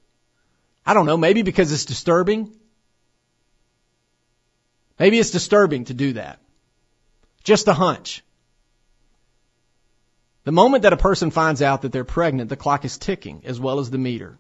I 0.84 0.95
don't 0.95 1.07
know. 1.07 1.16
Maybe 1.16 1.43
because 1.43 1.72
it's 1.72 1.84
disturbing. 1.84 2.53
Maybe 4.99 5.18
it's 5.18 5.30
disturbing 5.30 5.87
to 5.87 5.95
do 5.95 6.14
that. 6.14 6.41
Just 7.43 7.68
a 7.68 7.74
hunch. 7.74 8.22
The 10.47 10.53
moment 10.53 10.84
that 10.84 10.92
a 10.92 10.97
person 10.97 11.32
finds 11.32 11.61
out 11.61 11.82
that 11.82 11.90
they're 11.90 12.05
pregnant, 12.05 12.49
the 12.49 12.57
clock 12.57 12.84
is 12.84 12.99
ticking 12.99 13.42
as 13.47 13.59
well 13.59 13.80
as 13.80 13.90
the 13.90 13.99
meter. 13.99 14.38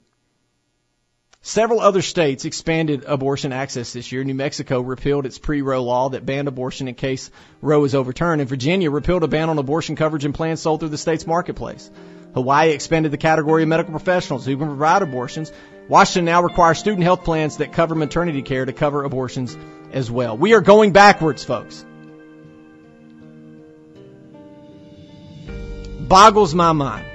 Several 1.42 1.80
other 1.80 2.00
states 2.00 2.44
expanded 2.44 3.02
abortion 3.08 3.52
access 3.52 3.92
this 3.92 4.12
year. 4.12 4.22
New 4.22 4.36
Mexico 4.36 4.80
repealed 4.80 5.26
its 5.26 5.40
pre-Roe 5.40 5.82
law 5.82 6.10
that 6.10 6.24
banned 6.24 6.46
abortion 6.46 6.86
in 6.86 6.94
case 6.94 7.32
Roe 7.60 7.82
is 7.82 7.96
overturned, 7.96 8.40
and 8.40 8.48
Virginia 8.48 8.88
repealed 8.88 9.24
a 9.24 9.28
ban 9.28 9.50
on 9.50 9.58
abortion 9.58 9.96
coverage 9.96 10.24
and 10.24 10.32
plans 10.32 10.60
sold 10.60 10.78
through 10.78 10.90
the 10.90 10.96
state's 10.96 11.26
marketplace. 11.26 11.90
Hawaii 12.34 12.70
expanded 12.70 13.10
the 13.10 13.18
category 13.18 13.64
of 13.64 13.68
medical 13.68 13.90
professionals 13.90 14.46
who 14.46 14.56
can 14.56 14.68
provide 14.68 15.02
abortions. 15.02 15.50
Washington 15.88 16.26
now 16.26 16.40
requires 16.40 16.78
student 16.78 17.02
health 17.02 17.24
plans 17.24 17.56
that 17.56 17.72
cover 17.72 17.96
maternity 17.96 18.42
care 18.42 18.64
to 18.64 18.72
cover 18.72 19.02
abortions 19.02 19.58
as 19.90 20.08
well. 20.08 20.38
We 20.38 20.54
are 20.54 20.60
going 20.60 20.92
backwards, 20.92 21.42
folks. 21.42 21.84
Boggles 26.08 26.54
my 26.54 26.72
mind. 26.72 27.06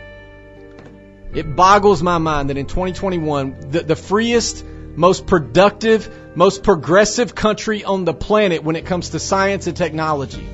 It 1.34 1.56
boggles 1.56 2.04
my 2.04 2.18
mind 2.18 2.50
that 2.50 2.58
in 2.58 2.66
2021, 2.66 3.72
the, 3.72 3.80
the 3.82 3.96
freest, 3.96 4.66
most 4.96 5.26
productive, 5.26 6.36
most 6.36 6.64
progressive 6.64 7.34
country 7.34 7.84
on 7.84 8.06
the 8.06 8.14
planet 8.14 8.64
when 8.64 8.76
it 8.76 8.86
comes 8.86 9.10
to 9.10 9.20
science 9.20 9.68
and 9.68 9.78
technology 9.78 10.48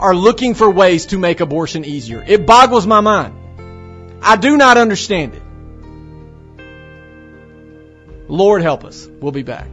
are 0.00 0.14
looking 0.14 0.54
for 0.54 0.70
ways 0.70 1.06
to 1.06 1.18
make 1.18 1.40
abortion 1.40 1.84
easier. 1.84 2.24
It 2.26 2.46
boggles 2.46 2.86
my 2.86 3.00
mind. 3.00 3.34
I 4.22 4.36
do 4.36 4.56
not 4.56 4.78
understand 4.78 5.34
it. 5.34 5.42
Lord 8.28 8.62
help 8.62 8.84
us. 8.84 9.06
We'll 9.06 9.32
be 9.32 9.42
back. 9.42 9.68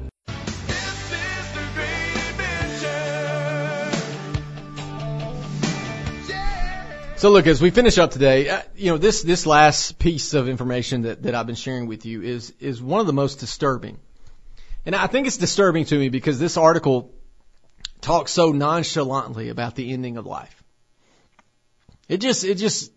So 7.17 7.31
look, 7.31 7.47
as 7.47 7.61
we 7.61 7.69
finish 7.69 7.97
up 7.97 8.11
today, 8.11 8.49
uh, 8.49 8.61
you 8.75 8.91
know, 8.91 8.97
this, 8.97 9.21
this 9.21 9.45
last 9.45 9.97
piece 9.99 10.33
of 10.33 10.49
information 10.49 11.03
that, 11.03 11.23
that 11.23 11.33
I've 11.33 11.47
been 11.47 11.55
sharing 11.55 11.87
with 11.87 12.05
you 12.05 12.21
is, 12.21 12.53
is 12.59 12.81
one 12.81 12.99
of 12.99 13.07
the 13.07 13.13
most 13.13 13.39
disturbing. 13.39 13.99
And 14.85 14.93
I 14.93 15.07
think 15.07 15.25
it's 15.25 15.37
disturbing 15.37 15.85
to 15.85 15.97
me 15.97 16.09
because 16.09 16.39
this 16.39 16.57
article 16.57 17.13
talks 18.01 18.33
so 18.33 18.51
nonchalantly 18.51 19.47
about 19.47 19.75
the 19.75 19.93
ending 19.93 20.17
of 20.17 20.25
life. 20.25 20.61
It 22.09 22.17
just, 22.17 22.43
it 22.43 22.55
just, 22.55 22.91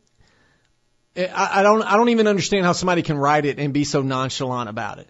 I, 1.16 1.60
I 1.60 1.62
don't, 1.62 1.82
I 1.82 1.96
don't 1.96 2.08
even 2.08 2.26
understand 2.26 2.66
how 2.66 2.72
somebody 2.72 3.02
can 3.02 3.16
write 3.16 3.44
it 3.44 3.60
and 3.60 3.72
be 3.72 3.84
so 3.84 4.02
nonchalant 4.02 4.68
about 4.68 4.98
it. 4.98 5.08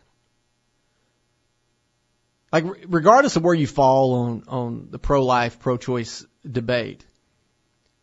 Like, 2.53 2.65
regardless 2.87 3.37
of 3.37 3.43
where 3.43 3.55
you 3.55 3.67
fall 3.67 4.15
on, 4.15 4.45
on 4.49 4.89
the 4.91 4.99
pro-life, 4.99 5.61
pro-choice 5.61 6.27
debate, 6.51 7.07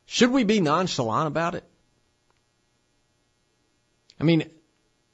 should 0.06 0.32
we 0.32 0.44
be 0.44 0.60
nonchalant 0.60 1.28
about 1.28 1.56
it? 1.56 1.64
I 4.20 4.24
mean, 4.24 4.50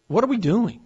what 0.08 0.24
are 0.24 0.28
we 0.28 0.38
doing? 0.38 0.82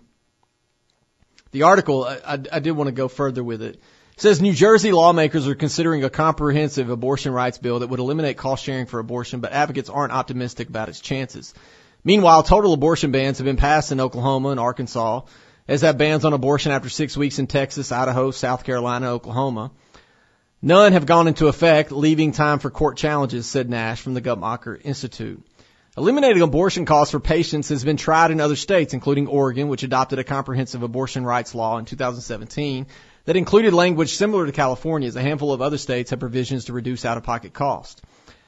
The 1.52 1.64
article, 1.64 2.04
I, 2.04 2.18
I, 2.26 2.40
I 2.54 2.60
did 2.60 2.72
want 2.72 2.88
to 2.88 2.94
go 2.94 3.08
further 3.08 3.44
with 3.44 3.62
it. 3.62 3.76
It 3.76 4.22
says 4.22 4.42
New 4.42 4.54
Jersey 4.54 4.92
lawmakers 4.92 5.48
are 5.48 5.56
considering 5.56 6.04
a 6.04 6.10
comprehensive 6.10 6.90
abortion 6.90 7.34
rights 7.34 7.58
bill 7.58 7.80
that 7.80 7.88
would 7.88 8.00
eliminate 8.00 8.38
cost 8.38 8.64
sharing 8.64 8.86
for 8.86 9.00
abortion, 9.00 9.42
but 9.42 9.52
advocates 9.52 9.90
aren't 9.90 10.14
optimistic 10.14 10.70
about 10.70 10.90
its 10.90 11.02
chances. 11.02 11.54
Meanwhile, 12.04 12.44
total 12.44 12.74
abortion 12.74 13.12
bans 13.12 13.40
have 13.40 13.46
been 13.46 13.58
passed 13.58 13.92
in 13.92 14.00
Oklahoma 14.00 14.50
and 14.50 14.60
Arkansas, 14.60 15.22
as 15.68 15.82
have 15.82 15.98
bans 15.98 16.24
on 16.24 16.34
abortion 16.34 16.72
after 16.72 16.88
six 16.88 17.18
weeks 17.18 17.40
in 17.40 17.48
Texas, 17.48 17.92
Idaho, 17.92 18.32
South 18.32 18.64
Carolina, 18.64 19.10
Oklahoma. 19.10 19.72
None 20.68 20.94
have 20.94 21.06
gone 21.06 21.28
into 21.28 21.46
effect, 21.46 21.92
leaving 21.92 22.32
time 22.32 22.58
for 22.58 22.72
court 22.72 22.98
challenges, 22.98 23.46
said 23.46 23.70
Nash 23.70 24.02
from 24.02 24.16
the 24.16 24.22
Guttmacher 24.22 24.82
Institute. 24.84 25.46
Eliminating 25.96 26.42
abortion 26.42 26.86
costs 26.88 27.12
for 27.12 27.20
patients 27.20 27.70
has 27.70 27.84
been 27.84 27.98
tried 27.98 28.32
in 28.32 28.42
other 28.42 28.56
states, 28.56 28.96
including 28.96 29.28
Oregon, 29.28 29.68
which 29.68 29.84
adopted 29.84 30.18
a 30.18 30.24
comprehensive 30.24 30.82
abortion 30.82 31.24
rights 31.24 31.54
law 31.54 31.78
in 31.78 31.86
2017 31.86 32.88
that 33.26 33.36
included 33.36 33.76
language 33.76 34.16
similar 34.16 34.48
to 34.48 34.52
California's. 34.52 35.16
A 35.16 35.22
handful 35.22 35.54
of 35.54 35.62
other 35.62 35.78
states 35.78 36.10
have 36.10 36.20
provisions 36.20 36.66
to 36.66 36.74
reduce 36.74 37.06
out-of-pocket 37.06 37.54
costs. 37.54 38.02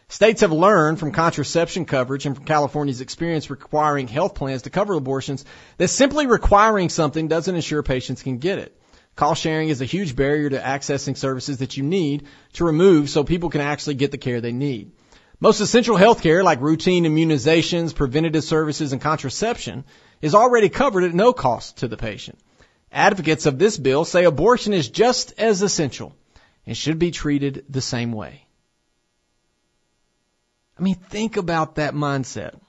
States 0.10 0.42
have 0.42 0.52
learned 0.52 0.98
from 1.00 1.12
contraception 1.12 1.86
coverage 1.86 2.26
and 2.26 2.36
from 2.36 2.46
California's 2.46 3.02
experience 3.02 3.52
requiring 3.52 4.08
health 4.08 4.34
plans 4.34 4.64
to 4.64 4.72
cover 4.72 4.96
abortions 4.96 5.46
that 5.78 5.90
simply 5.90 6.26
requiring 6.26 6.90
something 6.90 7.28
doesn't 7.28 7.54
ensure 7.54 7.84
patients 7.84 8.24
can 8.24 8.40
get 8.40 8.58
it. 8.58 8.76
Cost 9.18 9.42
sharing 9.42 9.70
is 9.70 9.82
a 9.82 9.86
huge 9.86 10.16
barrier 10.16 10.52
to 10.52 10.60
accessing 10.60 11.18
services 11.18 11.58
that 11.58 11.76
you 11.76 11.82
need 11.82 12.28
to 12.54 12.64
remove 12.64 13.10
so 13.10 13.24
people 13.24 13.50
can 13.50 13.62
actually 13.62 13.96
get 13.96 14.12
the 14.12 14.20
care 14.20 14.42
they 14.42 14.52
need. 14.52 14.92
Most 15.40 15.60
essential 15.60 15.98
health 15.98 16.22
care, 16.22 16.44
like 16.44 16.62
routine 16.62 17.04
immunizations, 17.04 17.96
preventative 17.96 18.44
services, 18.44 18.94
and 18.94 19.02
contraception, 19.02 19.86
is 20.22 20.36
already 20.36 20.70
covered 20.70 21.04
at 21.04 21.16
no 21.16 21.34
cost 21.34 21.78
to 21.78 21.88
the 21.88 21.98
patient. 21.98 22.38
Advocates 22.92 23.48
of 23.48 23.58
this 23.58 23.76
bill 23.76 24.06
say 24.06 24.24
abortion 24.24 24.72
is 24.72 24.88
just 24.88 25.34
as 25.40 25.64
essential 25.64 26.16
and 26.68 26.78
should 26.78 27.00
be 27.00 27.10
treated 27.10 27.66
the 27.68 27.82
same 27.82 28.12
way. 28.12 28.46
I 30.78 30.84
mean, 30.84 30.96
think 30.96 31.38
about 31.38 31.76
that 31.76 31.96
mindset. 31.96 32.60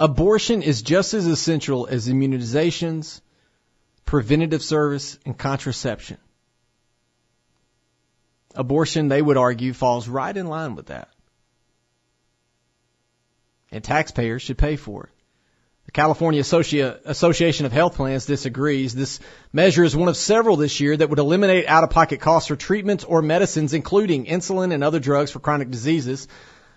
Abortion 0.00 0.62
is 0.62 0.82
just 0.82 1.14
as 1.14 1.26
essential 1.26 1.86
as 1.86 2.08
immunizations, 2.08 3.20
preventative 4.08 4.62
service, 4.62 5.18
and 5.26 5.36
contraception. 5.36 6.16
Abortion, 8.54 9.08
they 9.08 9.20
would 9.20 9.36
argue, 9.36 9.74
falls 9.74 10.08
right 10.08 10.34
in 10.34 10.46
line 10.46 10.76
with 10.76 10.86
that. 10.86 11.10
And 13.70 13.84
taxpayers 13.84 14.40
should 14.40 14.56
pay 14.56 14.76
for 14.76 15.04
it. 15.04 15.10
The 15.84 15.92
California 15.92 16.40
Associ- 16.40 16.98
Association 17.04 17.66
of 17.66 17.72
Health 17.72 17.96
Plans 17.96 18.24
disagrees. 18.24 18.94
This 18.94 19.20
measure 19.52 19.84
is 19.84 19.94
one 19.94 20.08
of 20.08 20.16
several 20.16 20.56
this 20.56 20.80
year 20.80 20.96
that 20.96 21.10
would 21.10 21.18
eliminate 21.18 21.66
out-of-pocket 21.66 22.18
costs 22.18 22.48
for 22.48 22.56
treatments 22.56 23.04
or 23.04 23.20
medicines, 23.20 23.74
including 23.74 24.24
insulin 24.24 24.72
and 24.72 24.82
other 24.82 25.00
drugs 25.00 25.32
for 25.32 25.40
chronic 25.40 25.70
diseases. 25.70 26.28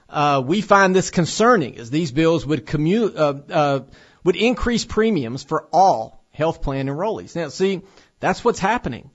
Uh, 0.10 0.44
we 0.46 0.60
find 0.60 0.94
this 0.94 1.12
concerning, 1.12 1.78
as 1.78 1.90
these 1.90 2.12
bills 2.12 2.46
would 2.46 2.66
commu- 2.66 3.16
uh, 3.16 3.54
uh, 3.54 3.80
would 4.26 4.36
increase 4.36 4.84
premiums 4.84 5.46
for 5.46 5.70
all 5.72 6.21
health 6.32 6.62
plan 6.62 6.88
enrollees. 6.88 7.36
Now, 7.36 7.50
see, 7.50 7.82
that's 8.20 8.44
what's 8.44 8.60
happening. 8.60 9.12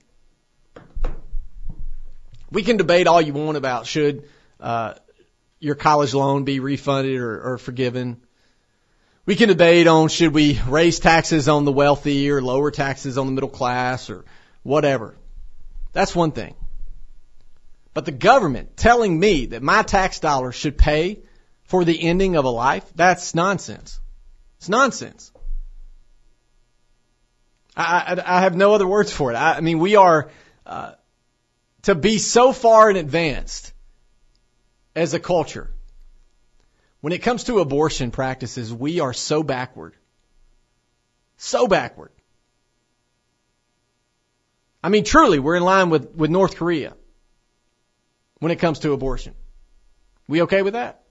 We 2.49 2.63
can 2.63 2.77
debate 2.77 3.07
all 3.07 3.21
you 3.21 3.33
want 3.33 3.57
about 3.57 3.87
should 3.87 4.23
uh, 4.59 4.93
your 5.59 5.75
college 5.75 6.13
loan 6.13 6.43
be 6.43 6.59
refunded 6.59 7.19
or, 7.19 7.53
or 7.53 7.57
forgiven. 7.57 8.21
We 9.25 9.35
can 9.35 9.49
debate 9.49 9.87
on 9.87 10.07
should 10.07 10.33
we 10.33 10.59
raise 10.67 10.99
taxes 10.99 11.49
on 11.49 11.65
the 11.65 11.71
wealthy 11.71 12.29
or 12.31 12.41
lower 12.41 12.71
taxes 12.71 13.17
on 13.17 13.25
the 13.25 13.33
middle 13.33 13.49
class 13.49 14.09
or 14.09 14.23
whatever. 14.63 15.17
That's 15.91 16.15
one 16.15 16.31
thing. 16.31 16.55
But 17.93 18.05
the 18.05 18.11
government 18.11 18.77
telling 18.77 19.19
me 19.19 19.47
that 19.47 19.63
my 19.63 19.81
tax 19.81 20.19
dollars 20.19 20.55
should 20.55 20.77
pay 20.77 21.19
for 21.63 21.83
the 21.83 22.01
ending 22.01 22.35
of 22.35 22.45
a 22.45 22.49
life, 22.49 22.85
that's 22.95 23.35
nonsense. 23.35 23.99
It's 24.59 24.69
nonsense. 24.69 25.31
I, 27.77 28.15
I, 28.17 28.37
I 28.37 28.41
have 28.41 28.55
no 28.55 28.73
other 28.73 28.87
words 28.87 29.11
for 29.13 29.31
it. 29.31 29.35
I, 29.35 29.53
I 29.53 29.61
mean, 29.61 29.79
we 29.79 29.95
are, 29.95 30.29
uh, 30.65 30.93
to 31.83 31.95
be 31.95 32.17
so 32.17 32.51
far 32.51 32.89
in 32.89 32.97
advanced 32.97 33.71
as 34.95 35.13
a 35.13 35.19
culture. 35.19 35.71
When 37.01 37.13
it 37.13 37.19
comes 37.19 37.45
to 37.45 37.59
abortion 37.59 38.09
practices, 38.09 38.73
we 38.73 38.99
are 38.99 39.13
so 39.13 39.43
backward. 39.43 39.95
So 41.37 41.67
backward. 41.67 42.11
I 44.83 44.89
mean, 44.89 45.03
truly, 45.03 45.37
we're 45.37 45.55
in 45.55 45.63
line 45.63 45.89
with, 45.91 46.15
with 46.15 46.31
North 46.31 46.55
Korea 46.55 46.95
when 48.39 48.51
it 48.51 48.57
comes 48.57 48.79
to 48.79 48.93
abortion. 48.93 49.35
We 50.27 50.41
okay 50.43 50.63
with 50.63 50.73
that? 50.73 51.03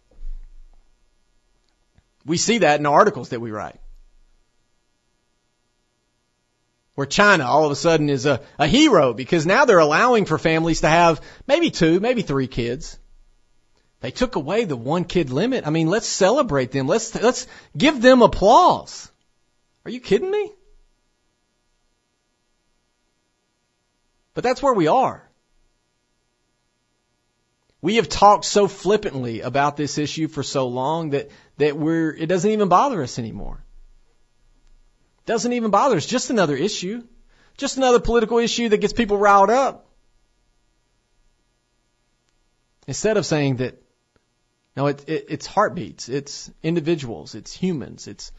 We 2.25 2.37
see 2.37 2.59
that 2.59 2.77
in 2.77 2.83
the 2.83 2.91
articles 2.91 3.29
that 3.29 3.41
we 3.41 3.53
write. 3.53 3.81
Where 6.97 7.07
China 7.07 7.45
all 7.45 7.67
of 7.67 7.71
a 7.71 7.77
sudden 7.77 8.09
is 8.09 8.25
a, 8.25 8.41
a 8.59 8.67
hero 8.67 9.13
because 9.13 9.45
now 9.45 9.67
they're 9.67 9.79
allowing 9.79 10.25
for 10.25 10.39
families 10.39 10.81
to 10.81 10.89
have 10.89 11.21
maybe 11.47 11.71
two, 11.71 12.01
maybe 12.01 12.23
three 12.23 12.49
kids. 12.49 12.99
They 14.01 14.11
took 14.11 14.37
away 14.37 14.65
the 14.65 14.77
one 14.77 15.05
kid 15.05 15.29
limit. 15.29 15.67
I 15.67 15.71
mean, 15.71 15.89
let's 15.89 16.07
celebrate 16.07 16.73
them. 16.73 16.87
Let's, 16.87 17.15
let's 17.15 17.47
give 17.77 18.01
them 18.01 18.23
applause. 18.23 19.11
Are 19.85 19.91
you 19.91 20.01
kidding 20.01 20.31
me? 20.31 20.53
But 24.33 24.43
that's 24.43 24.63
where 24.63 24.75
we 24.75 24.87
are. 24.87 25.23
We 27.83 27.97
have 27.97 28.09
talked 28.09 28.47
so 28.47 28.69
flippantly 28.69 29.43
about 29.43 29.77
this 29.77 29.99
issue 29.99 30.29
for 30.29 30.43
so 30.43 30.69
long 30.69 31.11
that, 31.11 31.31
that 31.59 31.77
we're, 31.77 32.11
it 32.11 32.27
doesn't 32.27 32.51
even 32.51 32.71
bother 32.71 33.03
us 33.03 33.19
anymore. 33.19 33.66
Doesn't 35.27 35.53
even 35.53 35.71
bother 35.71 35.97
us. 35.97 36.07
Just 36.07 36.31
another 36.31 36.57
issue. 36.57 37.03
Just 37.57 37.77
another 37.77 38.01
political 38.01 38.39
issue 38.39 38.69
that 38.69 38.79
gets 38.79 38.93
people 38.93 39.19
riled 39.19 39.51
up. 39.51 39.87
Instead 42.87 43.17
of 43.17 43.27
saying 43.27 43.57
that, 43.57 43.83
no, 44.77 44.87
it, 44.87 45.09
it, 45.09 45.27
it's 45.29 45.47
heartbeats, 45.47 46.09
it's 46.09 46.51
individuals, 46.63 47.35
it's 47.35 47.53
humans, 47.53 48.07
it's 48.07 48.31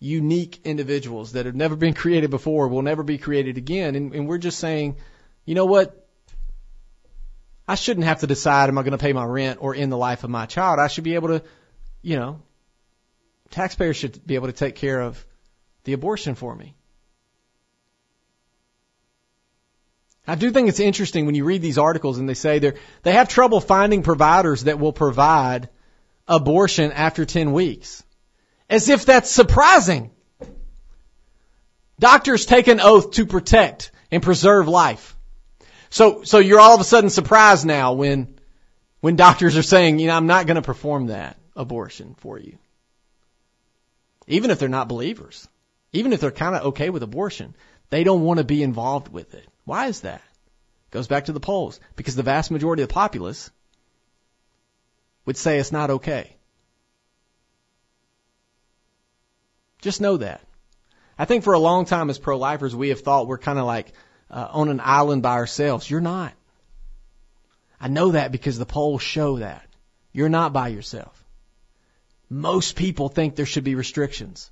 unique 0.00 0.60
individuals 0.64 1.32
that 1.32 1.46
have 1.46 1.54
never 1.54 1.76
been 1.76 1.94
created 1.94 2.30
before, 2.30 2.66
will 2.66 2.82
never 2.82 3.02
be 3.02 3.18
created 3.18 3.58
again. 3.58 3.94
And, 3.94 4.14
and 4.14 4.26
we're 4.26 4.38
just 4.38 4.58
saying, 4.58 4.96
you 5.44 5.54
know 5.54 5.66
what? 5.66 6.08
I 7.68 7.76
shouldn't 7.76 8.06
have 8.06 8.20
to 8.20 8.26
decide 8.26 8.68
am 8.68 8.78
I 8.78 8.82
going 8.82 8.92
to 8.92 8.98
pay 8.98 9.12
my 9.12 9.24
rent 9.24 9.58
or 9.60 9.76
end 9.76 9.92
the 9.92 9.96
life 9.96 10.24
of 10.24 10.30
my 10.30 10.46
child. 10.46 10.80
I 10.80 10.88
should 10.88 11.04
be 11.04 11.14
able 11.14 11.28
to, 11.28 11.42
you 12.02 12.16
know, 12.16 12.42
taxpayers 13.50 13.96
should 13.96 14.26
be 14.26 14.34
able 14.34 14.48
to 14.48 14.52
take 14.52 14.74
care 14.74 15.00
of 15.00 15.24
the 15.84 15.92
abortion 15.92 16.34
for 16.34 16.54
me. 16.54 16.74
I 20.26 20.34
do 20.36 20.50
think 20.50 20.68
it's 20.68 20.80
interesting 20.80 21.26
when 21.26 21.34
you 21.34 21.44
read 21.44 21.62
these 21.62 21.78
articles 21.78 22.18
and 22.18 22.28
they 22.28 22.34
say 22.34 22.58
they 22.58 22.74
they 23.02 23.12
have 23.12 23.28
trouble 23.28 23.60
finding 23.60 24.02
providers 24.02 24.64
that 24.64 24.78
will 24.78 24.92
provide 24.92 25.68
abortion 26.28 26.92
after 26.92 27.24
10 27.24 27.52
weeks. 27.52 28.04
As 28.68 28.88
if 28.88 29.04
that's 29.04 29.30
surprising. 29.30 30.12
Doctors 31.98 32.46
take 32.46 32.68
an 32.68 32.80
oath 32.80 33.12
to 33.12 33.26
protect 33.26 33.90
and 34.10 34.22
preserve 34.22 34.68
life. 34.68 35.16
So, 35.90 36.22
so 36.22 36.38
you're 36.38 36.60
all 36.60 36.74
of 36.74 36.80
a 36.80 36.84
sudden 36.84 37.10
surprised 37.10 37.66
now 37.66 37.94
when, 37.94 38.38
when 39.00 39.16
doctors 39.16 39.56
are 39.56 39.62
saying, 39.62 39.98
you 39.98 40.06
know, 40.06 40.14
I'm 40.14 40.28
not 40.28 40.46
going 40.46 40.54
to 40.54 40.62
perform 40.62 41.08
that 41.08 41.36
abortion 41.56 42.14
for 42.18 42.38
you. 42.38 42.56
Even 44.28 44.52
if 44.52 44.60
they're 44.60 44.68
not 44.68 44.86
believers. 44.86 45.48
Even 45.92 46.12
if 46.12 46.20
they're 46.20 46.30
kind 46.30 46.54
of 46.54 46.66
okay 46.66 46.90
with 46.90 47.02
abortion. 47.02 47.54
They 47.90 48.04
don't 48.04 48.22
want 48.22 48.38
to 48.38 48.44
be 48.44 48.62
involved 48.62 49.08
with 49.08 49.34
it. 49.34 49.46
Why 49.64 49.86
is 49.86 50.02
that? 50.02 50.22
Goes 50.90 51.08
back 51.08 51.26
to 51.26 51.32
the 51.32 51.40
polls. 51.40 51.80
Because 51.96 52.16
the 52.16 52.22
vast 52.22 52.50
majority 52.50 52.82
of 52.82 52.88
the 52.88 52.94
populace 52.94 53.50
would 55.26 55.36
say 55.36 55.58
it's 55.58 55.72
not 55.72 55.90
okay. 55.90 56.36
Just 59.80 60.00
know 60.00 60.16
that. 60.18 60.40
I 61.18 61.24
think 61.24 61.44
for 61.44 61.52
a 61.52 61.58
long 61.58 61.84
time 61.84 62.10
as 62.10 62.18
pro-lifers, 62.18 62.74
we 62.74 62.90
have 62.90 63.00
thought 63.00 63.26
we're 63.26 63.38
kind 63.38 63.58
of 63.58 63.66
like 63.66 63.92
uh, 64.30 64.48
on 64.50 64.68
an 64.68 64.80
island 64.82 65.22
by 65.22 65.32
ourselves. 65.32 65.90
You're 65.90 66.00
not. 66.00 66.32
I 67.80 67.88
know 67.88 68.12
that 68.12 68.32
because 68.32 68.58
the 68.58 68.66
polls 68.66 69.02
show 69.02 69.38
that. 69.38 69.66
You're 70.12 70.28
not 70.28 70.52
by 70.52 70.68
yourself. 70.68 71.24
Most 72.28 72.76
people 72.76 73.08
think 73.08 73.34
there 73.34 73.46
should 73.46 73.64
be 73.64 73.74
restrictions. 73.74 74.50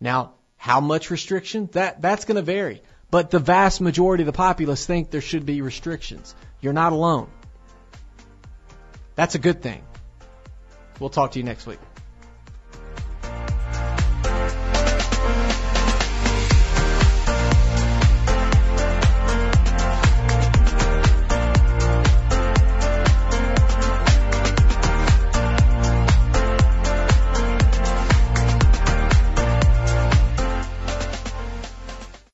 Now, 0.00 0.34
how 0.64 0.80
much 0.80 1.10
restriction? 1.10 1.68
That, 1.72 2.00
that's 2.00 2.24
going 2.24 2.36
to 2.36 2.42
vary. 2.42 2.80
But 3.10 3.30
the 3.30 3.38
vast 3.38 3.82
majority 3.82 4.22
of 4.22 4.26
the 4.26 4.32
populace 4.32 4.86
think 4.86 5.10
there 5.10 5.20
should 5.20 5.44
be 5.44 5.60
restrictions. 5.60 6.34
You're 6.62 6.72
not 6.72 6.94
alone. 6.94 7.28
That's 9.14 9.34
a 9.34 9.38
good 9.38 9.60
thing. 9.60 9.84
We'll 10.98 11.10
talk 11.10 11.32
to 11.32 11.38
you 11.38 11.44
next 11.44 11.66
week. 11.66 11.80